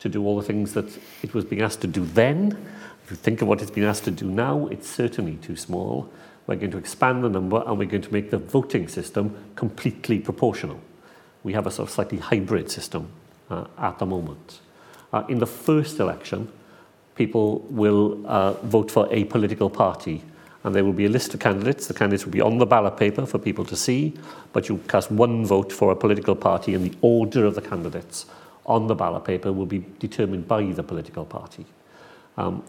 to 0.00 0.08
do 0.08 0.24
all 0.24 0.36
the 0.36 0.42
things 0.42 0.74
that 0.74 0.86
it 1.22 1.34
was 1.34 1.44
being 1.44 1.62
asked 1.62 1.80
to 1.82 1.86
do 1.86 2.04
then. 2.04 2.56
If 3.04 3.10
you 3.10 3.16
think 3.16 3.42
of 3.42 3.48
what 3.48 3.62
it's 3.62 3.70
been 3.70 3.84
asked 3.84 4.04
to 4.04 4.10
do 4.10 4.26
now, 4.26 4.66
it's 4.66 4.88
certainly 4.88 5.36
too 5.36 5.56
small. 5.56 6.10
We're 6.46 6.56
going 6.56 6.70
to 6.72 6.78
expand 6.78 7.24
the 7.24 7.28
number 7.28 7.62
and 7.66 7.78
we're 7.78 7.88
going 7.88 8.02
to 8.02 8.12
make 8.12 8.30
the 8.30 8.38
voting 8.38 8.88
system 8.88 9.36
completely 9.56 10.18
proportional. 10.18 10.80
We 11.42 11.52
have 11.54 11.66
a 11.66 11.70
sort 11.70 11.88
of 11.88 11.94
slightly 11.94 12.18
hybrid 12.18 12.70
system 12.70 13.08
uh, 13.50 13.66
at 13.78 13.98
the 13.98 14.06
moment. 14.06 14.60
Uh, 15.12 15.24
in 15.28 15.38
the 15.38 15.46
first 15.46 15.98
election, 15.98 16.50
people 17.14 17.60
will 17.70 18.24
uh, 18.26 18.52
vote 18.64 18.90
for 18.90 19.08
a 19.12 19.24
political 19.24 19.70
party 19.70 20.22
and 20.64 20.74
there 20.74 20.84
will 20.84 20.92
be 20.92 21.06
a 21.06 21.08
list 21.08 21.32
of 21.32 21.40
candidates. 21.40 21.86
The 21.86 21.94
candidates 21.94 22.24
will 22.24 22.32
be 22.32 22.40
on 22.40 22.58
the 22.58 22.66
ballot 22.66 22.96
paper 22.96 23.24
for 23.24 23.38
people 23.38 23.64
to 23.66 23.76
see, 23.76 24.14
but 24.52 24.68
you 24.68 24.78
cast 24.88 25.12
one 25.12 25.46
vote 25.46 25.72
for 25.72 25.92
a 25.92 25.96
political 25.96 26.34
party 26.34 26.74
in 26.74 26.82
the 26.82 26.92
order 27.02 27.44
of 27.44 27.54
the 27.54 27.62
candidates 27.62 28.26
on 28.66 28.88
the 28.88 28.94
ballot 28.94 29.24
paper 29.24 29.52
will 29.52 29.66
be 29.66 29.84
determined 29.98 30.46
by 30.46 30.62
the 30.64 30.82
political 30.82 31.24
party. 31.24 31.64
Um, 32.36 32.62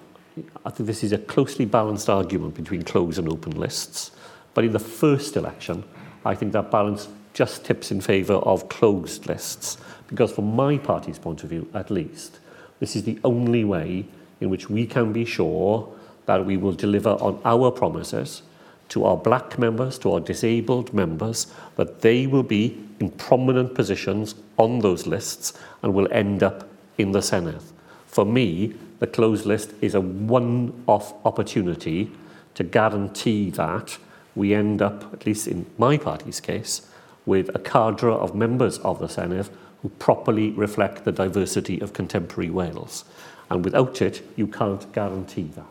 I 0.66 0.70
think 0.70 0.86
this 0.88 1.04
is 1.04 1.12
a 1.12 1.18
closely 1.18 1.66
balanced 1.66 2.10
argument 2.10 2.54
between 2.54 2.84
closed 2.84 3.18
and 3.18 3.28
open 3.28 3.60
lists. 3.60 4.12
But 4.54 4.64
in 4.64 4.72
the 4.72 4.80
first 4.80 5.36
election, 5.36 5.84
I 6.24 6.36
think 6.36 6.54
that 6.54 6.72
balance 6.72 7.08
just 7.34 7.66
tips 7.66 7.92
in 7.92 8.02
favour 8.02 8.36
of 8.36 8.70
closed 8.70 9.28
lists. 9.28 9.78
Because 10.08 10.32
from 10.32 10.56
my 10.56 10.78
party's 10.78 11.20
point 11.20 11.44
of 11.44 11.50
view, 11.50 11.68
at 11.74 11.92
least, 11.92 12.40
this 12.80 12.96
is 12.96 13.04
the 13.04 13.20
only 13.24 13.64
way 13.64 14.06
in 14.40 14.50
which 14.50 14.70
we 14.70 14.86
can 14.86 15.12
be 15.12 15.26
sure 15.26 15.92
that 16.28 16.46
we 16.46 16.58
will 16.58 16.74
deliver 16.74 17.10
on 17.10 17.42
our 17.44 17.72
promises 17.72 18.44
to 18.90 19.04
our 19.06 19.18
black 19.18 19.60
members, 19.60 19.98
to 20.00 20.14
our 20.14 20.20
disabled 20.20 20.94
members, 20.94 21.48
that 21.76 22.02
they 22.02 22.28
will 22.28 22.44
be 22.44 22.87
in 23.00 23.12
prominent 23.12 23.76
positions 23.76 24.36
on 24.58 24.80
those 24.80 25.06
lists 25.06 25.54
and 25.84 25.94
will 25.94 26.12
end 26.12 26.44
up 26.44 26.68
in 26.98 27.12
the 27.12 27.20
Senedd. 27.20 27.62
For 28.08 28.26
me, 28.26 28.74
the 29.00 29.08
closed 29.08 29.46
list 29.46 29.74
is 29.82 29.94
a 29.94 30.02
one-off 30.02 31.14
opportunity 31.26 32.12
to 32.56 32.64
guarantee 32.64 33.52
that 33.52 33.98
we 34.36 34.54
end 34.54 34.82
up, 34.82 35.14
at 35.14 35.26
least 35.26 35.48
in 35.48 35.66
my 35.78 35.98
party's 35.98 36.40
case, 36.40 36.88
with 37.26 37.54
a 37.54 37.60
cadre 37.60 38.12
of 38.12 38.34
members 38.34 38.80
of 38.80 39.00
the 39.00 39.08
Senedd 39.08 39.50
who 39.82 39.90
properly 39.90 40.52
reflect 40.52 41.06
the 41.06 41.12
diversity 41.12 41.80
of 41.80 41.94
contemporary 41.94 42.50
Wales. 42.50 43.06
And 43.50 43.64
without 43.64 44.02
it, 44.02 44.28
you 44.36 44.48
can't 44.48 44.92
guarantee 44.94 45.52
that. 45.56 45.66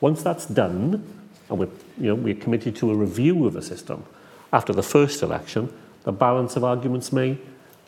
Once 0.00 0.22
that's 0.22 0.46
done, 0.46 1.02
and 1.48 1.58
we're, 1.58 1.68
you 1.98 2.08
know, 2.08 2.14
we're 2.14 2.34
committed 2.34 2.76
to 2.76 2.90
a 2.90 2.94
review 2.94 3.46
of 3.46 3.54
the 3.54 3.62
system 3.62 4.04
after 4.52 4.72
the 4.72 4.82
first 4.82 5.22
election, 5.22 5.72
the 6.08 6.12
balance 6.12 6.56
of 6.56 6.64
arguments 6.64 7.12
may 7.12 7.36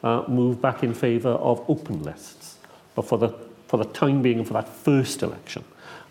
uh, 0.02 0.22
move 0.28 0.60
back 0.60 0.82
in 0.82 0.92
favour 0.92 1.30
of 1.30 1.64
open 1.70 2.02
lists. 2.02 2.58
But 2.94 3.06
for 3.06 3.16
the, 3.16 3.30
for 3.66 3.78
the 3.78 3.86
time 3.86 4.20
being, 4.20 4.44
for 4.44 4.52
that 4.52 4.68
first 4.68 5.22
election, 5.22 5.64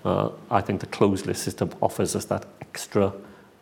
uh, 0.04 0.32
I 0.50 0.60
think 0.62 0.80
the 0.80 0.88
closed 0.88 1.28
list 1.28 1.44
system 1.44 1.70
offers 1.84 2.16
us 2.16 2.26
that 2.26 2.48
extra 2.62 3.14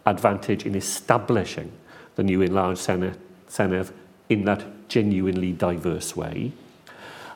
advantage 0.05 0.65
in 0.65 0.75
establishing 0.75 1.73
the 2.15 2.23
new 2.23 2.41
enlarged 2.41 2.79
Senate, 2.79 3.19
Senedd 3.49 3.91
in 4.29 4.45
that 4.45 4.63
genuinely 4.87 5.51
diverse 5.51 6.15
way. 6.15 6.53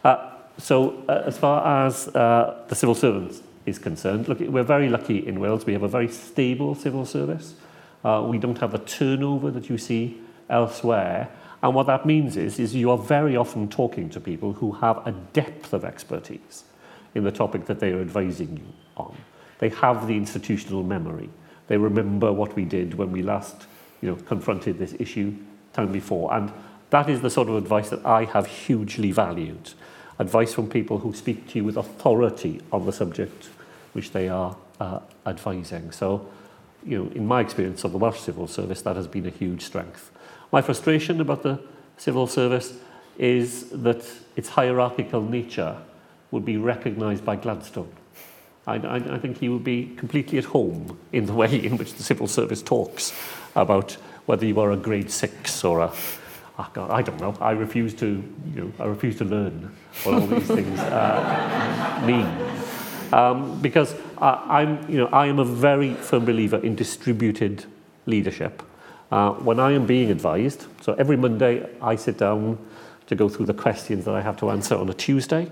Uh, 0.06 0.30
so 0.58 1.04
uh, 1.10 1.24
as 1.26 1.38
far 1.38 1.88
as 1.88 2.08
uh, 2.16 2.64
the 2.70 2.76
civil 2.76 2.96
servants 2.96 3.42
is 3.66 3.78
concerned, 3.78 4.30
look, 4.30 4.40
we're 4.40 4.64
very 4.64 4.88
lucky 4.88 5.28
in 5.28 5.42
Wales. 5.42 5.66
We 5.66 5.74
have 5.74 5.84
a 5.84 5.90
very 5.90 6.08
stable 6.08 6.74
civil 6.74 7.06
service. 7.06 7.56
Uh, 8.02 8.26
we 8.26 8.38
don't 8.38 8.60
have 8.60 8.72
the 8.72 8.80
turnover 8.80 9.52
that 9.52 9.70
you 9.70 9.78
see 9.78 10.21
elsewhere. 10.52 11.30
And 11.64 11.74
what 11.74 11.88
that 11.88 12.06
means 12.06 12.38
is, 12.38 12.60
is 12.60 12.76
you 12.76 12.92
are 12.92 12.98
very 12.98 13.36
often 13.36 13.70
talking 13.70 14.10
to 14.12 14.20
people 14.20 14.54
who 14.54 14.74
have 14.74 15.06
a 15.08 15.12
depth 15.12 15.74
of 15.74 15.84
expertise 15.84 16.64
in 17.16 17.24
the 17.24 17.32
topic 17.32 17.66
that 17.66 17.80
they 17.80 17.92
are 17.92 18.02
advising 18.02 18.58
you 18.58 18.74
on. 18.98 19.16
They 19.60 19.70
have 19.70 20.08
the 20.08 20.16
institutional 20.16 20.84
memory. 20.84 21.30
They 21.68 21.78
remember 21.78 22.32
what 22.34 22.56
we 22.56 22.66
did 22.66 22.96
when 22.96 23.12
we 23.12 23.22
last 23.22 23.68
you 24.02 24.10
know, 24.10 24.16
confronted 24.16 24.80
this 24.80 24.96
issue 25.00 25.36
time 25.74 25.92
before. 25.92 26.34
And 26.34 26.52
that 26.90 27.10
is 27.10 27.22
the 27.22 27.30
sort 27.30 27.48
of 27.48 27.56
advice 27.56 27.90
that 27.90 28.06
I 28.06 28.26
have 28.26 28.48
hugely 28.48 29.12
valued. 29.12 29.74
Advice 30.20 30.54
from 30.54 30.70
people 30.70 31.00
who 31.00 31.14
speak 31.14 31.48
to 31.50 31.60
you 31.60 31.64
with 31.64 31.78
authority 31.78 32.62
on 32.72 32.86
the 32.86 32.92
subject 32.92 33.50
which 33.94 34.12
they 34.12 34.28
are 34.30 34.56
uh, 34.80 35.00
advising. 35.26 35.92
So, 35.92 36.28
you 36.84 36.98
know, 36.98 37.12
in 37.12 37.28
my 37.28 37.42
experience 37.42 37.84
of 37.84 37.92
the 37.92 37.98
Welsh 37.98 38.20
Civil 38.20 38.48
Service, 38.48 38.82
that 38.82 38.96
has 38.96 39.08
been 39.08 39.26
a 39.26 39.30
huge 39.30 39.64
strength. 39.64 40.11
My 40.52 40.62
frustration 40.62 41.22
about 41.22 41.44
the 41.44 41.60
civil 41.98 42.28
service 42.28 42.74
is 43.18 43.70
that 43.70 44.04
its 44.36 44.50
hierarchical 44.50 45.22
nature 45.22 45.78
would 46.32 46.46
be 46.46 46.58
recognised 46.58 47.24
by 47.24 47.36
Gladstone. 47.36 47.92
I, 48.68 48.76
I, 48.76 48.96
I 48.96 49.20
think 49.20 49.38
he 49.38 49.50
would 49.50 49.64
be 49.64 49.94
completely 49.98 50.38
at 50.38 50.46
home 50.46 50.98
in 51.12 51.26
the 51.26 51.34
way 51.42 51.64
in 51.64 51.78
which 51.78 51.94
the 51.94 52.04
civil 52.04 52.28
service 52.28 52.62
talks 52.62 53.14
about 53.56 53.94
whether 54.26 54.46
you 54.46 54.60
are 54.60 54.72
a 54.72 54.78
grade 54.78 55.10
six 55.12 55.64
or 55.64 55.80
a 55.80 55.94
oh 56.60 56.70
God, 56.74 56.92
I 56.92 57.02
don't 57.02 57.20
know. 57.20 57.36
I 57.40 57.52
refuse 57.52 57.94
to, 57.96 58.08
you 58.54 58.62
know, 58.62 58.72
I 58.80 58.88
refuse 58.88 59.18
to 59.18 59.26
learn 59.26 59.76
what 60.04 60.16
all 60.16 60.28
these 60.28 60.48
things 60.48 60.80
uh, 60.80 62.04
mean. 62.06 62.28
Um, 63.14 63.60
because 63.62 63.96
I, 64.18 64.62
I'm, 64.62 64.90
you 64.90 64.98
know, 64.98 65.08
I 65.08 65.28
am 65.28 65.40
a 65.40 65.46
very 65.46 65.96
firm 65.96 66.26
believer 66.26 66.58
in 66.58 66.76
distributed 66.76 67.66
leadership. 68.06 68.64
Uh, 69.12 69.34
when 69.34 69.60
I 69.60 69.74
am 69.74 69.86
being 69.86 70.10
advised, 70.10 70.66
so 70.82 70.94
every 70.94 71.18
Monday 71.18 71.68
I 71.82 71.98
sit 71.98 72.18
down 72.18 72.58
to 73.08 73.16
go 73.16 73.28
through 73.28 73.48
the 73.48 73.54
questions 73.54 74.06
that 74.06 74.16
I 74.16 74.22
have 74.22 74.38
to 74.38 74.50
answer 74.52 74.76
on 74.76 74.90
a 74.90 74.94
Tuesday. 74.94 75.52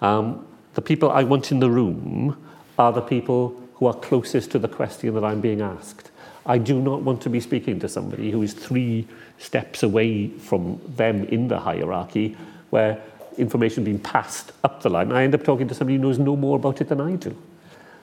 Um, 0.00 0.46
the 0.72 0.80
people 0.80 1.10
I 1.10 1.24
want 1.24 1.52
in 1.52 1.60
the 1.60 1.70
room 1.70 2.42
are 2.78 2.90
the 2.90 3.02
people 3.02 3.60
who 3.74 3.86
are 3.86 3.92
closest 3.92 4.50
to 4.52 4.58
the 4.58 4.68
question 4.68 5.12
that 5.14 5.24
I'm 5.24 5.42
being 5.42 5.60
asked. 5.60 6.10
I 6.46 6.56
do 6.56 6.80
not 6.80 7.02
want 7.02 7.20
to 7.22 7.28
be 7.30 7.38
speaking 7.38 7.78
to 7.80 7.88
somebody 7.88 8.30
who 8.30 8.40
is 8.42 8.54
three 8.54 9.06
steps 9.38 9.82
away 9.82 10.28
from 10.28 10.80
them 10.96 11.24
in 11.24 11.48
the 11.48 11.58
hierarchy 11.58 12.34
where 12.70 13.02
information 13.36 13.84
being 13.84 13.98
passed 13.98 14.52
up 14.64 14.82
the 14.82 14.88
line. 14.88 15.12
I 15.12 15.24
end 15.24 15.34
up 15.34 15.44
talking 15.44 15.68
to 15.68 15.74
somebody 15.74 15.96
who 15.96 16.02
knows 16.02 16.18
no 16.18 16.34
more 16.34 16.56
about 16.56 16.80
it 16.80 16.88
than 16.88 17.00
I 17.00 17.16
do. 17.16 17.36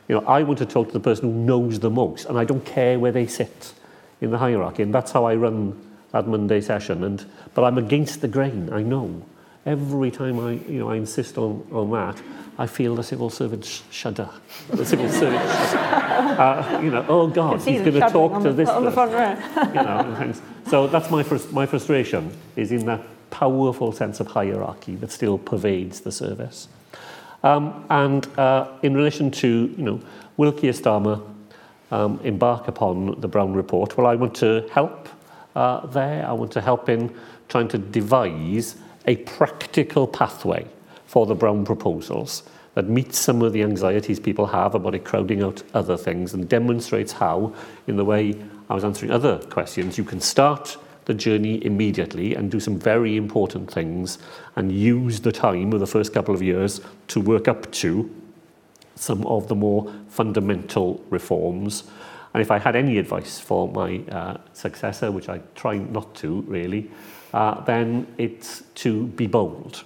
You 0.07 0.15
know, 0.15 0.25
I 0.27 0.43
want 0.43 0.59
to 0.59 0.67
talk 0.67 0.87
to 0.87 0.93
the 0.93 0.99
person 0.99 1.31
who 1.31 1.39
knows 1.39 1.79
the 1.79 1.89
most, 1.89 2.25
and 2.25 2.37
I 2.37 2.45
don't 2.45 2.63
care 2.63 2.99
where 2.99 3.11
they 3.11 3.25
sit 3.25 3.73
in 4.21 4.31
the 4.31 4.37
hierarchy. 4.37 4.83
And 4.83 4.93
that's 4.93 5.11
how 5.11 5.25
I 5.25 5.35
run 5.35 5.79
that 6.11 6.27
Monday 6.27 6.61
session. 6.61 7.03
And, 7.03 7.25
but 7.53 7.63
I'm 7.63 7.77
against 7.77 8.21
the 8.21 8.27
grain, 8.27 8.69
I 8.71 8.81
know. 8.81 9.23
Every 9.65 10.11
time 10.11 10.39
I, 10.39 10.53
you 10.69 10.79
know, 10.79 10.89
I 10.89 10.95
insist 10.95 11.37
on, 11.37 11.67
on 11.71 11.91
that, 11.91 12.21
I 12.57 12.65
feel 12.65 12.95
the 12.95 13.03
civil 13.03 13.29
servants 13.29 13.83
shudder. 13.91 14.29
The 14.69 14.85
civil 14.85 15.09
servants, 15.09 15.45
uh, 15.73 16.79
you 16.81 16.89
know, 16.89 17.05
oh 17.07 17.27
God, 17.27 17.61
he's 17.61 17.81
going 17.81 17.93
to 17.93 18.09
talk 18.09 18.41
to 18.41 18.49
the, 18.49 18.53
this 18.53 18.69
on 18.69 18.85
the 18.85 18.91
front 18.91 19.11
row. 19.11 19.63
you 19.67 19.73
know, 19.73 20.33
so 20.67 20.87
that's 20.87 21.11
my, 21.11 21.23
my 21.51 21.65
frustration, 21.65 22.35
is 22.55 22.71
in 22.71 22.85
that 22.85 23.01
powerful 23.29 23.91
sense 23.91 24.19
of 24.19 24.27
hierarchy 24.27 24.95
that 24.95 25.11
still 25.11 25.37
pervades 25.37 26.01
the 26.01 26.11
service. 26.11 26.67
Um, 27.43 27.85
and 27.89 28.25
uh, 28.39 28.71
in 28.81 28.95
relation 28.95 29.29
to, 29.31 29.73
you 29.77 29.83
know, 29.83 30.01
will 30.37 30.51
Keir 30.51 30.73
Starmer 30.73 31.21
um, 31.91 32.19
embark 32.23 32.67
upon 32.67 33.19
the 33.21 33.27
Brown 33.27 33.53
Report? 33.53 33.97
Well, 33.97 34.07
I 34.07 34.15
want 34.15 34.35
to 34.35 34.67
help 34.71 35.09
uh, 35.55 35.85
there. 35.87 36.25
I 36.27 36.33
want 36.33 36.51
to 36.53 36.61
help 36.61 36.89
in 36.89 37.13
trying 37.49 37.67
to 37.69 37.77
devise 37.77 38.75
a 39.05 39.15
practical 39.17 40.07
pathway 40.07 40.67
for 41.05 41.25
the 41.25 41.35
Brown 41.35 41.65
proposals 41.65 42.43
that 42.75 42.87
meets 42.87 43.17
some 43.17 43.41
of 43.41 43.53
the 43.53 43.63
anxieties 43.63 44.19
people 44.19 44.45
have 44.45 44.75
about 44.75 44.93
it 44.93 45.03
crowding 45.03 45.41
out 45.41 45.63
other 45.73 45.97
things 45.97 46.35
and 46.35 46.47
demonstrates 46.47 47.11
how, 47.11 47.51
in 47.87 47.95
the 47.95 48.05
way 48.05 48.35
I 48.69 48.75
was 48.75 48.83
answering 48.83 49.11
other 49.11 49.39
questions, 49.39 49.97
you 49.97 50.03
can 50.03 50.21
start 50.21 50.77
the 51.05 51.13
journey 51.13 51.65
immediately 51.65 52.35
and 52.35 52.51
do 52.51 52.59
some 52.59 52.77
very 52.77 53.15
important 53.15 53.71
things 53.71 54.19
and 54.57 54.71
use 54.71 55.21
the 55.21 55.31
time 55.31 55.73
of 55.73 55.79
the 55.79 55.87
first 55.87 56.13
couple 56.13 56.35
of 56.35 56.43
years 56.43 56.81
to 57.07 57.21
work 57.21 57.47
up 57.47 57.71
to 57.71 58.13
some 58.97 59.25
of 59.25 59.47
the 59.47 59.55
more 59.55 59.91
fundamental 60.09 61.03
reforms. 61.09 61.83
And 62.33 62.41
if 62.41 62.51
I 62.51 62.59
had 62.59 62.75
any 62.75 62.97
advice 62.97 63.39
for 63.39 63.67
my 63.69 63.99
uh, 64.11 64.37
successor, 64.53 65.11
which 65.11 65.29
I 65.29 65.39
try 65.55 65.77
not 65.77 66.13
to 66.15 66.41
really, 66.41 66.91
uh, 67.33 67.61
then 67.61 68.07
it's 68.17 68.63
to 68.75 69.07
be 69.07 69.27
bold. 69.27 69.83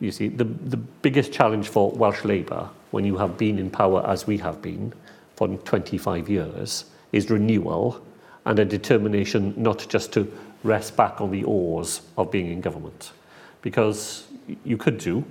You 0.00 0.10
see, 0.10 0.28
the, 0.28 0.44
the 0.44 0.76
biggest 0.76 1.32
challenge 1.32 1.68
for 1.68 1.90
Welsh 1.92 2.24
Labour, 2.24 2.68
when 2.90 3.04
you 3.04 3.16
have 3.16 3.38
been 3.38 3.58
in 3.58 3.70
power 3.70 4.04
as 4.06 4.26
we 4.26 4.38
have 4.38 4.60
been 4.60 4.92
for 5.36 5.48
25 5.48 6.28
years, 6.28 6.86
is 7.12 7.30
renewal 7.30 8.04
and 8.44 8.58
a 8.58 8.64
determination 8.64 9.54
not 9.56 9.86
just 9.88 10.12
to 10.12 10.30
rest 10.62 10.96
back 10.96 11.20
on 11.20 11.30
the 11.30 11.44
oars 11.44 12.02
of 12.16 12.30
being 12.30 12.50
in 12.50 12.60
government. 12.60 13.12
Because 13.62 14.26
you 14.64 14.76
could 14.76 14.98
do, 14.98 15.24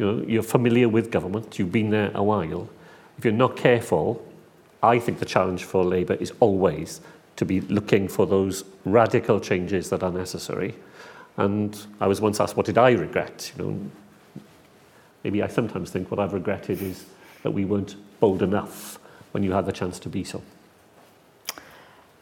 you 0.00 0.06
know, 0.06 0.24
you're 0.26 0.42
familiar 0.42 0.88
with 0.88 1.10
government, 1.10 1.58
you've 1.58 1.70
been 1.70 1.90
there 1.90 2.10
a 2.14 2.22
while. 2.22 2.70
If 3.18 3.24
you're 3.26 3.34
not 3.34 3.54
careful, 3.54 4.26
I 4.82 4.98
think 4.98 5.18
the 5.18 5.26
challenge 5.26 5.64
for 5.64 5.84
Labour 5.84 6.14
is 6.14 6.32
always 6.40 7.02
to 7.36 7.44
be 7.44 7.60
looking 7.60 8.08
for 8.08 8.26
those 8.26 8.64
radical 8.86 9.38
changes 9.40 9.90
that 9.90 10.02
are 10.02 10.10
necessary. 10.10 10.74
And 11.36 11.78
I 12.00 12.06
was 12.06 12.18
once 12.18 12.40
asked, 12.40 12.56
what 12.56 12.64
did 12.64 12.78
I 12.78 12.92
regret? 12.92 13.52
You 13.54 13.62
know, 13.62 13.90
maybe 15.22 15.42
I 15.42 15.48
sometimes 15.48 15.90
think 15.90 16.10
what 16.10 16.18
I've 16.18 16.32
regretted 16.32 16.80
is 16.80 17.04
that 17.42 17.50
we 17.50 17.66
weren't 17.66 17.94
bold 18.20 18.40
enough 18.40 18.98
when 19.32 19.42
you 19.42 19.52
had 19.52 19.66
the 19.66 19.72
chance 19.72 19.98
to 19.98 20.08
be 20.08 20.24
so. 20.24 20.42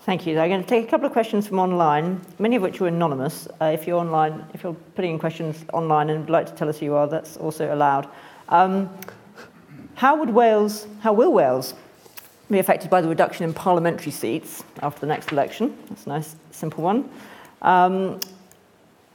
Thank 0.09 0.27
you. 0.27 0.41
I'm 0.41 0.49
going 0.49 0.63
to 0.63 0.67
take 0.67 0.87
a 0.87 0.91
couple 0.91 1.05
of 1.07 1.13
questions 1.13 1.47
from 1.47 1.59
online, 1.59 2.23
many 2.39 2.57
of 2.57 2.63
which 2.63 2.81
are 2.81 2.87
anonymous. 2.87 3.47
Uh, 3.61 3.67
if 3.67 3.87
you're 3.87 3.99
online, 3.99 4.43
if 4.55 4.63
you're 4.63 4.73
putting 4.95 5.11
in 5.11 5.19
questions 5.19 5.67
online 5.75 6.09
and 6.09 6.21
would 6.21 6.31
like 6.31 6.47
to 6.47 6.55
tell 6.55 6.67
us 6.67 6.79
who 6.79 6.87
you 6.87 6.95
are, 6.95 7.07
that's 7.07 7.37
also 7.37 7.75
allowed. 7.75 8.09
Um, 8.49 8.89
how 9.97 10.17
would 10.17 10.31
Wales, 10.31 10.87
how 11.01 11.13
will 11.13 11.31
Wales 11.31 11.75
be 12.51 12.59
affected 12.59 12.89
by 12.89 13.03
the 13.03 13.09
reduction 13.09 13.45
in 13.45 13.53
parliamentary 13.53 14.11
seats 14.11 14.65
after 14.81 14.99
the 14.99 15.07
next 15.09 15.31
election? 15.31 15.77
That's 15.91 16.07
a 16.07 16.09
nice, 16.09 16.37
simple 16.53 16.83
one. 16.83 17.11
Um, 17.61 18.19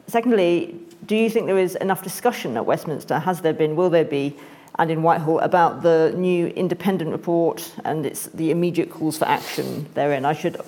secondly, 0.05 0.79
do 1.07 1.15
you 1.15 1.27
think 1.27 1.47
there 1.47 1.57
is 1.57 1.73
enough 1.77 2.03
discussion 2.03 2.55
at 2.55 2.67
Westminster? 2.67 3.17
Has 3.17 3.41
there 3.41 3.53
been, 3.53 3.75
will 3.75 3.89
there 3.89 4.05
be, 4.05 4.37
and 4.77 4.91
in 4.91 5.01
Whitehall 5.01 5.39
about 5.39 5.81
the 5.81 6.13
new 6.15 6.49
independent 6.49 7.11
report 7.11 7.73
and 7.83 8.05
its 8.05 8.27
the 8.27 8.51
immediate 8.51 8.91
calls 8.91 9.17
for 9.17 9.25
action 9.25 9.87
therein? 9.95 10.23
I 10.23 10.33
should 10.33 10.61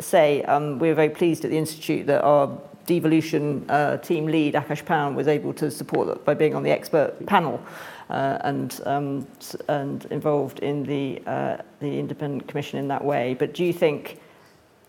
say 0.00 0.42
um, 0.44 0.78
we're 0.78 0.94
very 0.94 1.10
pleased 1.10 1.44
at 1.44 1.50
the 1.50 1.58
Institute 1.58 2.06
that 2.06 2.22
our 2.22 2.58
devolution 2.86 3.64
uh, 3.68 3.96
team 3.98 4.26
lead, 4.26 4.54
Akash 4.54 4.84
Paun, 4.84 5.14
was 5.14 5.28
able 5.28 5.52
to 5.54 5.70
support 5.70 6.08
that 6.08 6.24
by 6.24 6.34
being 6.34 6.54
on 6.54 6.62
the 6.62 6.70
expert 6.70 7.24
panel 7.26 7.60
uh, 8.08 8.38
and, 8.40 8.80
um, 8.86 9.26
and 9.68 10.06
involved 10.06 10.58
in 10.60 10.82
the, 10.84 11.22
uh, 11.26 11.56
the 11.78 11.98
independent 11.98 12.48
commission 12.48 12.78
in 12.78 12.88
that 12.88 13.04
way. 13.04 13.34
But 13.34 13.54
do 13.54 13.64
you 13.64 13.72
think 13.72 14.20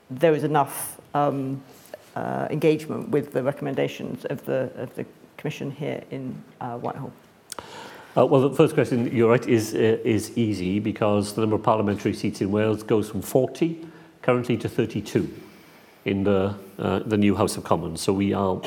there 0.09 0.31
was 0.31 0.43
enough 0.43 0.99
um, 1.13 1.61
uh, 2.15 2.47
engagement 2.49 3.09
with 3.09 3.33
the 3.33 3.43
recommendations 3.43 4.25
of 4.25 4.43
the, 4.45 4.71
of 4.75 4.93
the 4.95 5.05
commission 5.37 5.71
here 5.71 6.03
in 6.11 6.41
uh, 6.59 6.77
Whitehall? 6.77 7.13
Uh, 8.17 8.25
well, 8.25 8.49
the 8.49 8.55
first 8.55 8.73
question, 8.73 9.15
you're 9.15 9.29
right, 9.29 9.47
is, 9.47 9.73
uh, 9.73 9.97
is 10.03 10.35
easy 10.37 10.79
because 10.79 11.33
the 11.33 11.41
number 11.41 11.55
of 11.55 11.63
parliamentary 11.63 12.13
seats 12.13 12.41
in 12.41 12.51
Wales 12.51 12.83
goes 12.83 13.09
from 13.09 13.21
40 13.21 13.87
currently 14.21 14.57
to 14.57 14.69
32 14.69 15.31
in 16.05 16.23
the, 16.23 16.55
uh, 16.79 16.99
the 16.99 17.17
new 17.17 17.35
House 17.35 17.57
of 17.57 17.63
Commons. 17.63 18.01
So 18.01 18.13
we 18.13 18.33
are 18.33 18.61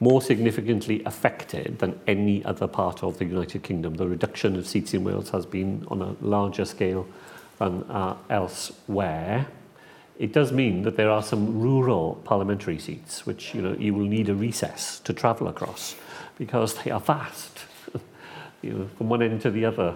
more 0.00 0.20
significantly 0.20 1.02
affected 1.04 1.78
than 1.78 1.98
any 2.06 2.44
other 2.44 2.66
part 2.66 3.02
of 3.02 3.18
the 3.18 3.24
United 3.24 3.62
Kingdom. 3.62 3.94
The 3.94 4.06
reduction 4.06 4.56
of 4.56 4.66
seats 4.66 4.92
in 4.92 5.04
Wales 5.04 5.30
has 5.30 5.46
been 5.46 5.86
on 5.88 6.02
a 6.02 6.16
larger 6.20 6.64
scale 6.64 7.06
than 7.58 7.82
uh, 7.84 8.16
elsewhere. 8.28 9.46
It 10.18 10.32
does 10.32 10.52
mean 10.52 10.82
that 10.82 10.96
there 10.96 11.10
are 11.10 11.22
some 11.22 11.60
rural 11.60 12.16
parliamentary 12.24 12.78
seats 12.78 13.26
which 13.26 13.54
you 13.54 13.62
know 13.62 13.74
you 13.78 13.94
will 13.94 14.06
need 14.06 14.28
a 14.28 14.34
recess 14.34 15.00
to 15.00 15.12
travel 15.12 15.48
across 15.48 15.94
because 16.38 16.74
they 16.82 16.90
are 16.90 17.00
vast. 17.00 17.60
you 18.62 18.72
know, 18.72 18.88
from 18.98 19.08
one 19.08 19.22
end 19.22 19.40
to 19.42 19.50
the 19.50 19.64
other 19.64 19.94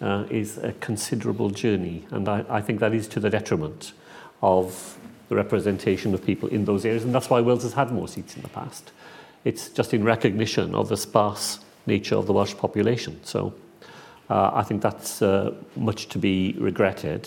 uh, 0.00 0.24
is 0.30 0.58
a 0.58 0.72
considerable 0.80 1.50
journey, 1.50 2.06
and 2.10 2.28
I, 2.28 2.44
I 2.48 2.60
think 2.60 2.80
that 2.80 2.94
is 2.94 3.08
to 3.08 3.20
the 3.20 3.30
detriment 3.30 3.92
of 4.44 4.98
the 5.30 5.34
representation 5.34 6.12
of 6.12 6.22
people 6.22 6.50
in 6.50 6.66
those 6.66 6.84
areas, 6.84 7.02
and 7.02 7.14
that's 7.14 7.30
why 7.30 7.40
Wales 7.40 7.62
has 7.62 7.72
had 7.72 7.90
more 7.90 8.06
seats 8.06 8.36
in 8.36 8.42
the 8.42 8.48
past. 8.50 8.92
It's 9.46 9.70
just 9.70 9.94
in 9.94 10.04
recognition 10.04 10.74
of 10.74 10.90
the 10.90 10.98
sparse 10.98 11.60
nature 11.86 12.16
of 12.16 12.26
the 12.26 12.34
Welsh 12.34 12.54
population. 12.54 13.18
So 13.24 13.54
uh, 14.28 14.50
I 14.52 14.62
think 14.62 14.82
that's 14.82 15.22
uh, 15.22 15.54
much 15.76 16.08
to 16.10 16.18
be 16.18 16.54
regretted. 16.58 17.26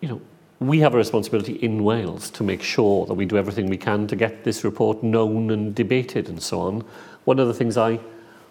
You 0.00 0.08
know, 0.08 0.20
we 0.58 0.80
have 0.80 0.94
a 0.94 0.96
responsibility 0.96 1.54
in 1.54 1.84
Wales 1.84 2.28
to 2.30 2.42
make 2.42 2.62
sure 2.62 3.06
that 3.06 3.14
we 3.14 3.24
do 3.24 3.36
everything 3.36 3.68
we 3.68 3.76
can 3.76 4.08
to 4.08 4.16
get 4.16 4.42
this 4.42 4.64
report 4.64 5.04
known 5.04 5.52
and 5.52 5.76
debated 5.76 6.28
and 6.28 6.42
so 6.42 6.60
on. 6.60 6.84
One 7.24 7.38
of 7.38 7.46
the 7.46 7.54
things 7.54 7.76
I 7.76 8.00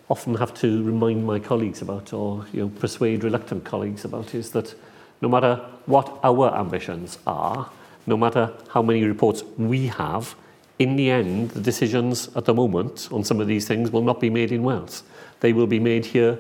often 0.10 0.36
have 0.36 0.54
to 0.62 0.84
remind 0.84 1.26
my 1.26 1.40
colleagues 1.40 1.82
about 1.82 2.14
or 2.14 2.46
you 2.54 2.62
know, 2.62 2.70
persuade 2.70 3.26
reluctant 3.26 3.66
colleagues 3.66 4.06
about 4.06 4.34
is 4.34 4.52
that 4.52 4.74
no 5.22 5.30
matter 5.30 5.56
what 5.86 6.20
our 6.24 6.56
ambitions 6.56 7.18
are, 7.26 7.70
no 8.06 8.18
matter 8.18 8.54
how 8.70 8.82
many 8.82 9.04
reports 9.04 9.44
we 9.58 9.88
have, 9.88 10.36
in 10.80 10.96
the 10.96 11.10
end, 11.10 11.52
the 11.52 11.60
decisions 11.60 12.30
at 12.36 12.46
the 12.46 12.54
moment 12.54 13.10
on 13.12 13.24
some 13.24 13.42
of 13.42 13.48
these 13.48 13.68
things 13.68 13.92
will 13.92 14.04
not 14.04 14.20
be 14.20 14.30
made 14.30 14.52
in 14.52 14.64
Wales. 14.64 15.04
They 15.40 15.54
will 15.54 15.68
be 15.68 15.80
made 15.80 16.06
here 16.06 16.40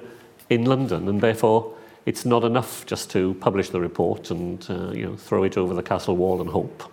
in 0.49 0.65
London, 0.65 1.07
and 1.09 1.21
therefore 1.21 1.73
it's 2.05 2.23
not 2.23 2.43
enough 2.43 2.85
just 2.85 3.09
to 3.11 3.33
publish 3.35 3.69
the 3.69 3.81
report 3.81 4.31
and 4.31 4.65
uh, 4.69 4.91
you 4.91 5.05
know, 5.05 5.15
throw 5.15 5.43
it 5.43 5.57
over 5.57 5.73
the 5.73 5.83
castle 5.83 6.15
wall 6.15 6.39
and 6.39 6.49
hope. 6.49 6.83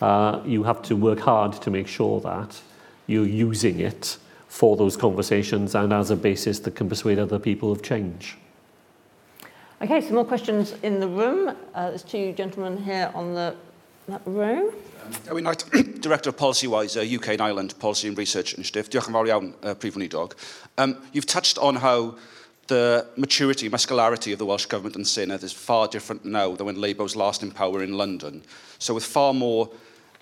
Uh, 0.00 0.40
you 0.44 0.62
have 0.62 0.80
to 0.82 0.96
work 0.96 1.18
hard 1.20 1.52
to 1.54 1.70
make 1.70 1.88
sure 1.88 2.20
that 2.20 2.60
you're 3.06 3.26
using 3.26 3.80
it 3.80 4.16
for 4.48 4.76
those 4.76 4.96
conversations 4.96 5.74
and 5.74 5.92
as 5.92 6.10
a 6.10 6.16
basis 6.16 6.60
that 6.60 6.74
can 6.74 6.88
persuade 6.88 7.18
other 7.18 7.38
people 7.38 7.72
of 7.72 7.82
change. 7.82 8.36
Okay, 9.82 10.00
some 10.00 10.14
more 10.14 10.24
questions 10.24 10.74
in 10.82 11.00
the 11.00 11.08
room. 11.08 11.54
Uh, 11.74 11.90
there's 11.90 12.02
two 12.02 12.32
gentlemen 12.32 12.82
here 12.82 13.10
on 13.14 13.34
the 13.34 13.54
that 14.08 14.22
row. 14.24 14.68
Um, 15.04 15.12
Dewi 15.26 15.42
Knight, 15.42 15.64
Director 16.00 16.30
of 16.30 16.38
Policy 16.38 16.66
Wise, 16.66 16.96
uh, 16.96 17.02
UK 17.02 17.28
and 17.30 17.42
Ireland 17.42 17.78
Policy 17.78 18.08
and 18.08 18.16
Research 18.16 18.54
Initiative. 18.54 18.88
Diolch 18.88 19.10
yn 19.10 19.16
fawr 19.16 19.28
iawn, 19.28 19.50
uh, 19.62 19.74
Prif 19.74 19.98
Weinidog. 19.98 20.32
Um, 20.78 20.96
you've 21.12 21.26
touched 21.26 21.58
on 21.58 21.76
how 21.76 22.16
the 22.68 23.06
maturity, 23.16 23.68
muscularity 23.68 24.32
of 24.32 24.38
the 24.38 24.46
Welsh 24.46 24.64
Government 24.64 24.96
and 24.96 25.04
Senedd 25.04 25.42
is 25.42 25.52
far 25.52 25.88
different 25.88 26.24
now 26.24 26.56
than 26.56 26.64
when 26.66 26.80
Labour 26.80 27.02
was 27.02 27.14
last 27.14 27.42
in 27.42 27.50
power 27.50 27.82
in 27.82 27.98
London. 27.98 28.44
So 28.78 28.94
with 28.94 29.04
far 29.04 29.34
more 29.34 29.68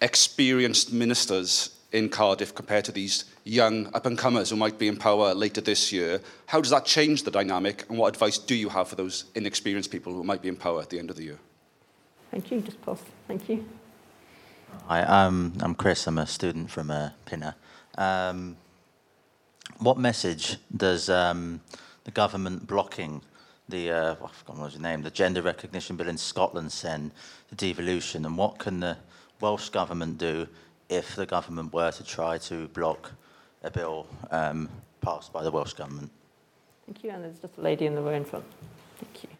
experienced 0.02 0.92
ministers 0.92 1.74
in 1.95 2.09
Cardiff 2.09 2.53
compared 2.53 2.84
to 2.84 2.92
these 2.92 3.24
young 3.45 3.86
up-and-comers 3.95 4.51
who 4.51 4.57
might 4.57 4.78
be 4.80 4.88
in 4.88 4.97
power 4.97 5.32
later 5.32 5.61
this 5.61 5.92
year, 5.92 6.20
how 6.47 6.61
does 6.61 6.70
that 6.70 6.84
change 6.84 7.22
the 7.22 7.30
dynamic 7.30 7.88
and 7.88 7.97
what 7.97 8.09
advice 8.09 8.36
do 8.36 8.57
you 8.57 8.68
have 8.68 8.88
for 8.88 8.97
those 8.97 9.26
inexperienced 9.36 9.92
people 9.92 10.12
who 10.12 10.24
might 10.24 10.42
be 10.42 10.49
in 10.49 10.57
power 10.57 10.82
at 10.82 10.90
the 10.90 10.99
end 10.99 11.09
of 11.09 11.16
the 11.16 11.22
year? 11.22 11.38
Thank 12.32 12.51
you. 12.51 12.61
Just 12.61 12.82
pause. 12.82 12.99
Thank 13.28 13.49
you. 13.49 13.64
Hi, 14.88 15.03
um, 15.03 15.53
I'm 15.61 15.76
Chris. 15.76 16.09
I'm 16.09 16.18
a 16.18 16.26
student 16.26 16.68
from 16.68 16.90
uh, 16.90 17.11
Pinner. 17.26 17.55
Um, 17.97 18.57
what 19.78 19.97
message 19.97 20.57
does 20.76 21.09
um, 21.09 21.61
the 22.03 22.11
government 22.11 22.66
blocking 22.66 23.22
the, 23.68 23.90
uh, 23.90 24.14
well, 24.16 24.24
I've 24.24 24.32
forgotten 24.32 24.62
what 24.62 24.72
his 24.72 24.80
name, 24.80 25.03
the 25.03 25.12
gender 25.12 25.42
recognition 25.42 25.97
bill 25.97 26.09
in 26.09 26.18
Scotland 26.18 26.72
send 26.72 27.12
to 27.51 27.55
devolution, 27.55 28.26
and 28.26 28.36
what 28.36 28.59
can 28.59 28.80
the 28.80 28.97
Welsh 29.40 29.68
government 29.68 30.18
do 30.18 30.49
if 30.89 31.16
the 31.16 31.26
government 31.26 31.72
were 31.72 31.91
to 31.93 32.05
try 32.05 32.39
to 32.39 32.68
block 32.68 33.12
a 33.62 33.70
bill 33.70 34.07
um, 34.30 34.68
passed 35.01 35.32
by 35.32 35.43
the 35.43 35.51
Welsh 35.51 35.74
government? 35.74 36.11
Thank 36.87 37.05
you. 37.05 37.11
And 37.11 37.24
there's 37.24 37.39
just 37.39 37.59
a 37.59 37.61
lady 37.61 37.87
in 37.87 37.95
the 37.95 38.03
row 38.03 38.14
in 38.14 38.24
front. 38.24 38.45
Thank 38.99 39.24
you. 39.24 39.30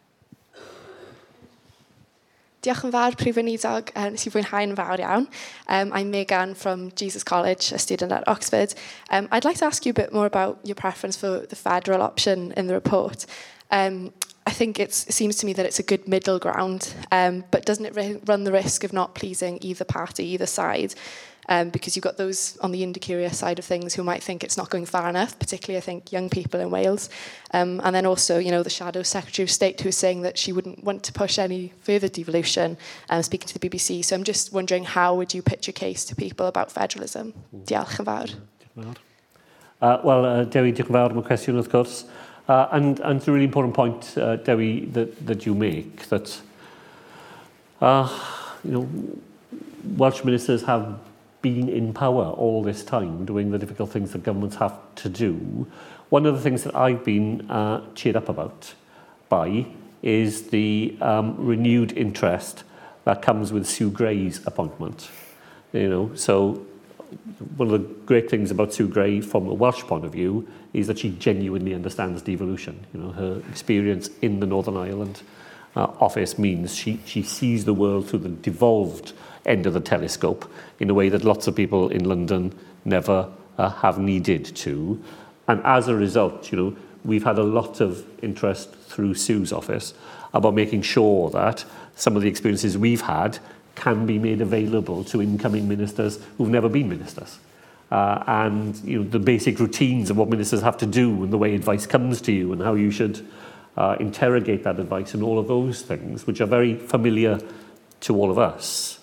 Diolch 2.65 2.81
yn 2.87 2.93
fawr, 2.95 3.13
Prif 3.13 3.35
Weinidog, 3.37 3.91
uh, 3.93 4.07
nes 4.09 4.23
i 4.25 4.31
fwynhau'n 4.33 4.71
fawr 4.73 5.01
iawn. 5.03 5.27
Um, 5.69 5.91
I'm 5.93 6.09
Megan 6.09 6.55
from 6.57 6.87
Jesus 6.97 7.23
College, 7.23 7.71
a 7.71 7.77
student 7.77 8.11
at 8.11 8.27
Oxford. 8.27 8.73
Um, 9.11 9.27
I'd 9.29 9.45
like 9.45 9.57
to 9.57 9.65
ask 9.65 9.85
you 9.85 9.91
a 9.91 9.93
bit 9.93 10.11
more 10.11 10.25
about 10.25 10.57
your 10.63 10.73
preference 10.73 11.15
for 11.15 11.45
the 11.45 11.55
federal 11.55 12.01
option 12.01 12.53
in 12.57 12.65
the 12.65 12.73
report. 12.73 13.27
Um, 13.69 14.13
I 14.47 14.51
think 14.51 14.79
it 14.79 14.93
seems 14.93 15.35
to 15.37 15.45
me 15.45 15.53
that 15.53 15.67
it's 15.67 15.77
a 15.77 15.83
good 15.83 16.07
middle 16.07 16.39
ground, 16.39 16.95
um, 17.11 17.43
but 17.51 17.65
doesn't 17.65 17.85
it 17.85 18.21
run 18.25 18.45
the 18.45 18.51
risk 18.51 18.83
of 18.83 18.93
not 18.93 19.13
pleasing 19.13 19.59
either 19.61 19.85
party, 19.85 20.25
either 20.25 20.47
side? 20.47 20.95
um, 21.49 21.69
because 21.69 21.95
you've 21.95 22.03
got 22.03 22.17
those 22.17 22.57
on 22.57 22.71
the 22.71 22.83
indicaria 22.83 23.33
side 23.33 23.59
of 23.59 23.65
things 23.65 23.93
who 23.93 24.03
might 24.03 24.23
think 24.23 24.43
it's 24.43 24.57
not 24.57 24.69
going 24.69 24.85
far 24.85 25.07
enough, 25.09 25.37
particularly, 25.37 25.77
I 25.77 25.81
think, 25.81 26.11
young 26.11 26.29
people 26.29 26.59
in 26.59 26.71
Wales. 26.71 27.09
Um, 27.53 27.81
and 27.83 27.95
then 27.95 28.05
also, 28.05 28.37
you 28.37 28.51
know, 28.51 28.63
the 28.63 28.69
shadow 28.69 29.03
Secretary 29.03 29.43
of 29.43 29.51
State 29.51 29.79
who's 29.81 29.97
saying 29.97 30.21
that 30.23 30.37
she 30.37 30.51
wouldn't 30.51 30.83
want 30.83 31.03
to 31.03 31.13
push 31.13 31.37
any 31.37 31.73
further 31.81 32.07
devolution, 32.07 32.77
um, 33.09 33.21
speaking 33.23 33.47
to 33.47 33.59
the 33.59 33.69
BBC. 33.69 34.03
So 34.03 34.15
I'm 34.15 34.23
just 34.23 34.53
wondering, 34.53 34.83
how 34.83 35.15
would 35.15 35.33
you 35.33 35.41
pitch 35.41 35.67
a 35.67 35.73
case 35.73 36.05
to 36.05 36.15
people 36.15 36.47
about 36.47 36.71
federalism? 36.71 37.33
Mm. 37.55 37.65
Diolch 37.65 37.99
yn 37.99 38.05
fawr. 38.05 38.95
Uh, 39.81 39.99
well, 40.03 40.25
uh, 40.25 40.43
Dewi, 40.45 40.71
diolch 40.71 40.89
yn 40.89 40.97
fawr 40.97 41.11
am 41.11 41.21
y 41.21 41.27
cwestiwn, 41.29 41.59
wrth 41.59 41.71
gwrs. 41.71 42.05
Uh, 42.47 42.67
and, 42.71 42.99
and 42.99 43.17
it's 43.17 43.27
a 43.27 43.31
really 43.31 43.45
important 43.45 43.73
point, 43.73 44.17
uh, 44.17 44.35
Dewi, 44.35 44.85
that, 44.93 45.25
that 45.25 45.45
you 45.45 45.55
make, 45.55 46.07
that, 46.09 46.41
uh, 47.81 48.07
you 48.63 48.71
know, 48.71 48.89
Welsh 49.97 50.23
ministers 50.23 50.63
have 50.63 50.99
been 51.45 51.69
in 51.69 51.93
power 51.93 52.23
all 52.23 52.63
this 52.63 52.83
time, 52.83 53.23
doing 53.23 53.51
the 53.51 53.59
difficult 53.59 53.91
things 53.91 54.13
that 54.13 54.23
governments 54.23 54.55
have 54.55 54.75
to 54.95 55.07
do, 55.07 55.67
one 56.09 56.25
of 56.25 56.33
the 56.33 56.41
things 56.41 56.63
that 56.63 56.75
I've 56.75 57.05
been 57.05 57.51
uh, 57.51 57.85
cheered 57.93 58.15
up 58.15 58.29
about 58.29 58.73
by 59.29 59.67
is 60.01 60.49
the 60.49 60.97
um, 61.01 61.35
renewed 61.37 61.91
interest 61.91 62.63
that 63.03 63.21
comes 63.21 63.53
with 63.53 63.67
Sue 63.67 63.91
Gray's 63.91 64.41
appointment. 64.47 65.11
You 65.71 65.87
know, 65.87 66.15
so 66.15 66.65
one 67.57 67.71
of 67.71 67.73
the 67.73 67.87
great 68.07 68.27
things 68.27 68.49
about 68.49 68.73
Sue 68.73 68.87
Gray 68.87 69.21
from 69.21 69.47
a 69.47 69.53
Welsh 69.53 69.83
point 69.83 70.03
of 70.03 70.13
view 70.13 70.47
is 70.73 70.87
that 70.87 70.97
she 70.97 71.11
genuinely 71.11 71.75
understands 71.75 72.23
devolution. 72.23 72.87
You 72.91 73.01
know, 73.01 73.11
her 73.11 73.43
experience 73.51 74.09
in 74.23 74.39
the 74.39 74.47
Northern 74.47 74.77
Ireland 74.77 75.21
uh, 75.75 75.83
office 75.99 76.39
means 76.39 76.73
she, 76.73 76.99
she 77.05 77.21
sees 77.21 77.65
the 77.65 77.73
world 77.75 78.09
through 78.09 78.19
the 78.19 78.29
devolved 78.29 79.13
end 79.45 79.65
of 79.65 79.73
the 79.73 79.79
telescope 79.79 80.51
in 80.79 80.89
a 80.89 80.93
way 80.93 81.09
that 81.09 81.23
lots 81.23 81.47
of 81.47 81.55
people 81.55 81.89
in 81.89 82.03
London 82.03 82.57
never 82.83 83.29
uh, 83.57 83.69
have 83.69 83.99
needed 83.99 84.45
to. 84.57 85.01
And 85.47 85.61
as 85.63 85.87
a 85.87 85.95
result, 85.95 86.51
you 86.51 86.57
know, 86.57 86.77
we've 87.03 87.23
had 87.23 87.37
a 87.37 87.43
lot 87.43 87.81
of 87.81 88.05
interest 88.23 88.73
through 88.73 89.15
Sue's 89.15 89.53
office 89.53 89.93
about 90.33 90.53
making 90.53 90.81
sure 90.81 91.29
that 91.29 91.63
some 91.95 92.15
of 92.15 92.21
the 92.21 92.27
experiences 92.27 92.77
we've 92.77 93.01
had 93.01 93.39
can 93.75 94.05
be 94.05 94.17
made 94.17 94.41
available 94.41 95.03
to 95.03 95.21
incoming 95.21 95.67
ministers 95.67 96.19
who've 96.37 96.49
never 96.49 96.69
been 96.69 96.89
ministers. 96.89 97.39
Uh, 97.91 98.23
and 98.27 98.75
you 98.83 98.99
know, 98.99 99.09
the 99.09 99.19
basic 99.19 99.59
routines 99.59 100.09
of 100.09 100.17
what 100.17 100.29
ministers 100.29 100.61
have 100.61 100.77
to 100.77 100.85
do 100.85 101.23
and 101.23 101.31
the 101.31 101.37
way 101.37 101.53
advice 101.53 101.85
comes 101.85 102.19
to 102.19 102.31
you 102.31 102.51
and 102.51 102.61
how 102.61 102.73
you 102.73 102.89
should 102.89 103.25
uh, 103.77 103.95
interrogate 103.99 104.63
that 104.63 104.79
advice 104.79 105.13
and 105.13 105.21
all 105.21 105.37
of 105.37 105.47
those 105.47 105.81
things, 105.81 106.25
which 106.25 106.41
are 106.41 106.45
very 106.45 106.75
familiar 106.75 107.39
to 107.99 108.15
all 108.15 108.31
of 108.31 108.39
us 108.39 108.94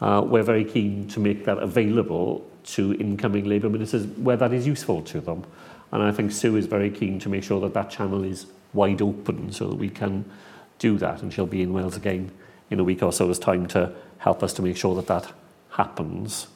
Uh, 0.00 0.22
we're 0.24 0.42
very 0.42 0.64
keen 0.64 1.08
to 1.08 1.20
make 1.20 1.44
that 1.44 1.58
available 1.58 2.48
to 2.64 2.94
incoming 2.94 3.44
Labour 3.44 3.70
ministers 3.70 4.06
where 4.18 4.36
that 4.36 4.52
is 4.52 4.66
useful 4.66 5.02
to 5.02 5.20
them. 5.20 5.44
And 5.92 6.02
I 6.02 6.12
think 6.12 6.32
Sue 6.32 6.56
is 6.56 6.66
very 6.66 6.90
keen 6.90 7.18
to 7.20 7.28
make 7.28 7.44
sure 7.44 7.60
that 7.60 7.74
that 7.74 7.90
channel 7.90 8.24
is 8.24 8.46
wide 8.72 9.00
open 9.00 9.52
so 9.52 9.68
that 9.68 9.76
we 9.76 9.88
can 9.88 10.24
do 10.78 10.98
that. 10.98 11.22
And 11.22 11.32
she'll 11.32 11.46
be 11.46 11.62
in 11.62 11.72
Wales 11.72 11.96
again 11.96 12.30
in 12.70 12.80
a 12.80 12.84
week 12.84 13.02
or 13.02 13.12
so 13.12 13.30
as 13.30 13.38
time 13.38 13.66
to 13.68 13.92
help 14.18 14.42
us 14.42 14.52
to 14.54 14.62
make 14.62 14.76
sure 14.76 14.94
that 14.96 15.06
that 15.06 15.32
happens. 15.70 16.48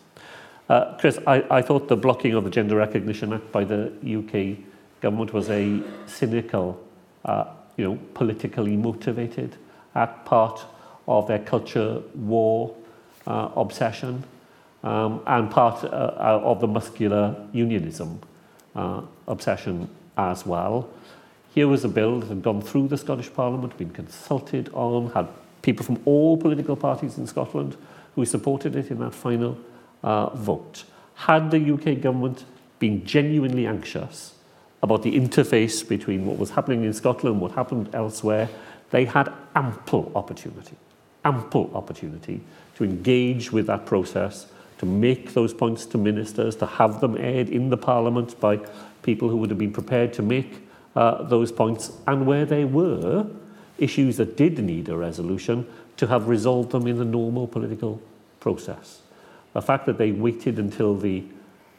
Uh, 0.69 0.97
Chris, 0.99 1.19
I, 1.27 1.45
I 1.51 1.63
thought 1.63 1.89
the 1.89 1.97
blocking 1.97 2.35
of 2.35 2.45
the 2.45 2.51
Gender 2.51 2.77
Recognition 2.77 3.33
Act 3.33 3.51
by 3.53 3.65
the 3.65 3.93
UK 4.03 4.65
government 5.01 5.33
was 5.33 5.49
a 5.51 5.83
cynical, 6.07 6.81
uh, 7.25 7.45
you 7.77 7.85
know, 7.85 7.99
politically 8.15 8.77
motivated 8.77 9.57
act, 9.95 10.27
part 10.27 10.65
of 11.09 11.27
their 11.27 11.39
culture 11.39 12.03
war 12.15 12.75
uh, 13.31 13.51
obsession 13.57 14.25
um, 14.83 15.21
and 15.27 15.51
part 15.51 15.85
uh, 15.85 16.41
of 16.43 16.61
the 16.61 16.67
muscular 16.67 17.37
unionism 17.53 18.21
uh, 18.75 19.03
obsession 19.29 19.89
as 20.17 20.45
well. 20.47 20.89
Here 21.55 21.69
was 21.69 21.85
a 21.85 21.89
bill 21.89 22.21
that 22.21 22.29
had 22.29 22.43
gone 22.43 22.63
through 22.63 22.89
the 22.89 22.97
Scottish 22.97 23.33
Parliament, 23.33 23.77
been 23.77 23.91
consulted 23.91 24.71
on, 24.73 25.11
had 25.11 25.29
people 25.63 25.85
from 25.85 26.01
all 26.05 26.37
political 26.37 26.77
parties 26.77 27.19
in 27.19 27.27
Scotland 27.27 27.77
who 28.15 28.25
supported 28.25 28.77
it 28.77 28.91
in 28.91 28.99
that 29.01 29.15
final 29.15 29.59
uh, 30.03 30.31
vote. 30.31 30.85
Had 31.15 31.51
the 31.51 31.73
UK 31.75 32.01
government 32.01 32.45
been 32.79 33.05
genuinely 33.05 33.67
anxious 33.67 34.35
about 34.83 35.03
the 35.03 35.13
interface 35.13 35.87
between 35.87 36.25
what 36.25 36.39
was 36.39 36.51
happening 36.51 36.85
in 36.85 36.93
Scotland, 36.93 37.35
and 37.35 37.43
what 37.43 37.53
happened 37.53 37.95
elsewhere, 37.95 38.49
they 38.91 39.05
had 39.05 39.31
ample 39.55 40.11
opportunity, 40.15 40.77
ample 41.25 41.71
opportunity 41.75 42.41
to 42.77 42.85
engage 42.85 43.53
with 43.53 43.67
that 43.67 43.87
process, 43.87 44.47
to 44.79 44.87
make 44.87 45.35
those 45.35 45.53
points 45.53 45.85
to 45.87 45.99
ministers, 45.99 46.57
to 46.57 46.67
have 46.67 47.01
them 47.01 47.17
aired 47.17 47.49
in 47.49 47.71
the 47.71 47.77
Parliament 47.77 48.39
by 48.41 48.59
people 49.03 49.29
who 49.29 49.37
would 49.37 49.51
have 49.51 49.59
been 49.59 49.73
prepared 49.73 50.13
to 50.15 50.23
make 50.23 50.67
uh, 50.97 51.23
those 51.25 51.53
points, 51.53 51.93
and 52.07 52.27
where 52.27 52.45
they 52.45 52.65
were 52.65 53.27
issues 53.79 54.19
that 54.19 54.37
did 54.37 54.59
need 54.59 54.89
a 54.89 54.97
resolution, 54.97 55.67
to 55.97 56.07
have 56.07 56.29
resolved 56.29 56.71
them 56.71 56.87
in 56.87 56.99
the 56.99 57.05
normal 57.05 57.47
political 57.47 58.01
process. 58.39 59.01
The 59.53 59.63
fact 59.63 59.87
that 59.87 59.99
they 59.99 60.13
waited 60.13 60.59
until 60.59 60.95
the 60.97 61.25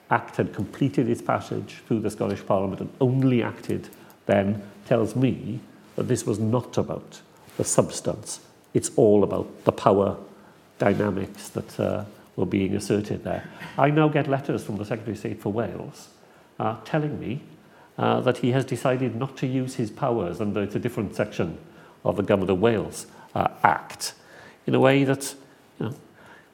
Act 0.09 0.35
had 0.35 0.53
completed 0.53 1.09
its 1.09 1.21
passage 1.21 1.81
through 1.87 2.01
the 2.01 2.09
Scottish 2.09 2.45
Parliament 2.45 2.81
and 2.81 2.89
only 2.99 3.41
acted 3.41 3.87
then 4.25 4.61
tells 4.85 5.15
me 5.15 5.61
that 5.95 6.09
this 6.09 6.25
was 6.25 6.37
not 6.37 6.77
about 6.77 7.21
the 7.55 7.63
substance. 7.63 8.41
It's 8.73 8.91
all 8.95 9.23
about 9.23 9.65
the 9.65 9.71
power 9.71 10.17
dynamics 10.79 11.49
that 11.49 11.79
uh, 11.79 12.05
were 12.35 12.45
being 12.45 12.75
asserted 12.75 13.23
there. 13.23 13.49
I 13.77 13.89
now 13.89 14.07
get 14.07 14.27
letters 14.27 14.63
from 14.63 14.77
the 14.77 14.85
Secretary 14.85 15.13
of 15.13 15.19
State 15.19 15.41
for 15.41 15.51
Wales 15.51 16.09
uh, 16.59 16.77
telling 16.85 17.19
me 17.19 17.41
uh, 17.97 18.21
that 18.21 18.37
he 18.37 18.51
has 18.51 18.65
decided 18.65 19.15
not 19.15 19.37
to 19.37 19.47
use 19.47 19.75
his 19.75 19.91
powers 19.91 20.41
under 20.41 20.63
it's 20.63 20.75
a 20.75 20.79
different 20.79 21.15
section 21.15 21.57
of 22.03 22.15
the 22.15 22.23
Government 22.23 22.49
of 22.49 22.59
Wales 22.59 23.07
uh, 23.35 23.47
Act 23.63 24.13
in 24.65 24.73
a 24.75 24.79
way 24.79 25.03
that 25.03 25.35
you 25.79 25.87
know, 25.87 25.95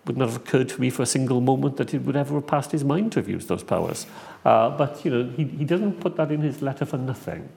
would 0.06 0.18
not 0.18 0.30
have 0.30 0.38
occurred 0.38 0.70
to 0.70 0.82
me 0.82 0.90
for 0.90 1.04
a 1.04 1.06
single 1.06 1.42
moment 1.42 1.78
that 1.78 1.94
it 1.94 2.02
would 2.04 2.16
ever 2.16 2.36
have 2.36 2.48
passed 2.48 2.72
his 2.72 2.84
mind 2.84 3.12
to 3.12 3.20
have 3.20 3.30
used 3.30 3.48
those 3.48 3.64
powers. 3.64 4.06
Uh, 4.46 4.70
but 4.70 5.04
you 5.04 5.12
know, 5.12 5.30
he, 5.32 5.44
he 5.44 5.66
doesn't 5.66 6.00
put 6.00 6.16
that 6.16 6.32
in 6.32 6.42
his 6.42 6.62
letter 6.62 6.86
for 6.86 6.98
nothing. 6.98 7.48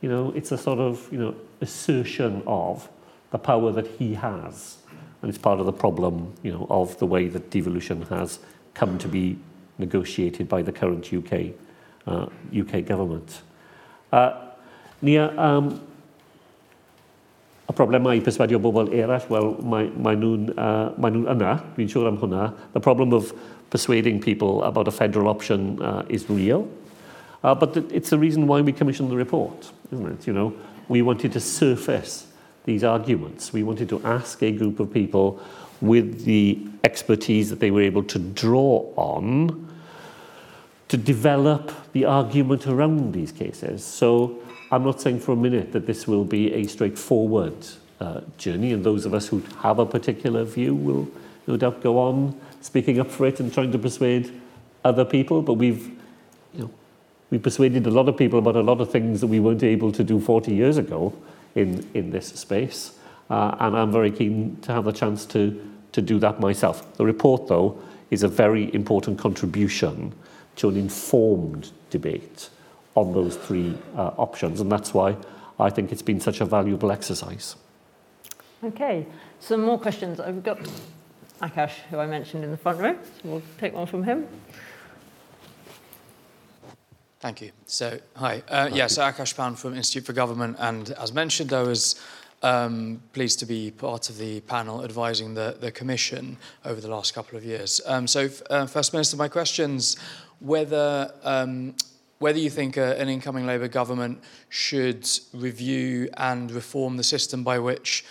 You 0.00 0.08
know, 0.08 0.32
it's 0.36 0.52
a 0.52 0.58
sort 0.58 0.78
of 0.78 1.08
you 1.10 1.18
know 1.18 1.34
assertion 1.60 2.42
of 2.46 2.88
the 3.30 3.38
power 3.38 3.72
that 3.72 3.86
he 3.86 4.14
has, 4.14 4.78
and 5.22 5.28
it's 5.28 5.38
part 5.38 5.60
of 5.60 5.66
the 5.66 5.72
problem 5.72 6.32
you 6.42 6.52
know 6.52 6.66
of 6.70 6.98
the 6.98 7.06
way 7.06 7.28
that 7.28 7.50
devolution 7.50 8.02
has 8.02 8.38
come 8.74 8.98
to 8.98 9.08
be 9.08 9.38
negotiated 9.78 10.48
by 10.48 10.62
the 10.62 10.72
current 10.72 11.12
UK 11.12 11.54
uh, 12.06 12.26
UK 12.54 12.84
government. 12.84 13.42
Uh, 14.12 14.32
Nia, 15.02 15.36
um, 15.38 15.80
y 17.68 18.16
i 18.16 18.20
perswadio 18.20 18.58
bobl 18.58 18.88
eraill, 18.94 19.28
wel, 19.28 19.56
mae, 19.62 19.90
mae 19.90 20.16
nhw'n 20.16 20.52
uh, 20.56 21.32
yna, 21.34 21.56
dwi'n 21.76 21.90
siŵr 21.90 22.08
am 22.08 22.18
hwnna. 22.20 22.52
The 22.72 22.80
problem 22.80 23.12
of 23.12 23.32
persuading 23.70 24.20
people 24.20 24.62
about 24.62 24.88
a 24.88 24.92
federal 24.92 25.28
option 25.28 25.82
uh, 25.82 26.04
is 26.08 26.30
real. 26.30 26.68
Uh, 27.42 27.54
but 27.54 27.76
it's 27.92 28.10
the 28.10 28.18
reason 28.18 28.46
why 28.46 28.60
we 28.60 28.72
commissioned 28.72 29.10
the 29.10 29.16
report, 29.16 29.70
isn't 29.92 30.06
it? 30.06 30.26
You 30.26 30.32
know, 30.32 30.54
we 30.88 31.02
wanted 31.02 31.32
to 31.32 31.40
surface 31.40 32.26
these 32.66 32.84
arguments. 32.84 33.52
We 33.52 33.62
wanted 33.62 33.88
to 33.88 34.04
ask 34.04 34.42
a 34.42 34.52
group 34.52 34.78
of 34.80 34.92
people 34.92 35.40
with 35.80 36.24
the 36.24 36.58
expertise 36.84 37.48
that 37.50 37.60
they 37.60 37.70
were 37.70 37.80
able 37.82 38.02
to 38.02 38.18
draw 38.18 38.92
on 38.96 39.62
to 40.88 40.96
develop 40.96 41.72
the 41.92 42.04
argument 42.04 42.66
around 42.66 43.12
these 43.12 43.32
cases. 43.32 43.84
So 43.84 44.38
I'm 44.70 44.84
not 44.84 45.00
saying 45.00 45.20
for 45.20 45.32
a 45.32 45.36
minute 45.36 45.72
that 45.72 45.86
this 45.86 46.06
will 46.06 46.24
be 46.24 46.52
a 46.52 46.64
straightforward 46.64 47.54
uh, 48.00 48.20
journey, 48.36 48.72
and 48.72 48.84
those 48.84 49.06
of 49.06 49.14
us 49.14 49.28
who 49.28 49.40
have 49.60 49.78
a 49.78 49.86
particular 49.86 50.44
view 50.44 50.74
will 50.74 51.08
no 51.46 51.56
doubt 51.56 51.82
go 51.82 51.98
on 51.98 52.38
speaking 52.60 52.98
up 52.98 53.10
for 53.10 53.26
it 53.26 53.38
and 53.40 53.52
trying 53.54 53.72
to 53.72 53.78
persuade 53.78 54.32
other 54.84 55.04
people. 55.04 55.40
But 55.42 55.54
we've, 55.54 55.86
you 56.52 56.62
know, 56.62 56.70
we 57.30 57.38
persuaded 57.38 57.86
a 57.86 57.90
lot 57.90 58.08
of 58.08 58.16
people 58.16 58.38
about 58.38 58.56
a 58.56 58.62
lot 58.62 58.80
of 58.80 58.90
things 58.90 59.20
that 59.20 59.28
we 59.28 59.40
weren't 59.40 59.62
able 59.62 59.92
to 59.92 60.02
do 60.02 60.20
40 60.20 60.52
years 60.52 60.76
ago 60.76 61.12
in, 61.56 61.88
in 61.94 62.10
this 62.10 62.28
space. 62.28 62.92
Uh, 63.28 63.56
and 63.58 63.76
I'm 63.76 63.90
very 63.90 64.12
keen 64.12 64.58
to 64.62 64.72
have 64.72 64.84
the 64.84 64.92
chance 64.92 65.26
to, 65.26 65.60
to 65.92 66.00
do 66.00 66.20
that 66.20 66.38
myself. 66.38 66.96
The 66.96 67.04
report, 67.04 67.48
though, 67.48 67.82
is 68.10 68.22
a 68.22 68.28
very 68.28 68.72
important 68.72 69.18
contribution 69.18 70.14
to 70.56 70.68
an 70.68 70.76
informed 70.76 71.72
debate 71.90 72.50
on 72.94 73.12
those 73.12 73.36
three 73.36 73.76
uh, 73.96 74.12
options. 74.16 74.60
And 74.60 74.70
that's 74.70 74.94
why 74.94 75.16
I 75.58 75.70
think 75.70 75.90
it's 75.90 76.02
been 76.02 76.20
such 76.20 76.40
a 76.40 76.44
valuable 76.44 76.92
exercise. 76.92 77.56
Okay, 78.62 79.06
some 79.40 79.62
more 79.62 79.78
questions. 79.78 80.20
I've 80.20 80.42
got 80.42 80.58
Akash, 81.42 81.72
who 81.90 81.98
I 81.98 82.06
mentioned 82.06 82.44
in 82.44 82.50
the 82.50 82.56
front 82.56 82.78
row. 82.78 82.94
So 82.94 83.28
we'll 83.28 83.42
take 83.58 83.74
one 83.74 83.86
from 83.86 84.04
him. 84.04 84.26
Thank 87.20 87.40
you. 87.40 87.50
So, 87.64 87.98
hi. 88.14 88.42
Uh, 88.48 88.68
yeah, 88.72 88.86
so 88.88 89.02
Akash 89.02 89.34
Paun 89.34 89.56
from 89.56 89.74
Institute 89.74 90.04
for 90.04 90.12
Government. 90.12 90.56
And 90.58 90.90
as 90.90 91.14
mentioned, 91.14 91.52
I 91.52 91.62
was 91.62 91.98
um, 92.42 93.00
pleased 93.14 93.38
to 93.38 93.46
be 93.46 93.70
part 93.70 94.10
of 94.10 94.18
the 94.18 94.40
panel 94.40 94.84
advising 94.84 95.32
the, 95.32 95.56
the 95.58 95.72
Commission 95.72 96.36
over 96.64 96.80
the 96.80 96.88
last 96.88 97.14
couple 97.14 97.38
of 97.38 97.44
years. 97.44 97.80
Um, 97.86 98.06
so, 98.06 98.28
uh, 98.50 98.66
First 98.66 98.92
Minister, 98.92 99.16
my 99.16 99.28
questions 99.28 99.96
whether 100.40 101.10
um, 101.22 101.74
whether 102.18 102.38
you 102.38 102.50
think 102.50 102.76
a, 102.76 102.98
an 103.00 103.08
incoming 103.08 103.46
Labour 103.46 103.68
government 103.68 104.22
should 104.48 105.08
review 105.32 106.08
and 106.16 106.50
reform 106.50 106.96
the 106.96 107.04
system 107.04 107.42
by 107.44 107.58
which 107.58 108.04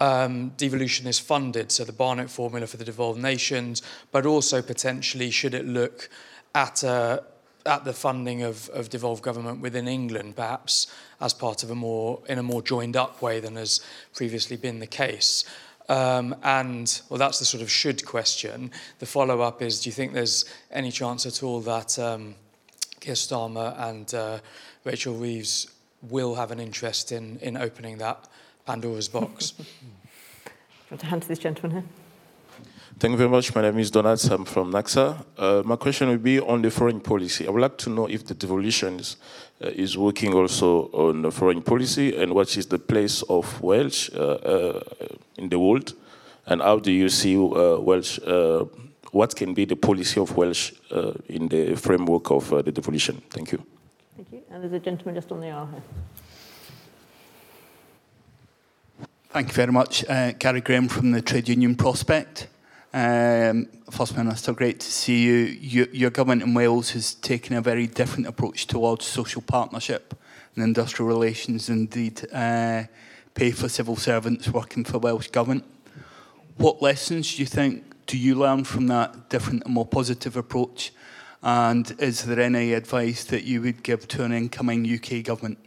um, 0.00 0.50
devolution 0.56 1.06
is 1.06 1.18
funded, 1.18 1.70
so 1.70 1.84
the 1.84 1.92
Barnett 1.92 2.30
formula 2.30 2.66
for 2.66 2.76
the 2.76 2.84
devolved 2.84 3.20
nations, 3.20 3.82
but 4.10 4.26
also 4.26 4.60
potentially 4.60 5.30
should 5.30 5.54
it 5.54 5.66
look 5.66 6.08
at 6.54 6.82
a 6.82 7.22
at 7.66 7.84
the 7.84 7.92
funding 7.92 8.42
of, 8.42 8.68
of 8.70 8.90
devolved 8.90 9.22
government 9.22 9.60
within 9.60 9.88
England, 9.88 10.36
perhaps 10.36 10.86
as 11.20 11.32
part 11.32 11.62
of 11.62 11.70
a 11.70 11.74
more 11.74 12.20
in 12.28 12.38
a 12.38 12.42
more 12.42 12.62
joined 12.62 12.96
up 12.96 13.22
way 13.22 13.40
than 13.40 13.56
has 13.56 13.80
previously 14.14 14.56
been 14.56 14.80
the 14.80 14.86
case. 14.86 15.44
Um, 15.88 16.34
and, 16.42 17.00
well, 17.08 17.18
that's 17.18 17.38
the 17.38 17.44
sort 17.44 17.62
of 17.62 17.70
should 17.70 18.04
question. 18.06 18.70
The 19.00 19.06
follow 19.06 19.42
up 19.42 19.60
is 19.60 19.80
do 19.80 19.88
you 19.88 19.92
think 19.92 20.14
there's 20.14 20.44
any 20.70 20.90
chance 20.90 21.26
at 21.26 21.42
all 21.42 21.60
that 21.60 21.98
um, 21.98 22.36
Keir 23.00 23.14
Starmer 23.14 23.78
and 23.78 24.14
uh, 24.14 24.38
Rachel 24.84 25.14
Reeves 25.14 25.70
will 26.08 26.34
have 26.34 26.50
an 26.50 26.60
interest 26.60 27.12
in, 27.12 27.38
in 27.40 27.56
opening 27.56 27.98
that 27.98 28.28
Pandora's 28.66 29.08
box? 29.08 29.52
I 30.46 30.50
want 30.90 31.00
to 31.00 31.06
hand 31.06 31.22
to 31.22 31.28
this 31.28 31.38
gentleman 31.38 31.82
here. 31.82 32.03
Thank 33.04 33.12
you 33.12 33.18
very 33.18 33.28
much. 33.28 33.54
My 33.54 33.60
name 33.60 33.78
is 33.80 33.90
Donald. 33.90 34.24
I'm 34.30 34.46
from 34.46 34.72
NAXA. 34.72 35.26
Uh, 35.36 35.62
my 35.66 35.76
question 35.76 36.08
would 36.08 36.22
be 36.22 36.40
on 36.40 36.62
the 36.62 36.70
foreign 36.70 37.00
policy. 37.00 37.46
I 37.46 37.50
would 37.50 37.60
like 37.60 37.76
to 37.76 37.90
know 37.90 38.06
if 38.06 38.24
the 38.24 38.32
devolution 38.32 38.98
is, 38.98 39.18
uh, 39.62 39.68
is 39.68 39.98
working 39.98 40.32
also 40.32 40.88
on 40.92 41.20
the 41.20 41.30
foreign 41.30 41.60
policy 41.60 42.16
and 42.16 42.32
what 42.32 42.56
is 42.56 42.64
the 42.64 42.78
place 42.78 43.20
of 43.28 43.60
Welsh 43.60 44.08
uh, 44.14 44.20
uh, 44.20 44.80
in 45.36 45.50
the 45.50 45.58
world 45.58 45.92
and 46.46 46.62
how 46.62 46.78
do 46.78 46.90
you 46.90 47.10
see 47.10 47.36
uh, 47.36 47.76
Welsh, 47.78 48.20
uh, 48.26 48.64
what 49.12 49.36
can 49.36 49.52
be 49.52 49.66
the 49.66 49.76
policy 49.76 50.18
of 50.18 50.34
Welsh 50.34 50.72
in 51.28 51.48
the 51.48 51.74
framework 51.76 52.30
of 52.30 52.48
the 52.64 52.72
devolution? 52.72 53.20
Thank 53.28 53.52
you. 53.52 53.62
Thank 54.16 54.32
you. 54.32 54.42
And 54.48 54.62
there's 54.62 54.72
a 54.72 54.78
gentleman 54.78 55.14
just 55.14 55.30
on 55.30 55.40
the 55.40 55.50
aisle 55.50 55.66
here. 55.66 55.82
Thank 59.28 59.48
you 59.48 59.54
very 59.54 59.72
much. 59.72 60.06
Uh, 60.08 60.32
Garry 60.32 60.62
Graham 60.62 60.88
from 60.88 61.12
the 61.12 61.20
Trade 61.20 61.50
Union 61.50 61.74
Prospect. 61.74 62.48
Um, 62.94 63.66
First 63.90 64.16
Minister, 64.16 64.52
great 64.52 64.78
to 64.78 64.86
see 64.86 65.24
you. 65.24 65.34
you. 65.60 65.88
Your 65.92 66.10
government 66.10 66.42
in 66.42 66.54
Wales 66.54 66.90
has 66.92 67.14
taken 67.14 67.56
a 67.56 67.60
very 67.60 67.88
different 67.88 68.28
approach 68.28 68.68
towards 68.68 69.04
social 69.04 69.42
partnership 69.42 70.14
and 70.54 70.62
industrial 70.62 71.08
relations, 71.08 71.68
indeed 71.68 72.24
uh, 72.32 72.84
pay 73.34 73.50
for 73.50 73.68
civil 73.68 73.96
servants 73.96 74.48
working 74.48 74.84
for 74.84 74.98
Welsh 74.98 75.26
Government. 75.26 75.64
What 76.56 76.80
lessons 76.80 77.34
do 77.34 77.42
you 77.42 77.46
think 77.46 77.82
do 78.06 78.16
you 78.16 78.36
learn 78.36 78.62
from 78.62 78.86
that 78.86 79.28
different 79.28 79.64
and 79.64 79.74
more 79.74 79.86
positive 79.86 80.36
approach? 80.36 80.92
And 81.42 81.96
is 81.98 82.24
there 82.24 82.38
any 82.38 82.74
advice 82.74 83.24
that 83.24 83.42
you 83.42 83.60
would 83.62 83.82
give 83.82 84.06
to 84.06 84.22
an 84.22 84.30
incoming 84.30 84.86
UK 84.86 85.24
government? 85.24 85.58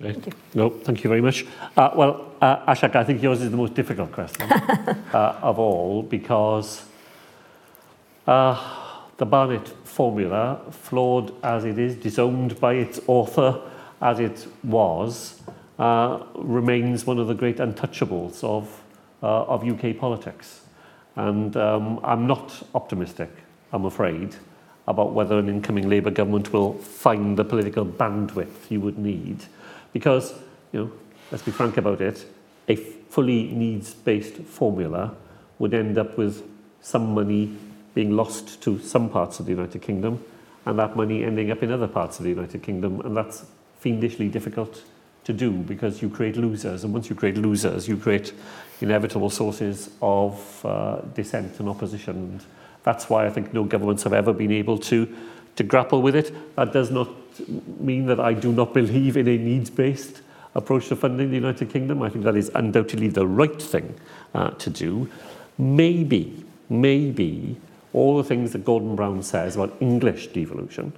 You. 0.00 0.22
No, 0.54 0.70
thank 0.70 1.04
you 1.04 1.08
very 1.08 1.20
much. 1.20 1.44
Uh, 1.76 1.90
well, 1.94 2.32
uh, 2.40 2.72
Ashak, 2.72 2.96
I 2.96 3.04
think 3.04 3.22
yours 3.22 3.42
is 3.42 3.50
the 3.50 3.56
most 3.56 3.74
difficult 3.74 4.10
question 4.12 4.50
uh, 4.52 5.38
of 5.42 5.58
all 5.58 6.02
because 6.02 6.84
uh, 8.26 9.04
the 9.18 9.26
Barnett 9.26 9.68
formula, 9.84 10.60
flawed 10.70 11.34
as 11.44 11.66
it 11.66 11.78
is, 11.78 11.96
disowned 11.96 12.58
by 12.58 12.74
its 12.74 12.98
author 13.06 13.60
as 14.00 14.20
it 14.20 14.46
was, 14.64 15.42
uh, 15.78 16.24
remains 16.34 17.04
one 17.06 17.18
of 17.18 17.26
the 17.26 17.34
great 17.34 17.58
untouchables 17.58 18.42
of, 18.42 18.82
uh, 19.22 19.42
of 19.44 19.68
UK 19.68 19.98
politics. 19.98 20.62
And 21.16 21.54
um, 21.58 22.00
I'm 22.02 22.26
not 22.26 22.62
optimistic, 22.74 23.30
I'm 23.70 23.84
afraid, 23.84 24.34
about 24.88 25.12
whether 25.12 25.38
an 25.38 25.50
incoming 25.50 25.90
Labour 25.90 26.10
government 26.10 26.54
will 26.54 26.72
find 26.78 27.36
the 27.36 27.44
political 27.44 27.84
bandwidth 27.84 28.70
you 28.70 28.80
would 28.80 28.96
need. 28.96 29.44
Because, 29.92 30.34
you 30.72 30.84
know, 30.84 30.92
let's 31.30 31.44
be 31.44 31.50
frank 31.50 31.76
about 31.76 32.00
it, 32.00 32.24
a 32.68 32.76
fully 32.76 33.44
needs-based 33.44 34.36
formula 34.36 35.14
would 35.58 35.74
end 35.74 35.98
up 35.98 36.16
with 36.16 36.42
some 36.80 37.14
money 37.14 37.56
being 37.94 38.16
lost 38.16 38.62
to 38.62 38.78
some 38.78 39.10
parts 39.10 39.40
of 39.40 39.46
the 39.46 39.52
United 39.52 39.82
Kingdom 39.82 40.24
and 40.64 40.78
that 40.78 40.96
money 40.96 41.24
ending 41.24 41.50
up 41.50 41.62
in 41.62 41.72
other 41.72 41.88
parts 41.88 42.18
of 42.18 42.24
the 42.24 42.30
United 42.30 42.62
Kingdom 42.62 43.00
and 43.00 43.16
that's 43.16 43.44
fiendishly 43.80 44.28
difficult 44.28 44.84
to 45.24 45.32
do 45.32 45.50
because 45.50 46.00
you 46.00 46.08
create 46.08 46.36
losers 46.36 46.84
and 46.84 46.92
once 46.92 47.10
you 47.10 47.16
create 47.16 47.36
losers 47.36 47.88
you 47.88 47.96
create 47.96 48.32
inevitable 48.80 49.30
sources 49.30 49.90
of 50.00 50.64
uh, 50.64 51.00
dissent 51.14 51.58
and 51.60 51.68
opposition. 51.68 52.16
And 52.16 52.44
that's 52.82 53.10
why 53.10 53.26
I 53.26 53.30
think 53.30 53.52
no 53.52 53.64
governments 53.64 54.02
have 54.04 54.12
ever 54.12 54.32
been 54.32 54.52
able 54.52 54.78
to 54.78 55.08
to 55.56 55.64
grapple 55.64 56.00
with 56.00 56.14
it. 56.14 56.56
That 56.56 56.72
does 56.72 56.90
not 56.90 57.08
mean 57.48 58.06
that 58.06 58.20
I 58.20 58.32
do 58.34 58.52
not 58.52 58.74
believe 58.74 59.16
in 59.16 59.28
a 59.28 59.36
needs-based 59.36 60.22
approach 60.54 60.88
to 60.88 60.96
funding 60.96 61.30
the 61.30 61.36
United 61.36 61.70
Kingdom. 61.70 62.02
I 62.02 62.08
think 62.08 62.24
that 62.24 62.36
is 62.36 62.50
undoubtedly 62.54 63.08
the 63.08 63.26
right 63.26 63.60
thing 63.60 63.94
uh, 64.34 64.50
to 64.50 64.70
do. 64.70 65.08
Maybe 65.58 66.44
maybe 66.68 67.56
all 67.92 68.16
the 68.16 68.24
things 68.24 68.52
that 68.52 68.64
Gordon 68.64 68.94
Brown 68.94 69.22
says 69.22 69.56
about 69.56 69.76
English 69.80 70.28
devolution 70.28 70.92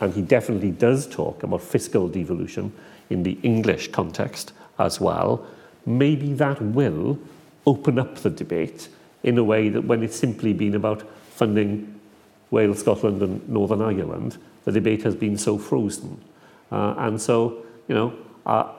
and 0.00 0.12
he 0.12 0.22
definitely 0.22 0.70
does 0.70 1.06
talk 1.06 1.42
about 1.42 1.62
fiscal 1.62 2.08
devolution 2.08 2.72
in 3.08 3.22
the 3.22 3.38
English 3.42 3.92
context 3.92 4.52
as 4.78 5.00
well, 5.00 5.46
maybe 5.86 6.34
that 6.34 6.60
will 6.60 7.18
open 7.66 7.98
up 7.98 8.16
the 8.16 8.30
debate 8.30 8.88
in 9.22 9.38
a 9.38 9.44
way 9.44 9.68
that 9.68 9.82
when 9.84 10.02
it's 10.02 10.16
simply 10.16 10.52
been 10.52 10.74
about 10.74 11.02
funding 11.30 11.95
Wales, 12.56 12.78
Scotland 12.80 13.22
and 13.22 13.46
Northern 13.48 13.82
Ireland, 13.82 14.38
the 14.64 14.72
debate 14.72 15.02
has 15.02 15.14
been 15.14 15.36
so 15.36 15.58
frozen. 15.58 16.18
Uh, 16.72 16.94
and 16.96 17.20
so, 17.20 17.64
you 17.86 17.94
know, 17.94 18.14
uh, 18.46 18.72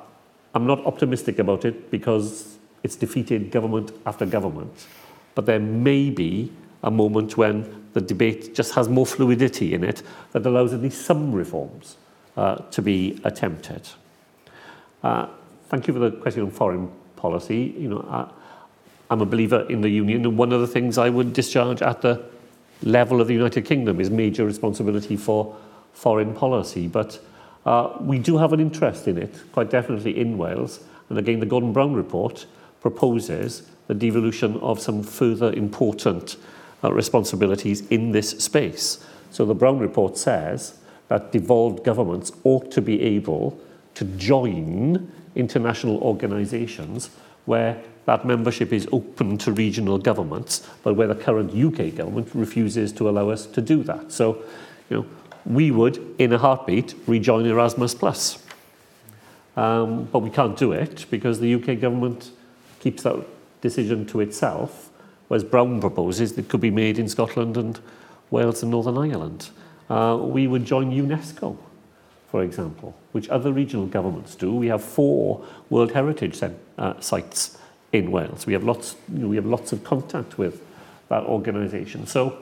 I'm 0.56 0.66
not 0.66 0.84
optimistic 0.86 1.38
about 1.38 1.64
it 1.64 1.92
because 1.92 2.58
it's 2.82 2.96
defeated 2.96 3.52
government 3.52 3.92
after 4.08 4.26
government. 4.26 4.88
But 5.36 5.46
there 5.46 5.60
may 5.60 6.10
be 6.10 6.52
a 6.82 6.90
moment 6.90 7.38
when 7.38 7.56
the 7.94 8.02
debate 8.02 8.56
just 8.56 8.74
has 8.74 8.90
more 8.90 9.06
fluidity 9.06 9.76
in 9.76 9.84
it 9.84 10.02
that 10.32 10.46
allows 10.46 10.74
at 10.74 10.82
least 10.82 11.06
some 11.06 11.32
reforms 11.32 11.98
uh, 12.36 12.56
to 12.72 12.82
be 12.82 13.22
attempted. 13.24 13.88
Uh, 15.04 15.28
thank 15.70 15.88
you 15.88 15.94
for 15.94 16.00
the 16.00 16.12
question 16.12 16.42
on 16.42 16.52
foreign 16.52 16.90
policy. 17.16 17.76
You 17.78 17.90
know, 17.90 18.06
I, 18.10 18.28
I'm 19.12 19.22
a 19.22 19.26
believer 19.26 19.68
in 19.70 19.82
the 19.82 19.90
union, 19.90 20.26
and 20.26 20.38
one 20.38 20.52
of 20.52 20.62
the 20.62 20.68
things 20.68 20.98
I 20.98 21.10
would 21.10 21.34
discharge 21.34 21.82
at 21.84 22.02
the 22.02 22.26
level 22.84 23.22
of 23.22 23.28
the 23.28 23.34
United 23.34 23.66
Kingdom 23.66 24.00
is 24.00 24.10
major 24.10 24.46
responsibility 24.46 25.18
for 25.18 25.56
foreign 25.94 26.34
policy. 26.34 26.88
But 26.88 27.20
uh, 27.66 27.98
we 28.00 28.20
do 28.20 28.38
have 28.38 28.54
an 28.54 28.60
interest 28.60 29.08
in 29.08 29.18
it, 29.18 29.34
quite 29.52 29.70
definitely 29.70 30.20
in 30.20 30.38
Wales. 30.38 30.80
And 31.10 31.18
again, 31.18 31.40
the 31.40 31.46
Gordon 31.46 31.74
Brown 31.74 31.94
report 31.94 32.46
proposes 32.82 33.70
the 33.88 33.94
devolution 33.94 34.58
of 34.58 34.80
some 34.80 35.04
further 35.04 35.52
important 35.54 36.38
uh, 36.84 36.94
responsibilities 36.94 37.88
in 37.88 38.12
this 38.12 38.32
space. 38.32 39.04
So 39.32 39.46
the 39.46 39.56
Brown 39.56 39.80
report 39.80 40.18
says 40.18 40.78
that 41.08 41.32
devolved 41.32 41.84
governments 41.84 42.32
ought 42.44 42.72
to 42.72 42.82
be 42.82 43.02
able 43.02 43.60
to 43.96 44.06
join 44.06 45.12
international 45.36 45.98
organisations 45.98 47.10
where 47.46 47.82
that 48.08 48.26
membership 48.26 48.72
is 48.72 48.88
open 48.94 49.38
to 49.38 49.52
regional 49.52 49.98
governments, 49.98 50.66
but 50.82 50.94
where 50.96 51.08
the 51.08 51.16
current 51.16 51.52
UK 51.52 51.94
government 51.94 52.30
refuses 52.34 52.94
to 52.94 53.10
allow 53.10 53.30
us 53.30 53.46
to 53.46 53.62
do 53.62 53.84
that. 53.84 54.14
So, 54.14 54.44
you 54.90 54.98
know, 54.98 55.06
we 55.46 55.72
would, 55.72 56.16
in 56.18 56.32
a 56.32 56.38
heartbeat, 56.38 56.96
rejoin 57.06 57.46
Erasmus+. 57.46 57.94
Plus. 57.94 58.42
Um, 59.58 60.06
but 60.06 60.20
we 60.20 60.30
can't 60.30 60.58
do 60.58 60.72
it 60.72 61.06
because 61.12 61.42
the 61.42 61.54
UK 61.54 61.82
government 61.82 62.32
keeps 62.80 63.04
that 63.04 63.26
decision 63.60 64.06
to 64.06 64.22
itself, 64.22 64.90
whereas 65.28 65.44
Brown 65.44 65.82
proposes 65.82 66.34
that 66.34 66.46
it 66.46 66.50
could 66.50 66.62
be 66.62 66.72
made 66.72 66.98
in 66.98 67.10
Scotland 67.10 67.58
and 67.58 67.78
Wales 68.32 68.62
and 68.62 68.72
Northern 68.72 68.98
Ireland. 68.98 69.50
Uh, 69.90 70.18
we 70.22 70.48
would 70.48 70.64
join 70.64 70.92
UNESCO 70.92 71.58
for 72.30 72.44
example, 72.44 72.94
which 73.14 73.30
other 73.30 73.54
regional 73.54 73.86
governments 73.86 74.36
do. 74.36 74.54
We 74.54 74.68
have 74.68 74.84
four 74.84 75.46
World 75.70 75.94
Heritage 75.94 76.44
uh, 76.78 77.00
sites 77.00 77.57
in 77.92 78.12
Wales. 78.12 78.46
We 78.46 78.54
have 78.54 78.64
lots, 78.64 78.96
you 79.12 79.20
know, 79.20 79.28
we 79.28 79.36
have 79.36 79.46
lots 79.46 79.72
of 79.72 79.84
contact 79.84 80.38
with 80.38 80.62
that 81.10 81.24
organisation. 81.24 82.06
So 82.06 82.38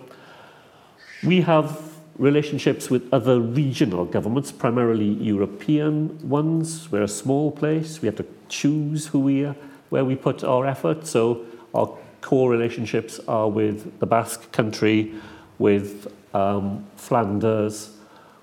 we 1.24 1.42
have 1.42 1.82
relationships 2.18 2.90
with 2.90 3.08
other 3.14 3.40
regional 3.40 4.06
governments, 4.06 4.52
primarily 4.52 5.06
European 5.06 6.28
ones. 6.28 6.92
We're 6.92 7.04
a 7.04 7.08
small 7.08 7.52
place. 7.52 8.02
We 8.02 8.08
have 8.08 8.16
to 8.18 8.26
choose 8.50 9.08
who 9.08 9.20
we 9.20 9.46
are, 9.46 9.56
where 9.90 10.06
we 10.06 10.16
put 10.16 10.44
our 10.44 10.66
effort. 10.66 11.06
So 11.08 11.46
our 11.74 11.90
core 12.22 12.50
relationships 12.50 13.20
are 13.28 13.50
with 13.50 14.00
the 14.00 14.06
Basque 14.06 14.52
country, 14.52 15.14
with 15.60 16.12
um, 16.34 16.86
Flanders, 16.96 17.92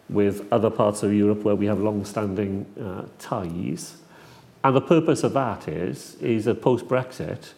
with 0.09 0.46
other 0.53 0.70
parts 0.70 1.03
of 1.03 1.12
Europe 1.12 1.42
where 1.42 1.57
we 1.57 1.66
have 1.66 1.80
long-standing 1.80 2.66
uh, 2.80 3.07
ties. 3.18 3.96
And 4.65 4.77
the 4.77 4.81
purpose 4.81 5.25
of 5.25 5.33
that 5.33 5.67
is, 5.67 6.17
is 6.21 6.45
that 6.45 6.63
post-Brexit, 6.63 7.53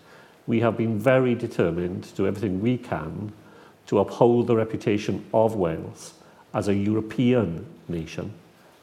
we 0.47 0.61
have 0.61 0.77
been 0.77 0.99
very 0.99 1.35
determined 1.35 2.05
to 2.05 2.15
do 2.15 2.27
everything 2.27 2.61
we 2.61 2.79
can 2.79 3.33
to 3.87 3.99
uphold 3.99 4.47
the 4.47 4.57
reputation 4.57 5.25
of 5.35 5.57
Wales 5.57 6.15
as 6.55 6.69
a 6.69 6.75
European 6.75 7.67
nation, 7.89 8.33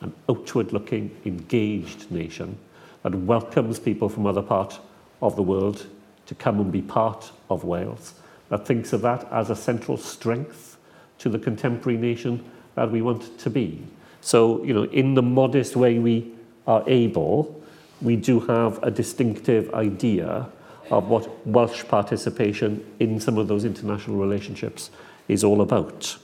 an 0.01 0.13
outward-looking, 0.29 1.15
engaged 1.25 2.11
nation 2.11 2.57
that 3.03 3.15
welcomes 3.15 3.79
people 3.79 4.09
from 4.09 4.27
other 4.27 4.41
parts 4.41 4.79
of 5.21 5.35
the 5.35 5.43
world 5.43 5.87
to 6.27 6.35
come 6.35 6.59
and 6.59 6.71
be 6.71 6.81
part 6.81 7.31
of 7.49 7.63
Wales, 7.63 8.13
that 8.49 8.65
thinks 8.65 8.93
of 8.93 9.01
that 9.01 9.27
as 9.31 9.49
a 9.49 9.55
central 9.55 9.97
strength 9.97 10.77
to 11.17 11.29
the 11.29 11.39
contemporary 11.39 11.97
nation 11.97 12.43
that 12.75 12.91
we 12.91 13.01
want 13.01 13.37
to 13.39 13.49
be. 13.49 13.81
So, 14.21 14.63
you 14.63 14.73
know, 14.73 14.83
in 14.83 15.15
the 15.15 15.21
modest 15.21 15.75
way 15.75 15.99
we 15.99 16.31
are 16.67 16.83
able, 16.87 17.60
we 18.01 18.15
do 18.15 18.39
have 18.41 18.81
a 18.83 18.91
distinctive 18.91 19.73
idea 19.73 20.47
of 20.89 21.07
what 21.07 21.47
Welsh 21.47 21.83
participation 21.85 22.85
in 22.99 23.19
some 23.19 23.37
of 23.37 23.47
those 23.47 23.63
international 23.63 24.17
relationships 24.17 24.91
is 25.27 25.43
all 25.43 25.61
about. 25.61 26.17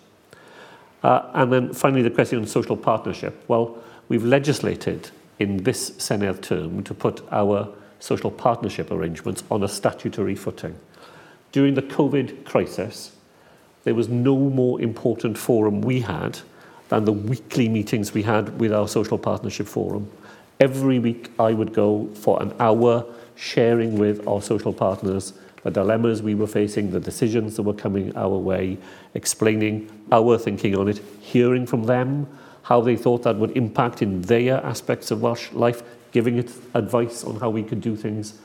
Uh, 1.04 1.30
and 1.34 1.54
then 1.54 1.74
finally, 1.74 2.02
the 2.02 2.10
question 2.10 2.40
on 2.40 2.46
social 2.46 2.76
partnership. 2.76 3.44
Well, 3.48 3.82
we've 4.10 4.24
legislated 4.24 5.10
in 5.40 5.64
this 5.64 5.92
Senedd 5.92 6.42
term 6.42 6.84
to 6.84 6.94
put 6.94 7.22
our 7.32 7.70
social 8.00 8.32
partnership 8.32 8.92
arrangements 8.92 9.44
on 9.50 9.64
a 9.64 9.68
statutory 9.68 10.36
footing. 10.36 10.76
During 11.52 11.76
the 11.76 11.82
COVID 11.82 12.46
crisis, 12.46 13.16
there 13.84 13.96
was 13.96 14.10
no 14.10 14.36
more 14.36 14.82
important 14.82 15.38
forum 15.38 15.82
we 15.82 16.02
had 16.02 16.40
than 16.90 17.06
the 17.06 17.14
weekly 17.14 17.70
meetings 17.70 18.14
we 18.14 18.24
had 18.24 18.60
with 18.60 18.74
our 18.74 18.88
social 18.88 19.18
partnership 19.18 19.68
forum. 19.68 20.12
Every 20.60 21.00
week 21.00 21.32
I 21.40 21.54
would 21.54 21.74
go 21.74 22.10
for 22.16 22.42
an 22.42 22.54
hour 22.60 23.06
sharing 23.36 23.98
with 23.98 24.28
our 24.28 24.42
social 24.42 24.74
partners 24.74 25.34
the 25.64 25.72
dilemmas 25.72 26.22
we 26.22 26.34
were 26.34 26.48
facing, 26.48 26.92
the 26.92 27.00
decisions 27.00 27.58
that 27.58 27.64
were 27.64 27.74
coming 27.74 28.16
our 28.16 28.38
way, 28.38 28.78
explaining 29.14 29.92
our 30.12 30.38
thinking 30.38 30.78
on 30.78 30.88
it, 30.88 31.02
hearing 31.20 31.66
from 31.66 31.84
them 31.84 32.28
how 32.64 32.80
they 32.80 32.96
thought 32.96 33.24
that 33.24 33.36
would 33.36 33.56
impact 33.58 34.02
in 34.02 34.22
their 34.22 34.66
aspects 34.66 35.12
of 35.12 35.22
Welsh 35.22 35.52
life, 35.52 35.84
giving 36.12 36.38
it 36.38 36.52
advice 36.74 37.24
on 37.24 37.40
how 37.40 37.50
we 37.50 37.64
could 37.64 37.82
do 37.82 37.96
things 37.96 38.36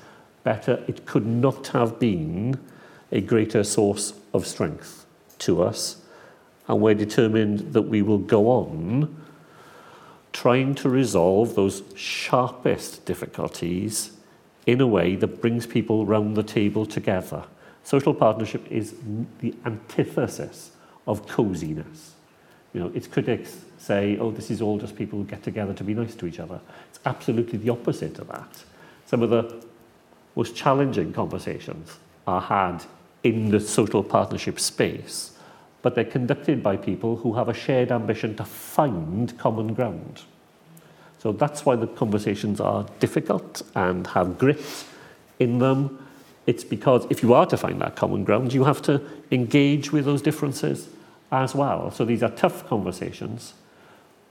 better. 0.42 0.82
It 0.88 1.06
could 1.06 1.26
not 1.26 1.68
have 1.68 1.98
been 1.98 2.58
a 3.12 3.20
greater 3.20 3.62
source 3.62 4.14
of 4.34 4.46
strength 4.46 5.06
to 5.38 5.62
us, 5.62 6.02
and 6.66 6.80
we're 6.80 6.94
determined 6.94 7.72
that 7.72 7.82
we 7.82 8.02
will 8.02 8.18
go 8.18 8.48
on 8.48 9.21
trying 10.32 10.74
to 10.76 10.88
resolve 10.88 11.54
those 11.54 11.82
sharpest 11.94 13.04
difficulties 13.04 14.12
in 14.66 14.80
a 14.80 14.86
way 14.86 15.16
that 15.16 15.40
brings 15.40 15.66
people 15.66 16.06
round 16.06 16.36
the 16.36 16.42
table 16.42 16.86
together. 16.86 17.44
Social 17.84 18.14
partnership 18.14 18.66
is 18.70 18.94
the 19.40 19.54
antithesis 19.66 20.70
of 21.06 21.26
coziness. 21.26 22.12
You 22.72 22.80
know, 22.80 22.92
its 22.94 23.06
critics 23.06 23.56
say, 23.78 24.16
oh, 24.18 24.30
this 24.30 24.50
is 24.50 24.62
all 24.62 24.78
just 24.78 24.96
people 24.96 25.18
who 25.18 25.24
get 25.24 25.42
together 25.42 25.74
to 25.74 25.84
be 25.84 25.94
nice 25.94 26.14
to 26.14 26.26
each 26.26 26.38
other. 26.38 26.60
It's 26.88 27.00
absolutely 27.04 27.58
the 27.58 27.70
opposite 27.70 28.18
of 28.18 28.28
that. 28.28 28.64
Some 29.04 29.22
of 29.22 29.30
the 29.30 29.62
most 30.36 30.54
challenging 30.54 31.12
conversations 31.12 31.98
are 32.26 32.40
had 32.40 32.84
in 33.24 33.50
the 33.50 33.60
social 33.60 34.02
partnership 34.02 34.58
space 34.58 35.32
but 35.82 35.94
they're 35.94 36.04
conducted 36.04 36.62
by 36.62 36.76
people 36.76 37.16
who 37.16 37.34
have 37.34 37.48
a 37.48 37.54
shared 37.54 37.90
ambition 37.92 38.36
to 38.36 38.44
find 38.44 39.36
common 39.38 39.74
ground. 39.74 40.22
So 41.18 41.32
that's 41.32 41.66
why 41.66 41.76
the 41.76 41.86
conversations 41.86 42.60
are 42.60 42.86
difficult 42.98 43.62
and 43.74 44.06
have 44.08 44.38
grit 44.38 44.84
in 45.38 45.58
them. 45.58 46.04
It's 46.46 46.64
because 46.64 47.06
if 47.10 47.22
you 47.22 47.34
are 47.34 47.46
to 47.46 47.56
find 47.56 47.80
that 47.80 47.94
common 47.94 48.24
ground, 48.24 48.52
you 48.52 48.64
have 48.64 48.82
to 48.82 49.00
engage 49.30 49.92
with 49.92 50.04
those 50.04 50.22
differences 50.22 50.88
as 51.30 51.54
well. 51.54 51.90
So 51.90 52.04
these 52.04 52.22
are 52.22 52.30
tough 52.30 52.66
conversations. 52.66 53.54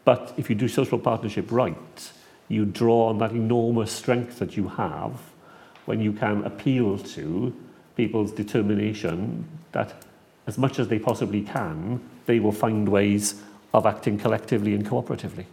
But 0.04 0.34
if 0.38 0.50
you 0.50 0.56
do 0.56 0.68
social 0.68 1.00
partnership 1.00 1.52
right, 1.52 2.12
you 2.48 2.66
draw 2.66 3.08
on 3.08 3.20
that 3.20 3.32
enormous 3.32 3.92
strength 3.92 4.40
that 4.40 4.58
you 4.58 4.68
have 4.68 5.14
when 5.86 6.02
you 6.02 6.12
can 6.12 6.44
appeal 6.44 6.98
to 6.98 7.56
people's 7.96 8.32
determination 8.32 9.48
that 9.72 10.04
as 10.48 10.58
much 10.58 10.80
as 10.80 10.88
they 10.88 11.00
possibly 11.00 11.42
can, 11.42 12.02
they 12.26 12.40
will 12.40 12.52
find 12.52 12.90
ways 12.90 13.42
of 13.74 13.86
acting 13.86 14.18
collectively 14.18 14.74
and 14.74 14.86
cooperatively. 14.86 15.46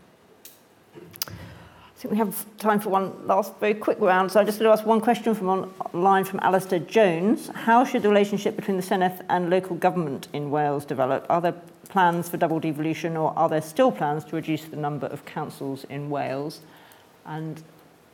I 1.26 2.00
think 2.00 2.12
we 2.12 2.18
have 2.18 2.46
time 2.58 2.78
for 2.78 2.90
one 2.90 3.26
last 3.26 3.56
very 3.58 3.74
quick 3.74 3.98
round. 4.00 4.30
So 4.30 4.38
I'm 4.38 4.46
just 4.46 4.60
going 4.60 4.68
to 4.68 4.72
ask 4.72 4.86
one 4.86 5.00
question 5.00 5.34
from 5.34 5.48
online 5.92 6.22
from 6.24 6.38
Alistair 6.40 6.78
Jones. 6.78 7.48
How 7.48 7.84
should 7.84 8.02
the 8.02 8.08
relationship 8.08 8.54
between 8.54 8.76
the 8.76 8.84
Senedd 8.84 9.24
and 9.28 9.50
local 9.50 9.74
government 9.74 10.28
in 10.32 10.48
Wales 10.50 10.84
develop? 10.84 11.26
Are 11.28 11.40
there 11.40 11.54
plans 11.88 12.28
for 12.28 12.36
double 12.36 12.60
devolution 12.60 13.16
or 13.16 13.36
are 13.36 13.48
there 13.48 13.60
still 13.60 13.90
plans 13.90 14.24
to 14.26 14.36
reduce 14.36 14.64
the 14.66 14.76
number 14.76 15.08
of 15.08 15.24
councils 15.24 15.84
in 15.90 16.08
Wales? 16.08 16.60
And 17.26 17.60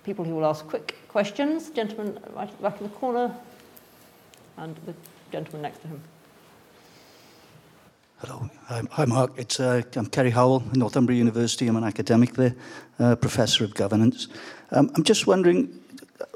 people 0.02 0.24
who 0.24 0.34
will 0.34 0.46
ask 0.46 0.66
quick 0.66 0.96
questions, 1.08 1.68
gentleman 1.68 2.18
right 2.34 2.48
at 2.48 2.56
the 2.56 2.62
back 2.62 2.80
of 2.80 2.90
the 2.90 2.96
corner 2.96 3.34
and 4.56 4.76
the 4.86 4.94
gentleman 5.30 5.60
next 5.60 5.82
to 5.82 5.88
him. 5.88 6.00
Hello. 8.26 8.48
Hi, 8.92 9.04
Mark. 9.04 9.32
It's, 9.36 9.60
uh, 9.60 9.82
I'm 9.96 10.06
Kerry 10.06 10.30
Howell, 10.30 10.62
Northumbria 10.72 11.18
University. 11.18 11.66
I'm 11.66 11.76
an 11.76 11.84
academic 11.84 12.32
there, 12.32 12.54
uh, 12.98 13.16
professor 13.16 13.64
of 13.64 13.74
governance. 13.74 14.28
Um, 14.70 14.90
I'm 14.94 15.04
just 15.04 15.26
wondering 15.26 15.66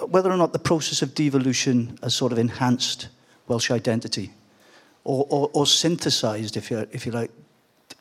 whether 0.06 0.30
or 0.30 0.36
not 0.36 0.52
the 0.52 0.58
process 0.58 1.00
of 1.00 1.14
devolution 1.14 1.98
has 2.02 2.14
sort 2.14 2.30
of 2.30 2.38
enhanced 2.38 3.08
Welsh 3.46 3.70
identity 3.70 4.32
or, 5.04 5.26
or, 5.30 5.48
or 5.54 5.66
synthesized, 5.66 6.58
if 6.58 6.70
you, 6.70 6.86
if 6.92 7.06
you 7.06 7.12
like, 7.12 7.30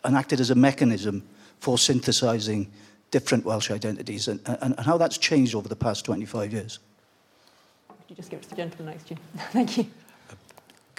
and 0.03 0.17
acted 0.17 0.41
as 0.41 0.49
a 0.49 0.55
mechanism 0.55 1.23
for 1.61 1.77
synthesizing 1.77 2.69
different 3.11 3.45
Welsh 3.45 3.71
identities 3.71 4.27
and, 4.27 4.41
and, 4.45 4.75
and 4.75 4.85
how 4.85 4.97
that's 4.97 5.17
changed 5.17 5.55
over 5.55 5.69
the 5.69 5.77
past 5.77 6.03
25 6.03 6.51
years. 6.51 6.79
Could 7.87 7.95
you 8.09 8.15
just 8.17 8.29
give 8.31 8.39
it 8.39 8.43
to 8.43 8.49
the 8.49 8.55
gentleman 8.57 8.95
next 8.95 9.07
to 9.07 9.13
you? 9.13 9.19
Thank 9.53 9.77
you. 9.77 9.85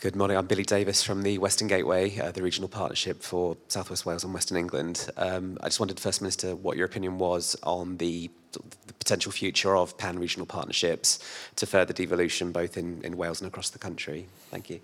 Good 0.00 0.14
morning. 0.14 0.36
I'm 0.36 0.46
Billy 0.46 0.62
Davis 0.62 1.02
from 1.02 1.22
the 1.24 1.38
Western 1.38 1.66
Gateway, 1.66 2.16
uh, 2.20 2.30
the 2.30 2.40
regional 2.40 2.68
partnership 2.68 3.20
for 3.20 3.56
South 3.66 3.90
West 3.90 4.06
Wales 4.06 4.22
and 4.22 4.32
Western 4.32 4.56
England. 4.56 5.10
Um, 5.16 5.58
I 5.60 5.66
just 5.66 5.80
wondered, 5.80 5.98
First 5.98 6.20
Minister, 6.20 6.54
what 6.54 6.76
your 6.76 6.86
opinion 6.86 7.18
was 7.18 7.56
on 7.64 7.96
the, 7.96 8.30
the 8.52 8.92
potential 9.00 9.32
future 9.32 9.76
of 9.76 9.98
pan-regional 9.98 10.46
partnerships 10.46 11.18
to 11.56 11.66
further 11.66 11.92
devolution 11.92 12.52
both 12.52 12.76
in, 12.76 13.02
in 13.02 13.16
Wales 13.16 13.40
and 13.40 13.48
across 13.48 13.70
the 13.70 13.80
country. 13.80 14.28
Thank 14.52 14.70
you. 14.70 14.78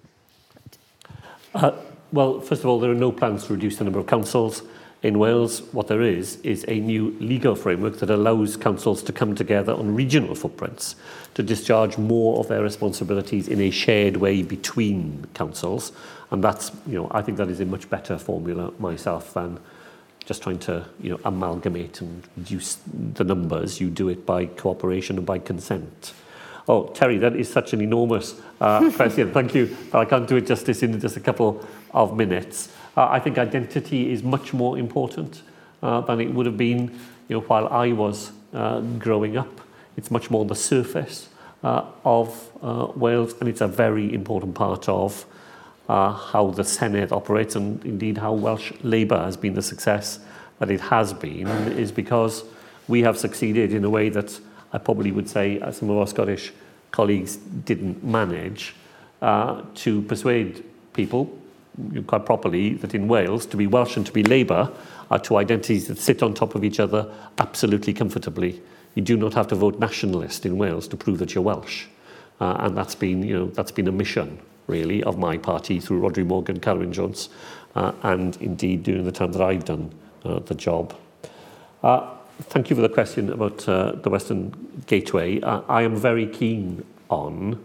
Uh, 1.55 1.77
well, 2.11 2.41
first 2.41 2.63
of 2.63 2.67
all, 2.67 2.81
there 2.81 2.91
are 2.91 2.97
no 2.97 3.13
plans 3.13 3.47
to 3.47 3.53
reduce 3.53 3.77
the 3.77 3.85
number 3.85 4.01
of 4.01 4.09
councils. 4.09 4.63
In 5.05 5.19
Wales, 5.19 5.61
what 5.73 5.89
there 5.89 6.01
is, 6.01 6.37
is 6.37 6.65
a 6.67 6.81
new 6.81 7.15
legal 7.21 7.55
framework 7.55 7.99
that 7.99 8.09
allows 8.09 8.57
councils 8.57 9.03
to 9.03 9.13
come 9.13 9.35
together 9.35 9.75
on 9.75 9.95
regional 9.95 10.35
footprints 10.35 10.97
to 11.35 11.43
discharge 11.43 11.99
more 11.99 12.41
of 12.41 12.49
their 12.49 12.63
responsibilities 12.63 13.47
in 13.47 13.61
a 13.61 13.71
shared 13.71 14.17
way 14.17 14.43
between 14.43 15.27
councils. 15.35 15.93
And 16.31 16.43
that's, 16.43 16.73
you 16.87 16.95
know, 16.95 17.09
I 17.11 17.21
think 17.21 17.37
that 17.37 17.51
is 17.51 17.61
a 17.61 17.67
much 17.67 17.91
better 17.91 18.17
formula 18.17 18.73
myself 18.79 19.35
than 19.35 19.61
just 20.25 20.43
trying 20.43 20.61
to, 20.61 20.87
you 21.03 21.11
know, 21.11 21.21
amalgamate 21.27 22.01
and 22.01 22.23
reduce 22.39 22.79
the 22.87 23.25
numbers. 23.25 23.83
You 23.83 23.91
do 23.91 24.09
it 24.09 24.25
by 24.25 24.47
cooperation 24.47 25.19
and 25.19 25.27
by 25.27 25.39
consent. 25.39 26.15
Oh, 26.67 26.87
Terry, 26.87 27.19
that 27.19 27.37
is 27.37 27.53
such 27.53 27.75
an 27.75 27.83
enormous 27.83 28.41
uh, 28.59 28.91
question. 28.97 29.35
Thank 29.35 29.55
you. 29.55 29.77
But 29.93 29.99
I 29.99 30.05
can't 30.07 30.27
do 30.27 30.37
it 30.37 30.47
justice 30.47 30.83
in 30.83 30.99
just 30.99 31.19
a 31.19 31.21
couple 31.21 31.63
of 31.93 32.17
minutes. 32.17 32.71
Uh, 32.97 33.09
I 33.09 33.19
think 33.19 33.39
identity 33.39 34.13
is 34.13 34.23
much 34.23 34.53
more 34.53 34.79
important 34.79 35.43
uh, 35.83 36.01
than 36.03 36.21
it 36.21 36.33
would 36.33 36.47
have 36.47 36.57
been 36.57 36.99
you 37.29 37.37
know, 37.37 37.41
while 37.41 37.69
I 37.69 37.93
was 37.93 38.33
uh, 38.53 38.81
growing 38.81 39.37
up. 39.37 39.61
It's 39.97 40.11
much 40.11 40.31
more 40.31 40.45
the 40.45 40.55
surface 40.55 41.29
uh, 41.63 41.85
of 42.05 42.51
uh, 42.63 42.89
Wales, 42.95 43.35
and 43.41 43.49
it's 43.49 43.61
a 43.61 43.69
very 43.69 44.13
important 44.13 44.55
part 44.55 44.89
of 44.89 45.25
uh, 45.89 46.13
how 46.13 46.51
the 46.51 46.63
Senedd 46.63 47.13
operates, 47.13 47.57
and 47.57 47.85
indeed 47.85 48.19
how 48.19 48.33
Welsh 48.33 48.73
Labour 48.83 49.19
has 49.19 49.37
been 49.37 49.55
the 49.55 49.63
success 49.63 50.21
that 50.59 50.71
it 50.71 50.81
has 50.81 51.13
been, 51.13 51.49
is 51.73 51.91
because 51.93 52.45
we 52.89 53.03
have 53.03 53.19
succeeded 53.19 53.73
in 53.73 53.85
a 53.85 53.91
way 53.91 54.09
that 54.09 54.39
I 54.73 54.79
probably 54.79 55.11
would 55.11 55.29
say 55.29 55.61
uh, 55.61 55.71
some 55.71 55.91
of 55.91 55.97
our 55.99 56.07
Scottish 56.07 56.53
colleagues 56.91 57.37
didn't 57.37 58.05
manage 58.05 58.75
uh, 59.23 59.63
to 59.77 60.03
persuade 60.03 60.65
people 60.93 61.39
quite 62.07 62.25
properly 62.25 62.75
that 62.75 62.95
in 62.95 63.09
Wales, 63.09 63.47
to 63.47 63.57
be 63.57 63.67
Welsh 63.67 63.97
and 63.97 64.07
to 64.07 64.13
be 64.13 64.23
Labour 64.23 64.71
are 65.11 65.19
two 65.19 65.37
identities 65.37 65.87
that 65.89 65.99
sit 65.99 66.23
on 66.23 66.35
top 66.35 66.55
of 66.55 66.65
each 66.65 66.81
other 66.81 67.13
absolutely 67.39 67.93
comfortably. 67.93 68.63
You 68.95 69.03
do 69.03 69.17
not 69.17 69.35
have 69.35 69.49
to 69.49 69.55
vote 69.55 69.79
nationalist 69.79 70.47
in 70.47 70.57
Wales 70.57 70.89
to 70.89 70.97
prove 70.97 71.19
that 71.19 71.35
you're 71.35 71.45
Welsh. 71.45 71.87
Uh, 72.41 72.57
and 72.61 72.77
that's 72.77 72.95
been, 72.95 73.23
you 73.23 73.39
know, 73.39 73.47
that's 73.47 73.73
been 73.73 73.89
a 73.89 73.93
mission, 73.93 74.39
really, 74.67 75.03
of 75.03 75.19
my 75.19 75.37
party 75.37 75.81
through 75.81 76.01
Rhodri 76.01 76.27
Morgan, 76.27 76.61
Carwyn 76.61 76.93
Jones, 76.93 77.29
uh, 77.75 77.93
and 78.03 78.37
indeed 78.41 78.83
during 78.83 79.05
the 79.05 79.13
time 79.13 79.33
that 79.33 79.43
I've 79.43 79.65
done 79.65 79.93
uh, 80.25 80.41
the 80.41 80.55
job. 80.55 80.97
Uh, 81.83 82.11
thank 82.43 82.71
you 82.71 82.77
for 82.77 82.83
the 82.83 82.89
question 82.89 83.31
about 83.31 83.69
uh, 83.69 83.93
the 83.93 84.11
Western 84.11 84.53
Gateway. 84.87 85.41
Uh, 85.41 85.63
I 85.69 85.83
am 85.83 85.97
very 85.97 86.27
keen 86.27 86.85
on 87.09 87.63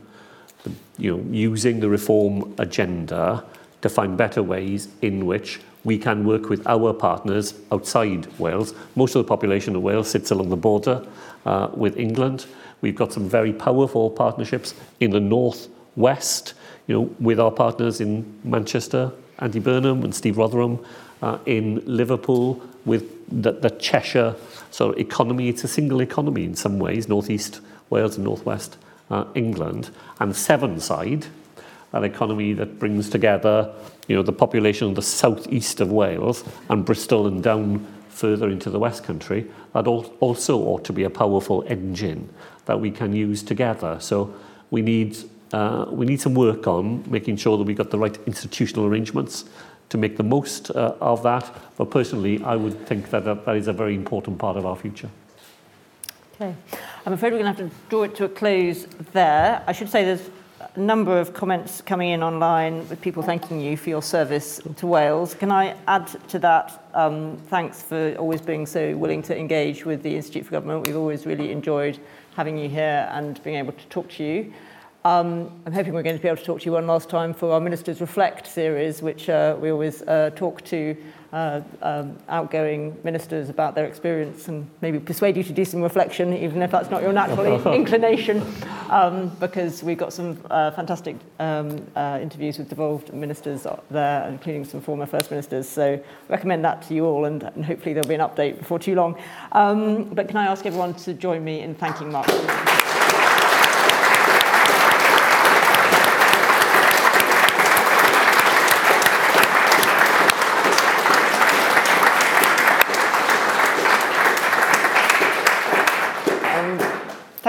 you 0.97 1.18
know, 1.18 1.24
using 1.32 1.80
the 1.80 1.89
reform 1.89 2.53
agenda 2.57 3.45
to 3.82 3.90
find 3.90 4.18
better 4.18 4.44
ways 4.44 4.88
in 5.02 5.26
which 5.26 5.60
we 5.84 5.98
can 5.98 6.26
work 6.26 6.50
with 6.50 6.66
our 6.68 6.94
partners 6.94 7.54
outside 7.72 8.28
Wales. 8.38 8.74
Most 8.96 9.16
of 9.16 9.24
the 9.24 9.28
population 9.28 9.76
of 9.76 9.82
Wales 9.82 10.10
sits 10.10 10.32
along 10.32 10.50
the 10.50 10.58
border 10.58 11.06
uh, 11.46 11.70
with 11.74 11.98
England. 11.98 12.46
We've 12.82 12.96
got 12.96 13.14
some 13.14 13.30
very 13.30 13.54
powerful 13.54 14.10
partnerships 14.10 14.74
in 15.00 15.12
the 15.12 15.20
north-west, 15.20 16.54
you 16.88 16.96
know, 16.96 17.16
with 17.20 17.40
our 17.40 17.52
partners 17.52 18.02
in 18.02 18.40
Manchester, 18.44 19.12
Andy 19.40 19.60
Burnham 19.60 20.04
and 20.04 20.14
Steve 20.14 20.36
Rotheram, 20.36 20.84
uh, 21.22 21.38
in 21.46 21.82
Liverpool, 21.86 22.62
with 22.86 23.04
the, 23.30 23.52
the 23.52 23.70
Cheshire 23.72 24.36
sort 24.72 24.96
of 24.96 25.00
economy. 25.00 25.50
It's 25.50 25.64
a 25.64 25.68
single 25.68 26.02
economy 26.02 26.44
in 26.44 26.56
some 26.56 26.80
ways, 26.80 27.08
northeast 27.08 27.62
Wales 27.90 28.16
and 28.16 28.26
northwest 28.26 28.78
uh, 29.10 29.26
England. 29.36 29.92
And 30.20 30.34
Severnside, 30.34 31.28
an 31.94 32.04
economy 32.04 32.54
that 32.54 32.80
brings 32.80 33.10
together 33.10 33.74
you 34.08 34.16
know, 34.16 34.24
the 34.24 34.34
population 34.34 34.90
of 34.90 34.96
the 34.96 35.02
southeast 35.02 35.82
of 35.82 35.92
Wales 35.92 36.44
and 36.70 36.86
Bristol 36.86 37.28
and 37.28 37.44
down 37.44 37.86
further 38.10 38.50
into 38.50 38.70
the 38.70 38.80
West 38.80 39.04
Country, 39.04 39.50
that 39.74 39.88
also 39.88 40.58
ought 40.60 40.84
to 40.84 40.94
be 40.94 41.04
a 41.04 41.10
powerful 41.10 41.64
engine 41.68 42.30
that 42.66 42.80
we 42.80 42.92
can 42.92 43.14
use 43.14 43.42
together. 43.42 43.98
So 44.00 44.34
we 44.72 44.82
need, 44.82 45.18
uh, 45.54 45.86
we 45.90 46.06
need 46.06 46.20
some 46.20 46.36
work 46.36 46.68
on 46.68 47.04
making 47.10 47.38
sure 47.38 47.58
that 47.58 47.64
we've 47.64 47.78
got 47.78 47.92
the 47.92 47.98
right 47.98 48.18
institutional 48.26 48.86
arrangements 48.88 49.46
to 49.90 49.98
make 49.98 50.18
the 50.18 50.24
most 50.24 50.70
uh, 50.72 50.96
of 51.00 51.24
that. 51.24 51.50
But 51.78 51.92
personally, 51.92 52.44
I 52.44 52.56
would 52.56 52.86
think 52.88 53.10
that 53.12 53.24
that 53.26 53.56
is 53.56 53.68
a 53.68 53.74
very 53.74 53.96
important 53.96 54.38
part 54.38 54.58
of 54.58 54.66
our 54.66 54.76
future. 54.76 55.10
Okay. 56.36 56.56
I'm 57.06 57.14
afraid 57.14 57.34
we're 57.34 57.40
going 57.40 57.56
to 57.56 57.64
have 57.64 57.72
to 57.72 57.76
draw 57.90 58.04
it 58.04 58.16
to 58.16 58.26
a 58.26 58.30
close 58.30 58.86
there. 59.14 59.64
I 59.66 59.72
should 59.72 59.90
say 59.90 60.04
there's 60.06 60.30
a 60.60 60.80
number 60.80 61.18
of 61.18 61.34
comments 61.34 61.82
coming 61.82 62.10
in 62.10 62.22
online 62.22 62.88
with 62.89 62.99
people 63.01 63.24
thanking 63.24 63.62
you 63.62 63.78
for 63.78 63.89
your 63.89 64.01
service 64.01 64.60
to 64.78 64.88
Wales. 64.88 65.34
Can 65.34 65.51
I 65.51 65.76
add 65.88 66.07
to 66.30 66.39
that, 66.39 66.84
um, 66.93 67.38
thanks 67.47 67.82
for 67.82 68.16
always 68.16 68.41
being 68.41 68.66
so 68.66 68.95
willing 68.97 69.22
to 69.24 69.38
engage 69.38 69.86
with 69.86 70.03
the 70.03 70.14
Institute 70.16 70.45
for 70.45 70.51
Government. 70.51 70.86
We've 70.86 70.97
always 70.97 71.26
really 71.26 71.51
enjoyed 71.51 71.99
having 72.36 72.57
you 72.57 72.68
here 72.68 73.10
and 73.12 73.41
being 73.43 73.55
able 73.55 73.74
to 73.74 73.86
talk 73.88 74.10
to 74.12 74.24
you. 74.24 74.53
Um, 75.05 75.49
I'm 75.66 75.72
hoping 75.72 75.93
we're 75.93 76.03
going 76.03 76.18
to 76.18 76.22
be 76.22 76.28
able 76.28 76.38
to 76.38 76.43
talk 76.43 76.60
to 76.60 76.66
you 76.66 76.74
one 76.74 76.88
last 76.88 77.10
time 77.10 77.34
for 77.34 77.53
our 77.53 77.62
Ministers 77.62 78.01
Reflect 78.01 78.45
series, 78.45 79.01
which 79.01 79.30
uh, 79.30 79.55
we 79.60 79.72
always 79.72 80.01
uh, 80.01 80.32
talk 80.36 80.62
to 80.66 80.97
uh, 81.34 81.62
um, 81.82 82.18
outgoing 82.28 82.98
ministers 83.04 83.50
about 83.50 83.76
their 83.76 83.86
experience 83.86 84.48
and 84.48 84.70
maybe 84.82 85.00
persuade 85.00 85.38
you 85.38 85.44
to 85.44 85.54
do 85.54 85.64
some 85.64 85.82
reflection, 85.82 86.34
even 86.34 86.62
if 86.62 86.72
that's 86.72 86.90
not 86.90 87.02
your 87.02 87.14
natural 87.14 87.68
inclination, 87.74 88.42
um, 88.90 89.30
because 89.40 89.84
we've 89.84 89.98
got 89.98 90.12
some 90.12 90.40
uh, 90.50 90.72
fantastic 90.72 91.16
um, 91.40 91.86
uh, 91.96 92.20
interviews 92.22 92.58
with 92.58 92.70
devolved 92.70 93.14
ministers 93.14 93.68
there, 93.92 94.28
including 94.28 94.66
some 94.66 94.82
former 94.82 95.06
First 95.06 95.30
Ministers. 95.32 95.68
So 95.68 96.04
recommend 96.30 96.66
that 96.66 96.82
to 96.84 96.94
you 96.94 97.06
all, 97.06 97.26
and, 97.26 97.44
and 97.44 97.66
hopefully 97.66 97.94
there'll 97.94 98.10
be 98.10 98.16
an 98.16 98.22
update 98.22 98.58
before 98.58 98.80
too 98.80 98.96
long. 98.96 99.18
Um, 99.52 100.06
but 100.06 100.28
can 100.28 100.38
I 100.38 100.46
ask 100.46 100.66
everyone 100.66 100.94
to 100.96 101.14
join 101.14 101.44
me 101.44 101.62
in 101.62 101.76
thanking 101.76 102.12
Mark? 102.12 102.28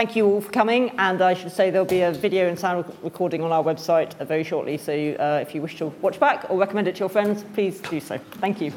Thank 0.01 0.16
you 0.16 0.24
all 0.24 0.40
for 0.40 0.51
coming, 0.51 0.90
and 0.96 1.20
I 1.20 1.34
should 1.34 1.53
say 1.53 1.68
there'll 1.68 1.84
be 1.84 2.01
a 2.01 2.11
video 2.11 2.48
and 2.48 2.59
sound 2.59 2.90
recording 3.03 3.42
on 3.42 3.53
our 3.53 3.62
website 3.62 4.14
very 4.26 4.42
shortly, 4.42 4.78
so 4.78 4.92
uh, 4.94 5.40
if 5.42 5.55
you 5.55 5.61
wish 5.61 5.76
to 5.76 5.88
watch 6.01 6.18
back 6.18 6.46
or 6.48 6.59
recommend 6.59 6.88
it 6.88 6.94
to 6.94 7.01
your 7.01 7.11
friends, 7.11 7.44
please 7.53 7.80
do 7.80 8.01
so. 8.01 8.16
Thank 8.16 8.62
you. 8.62 8.72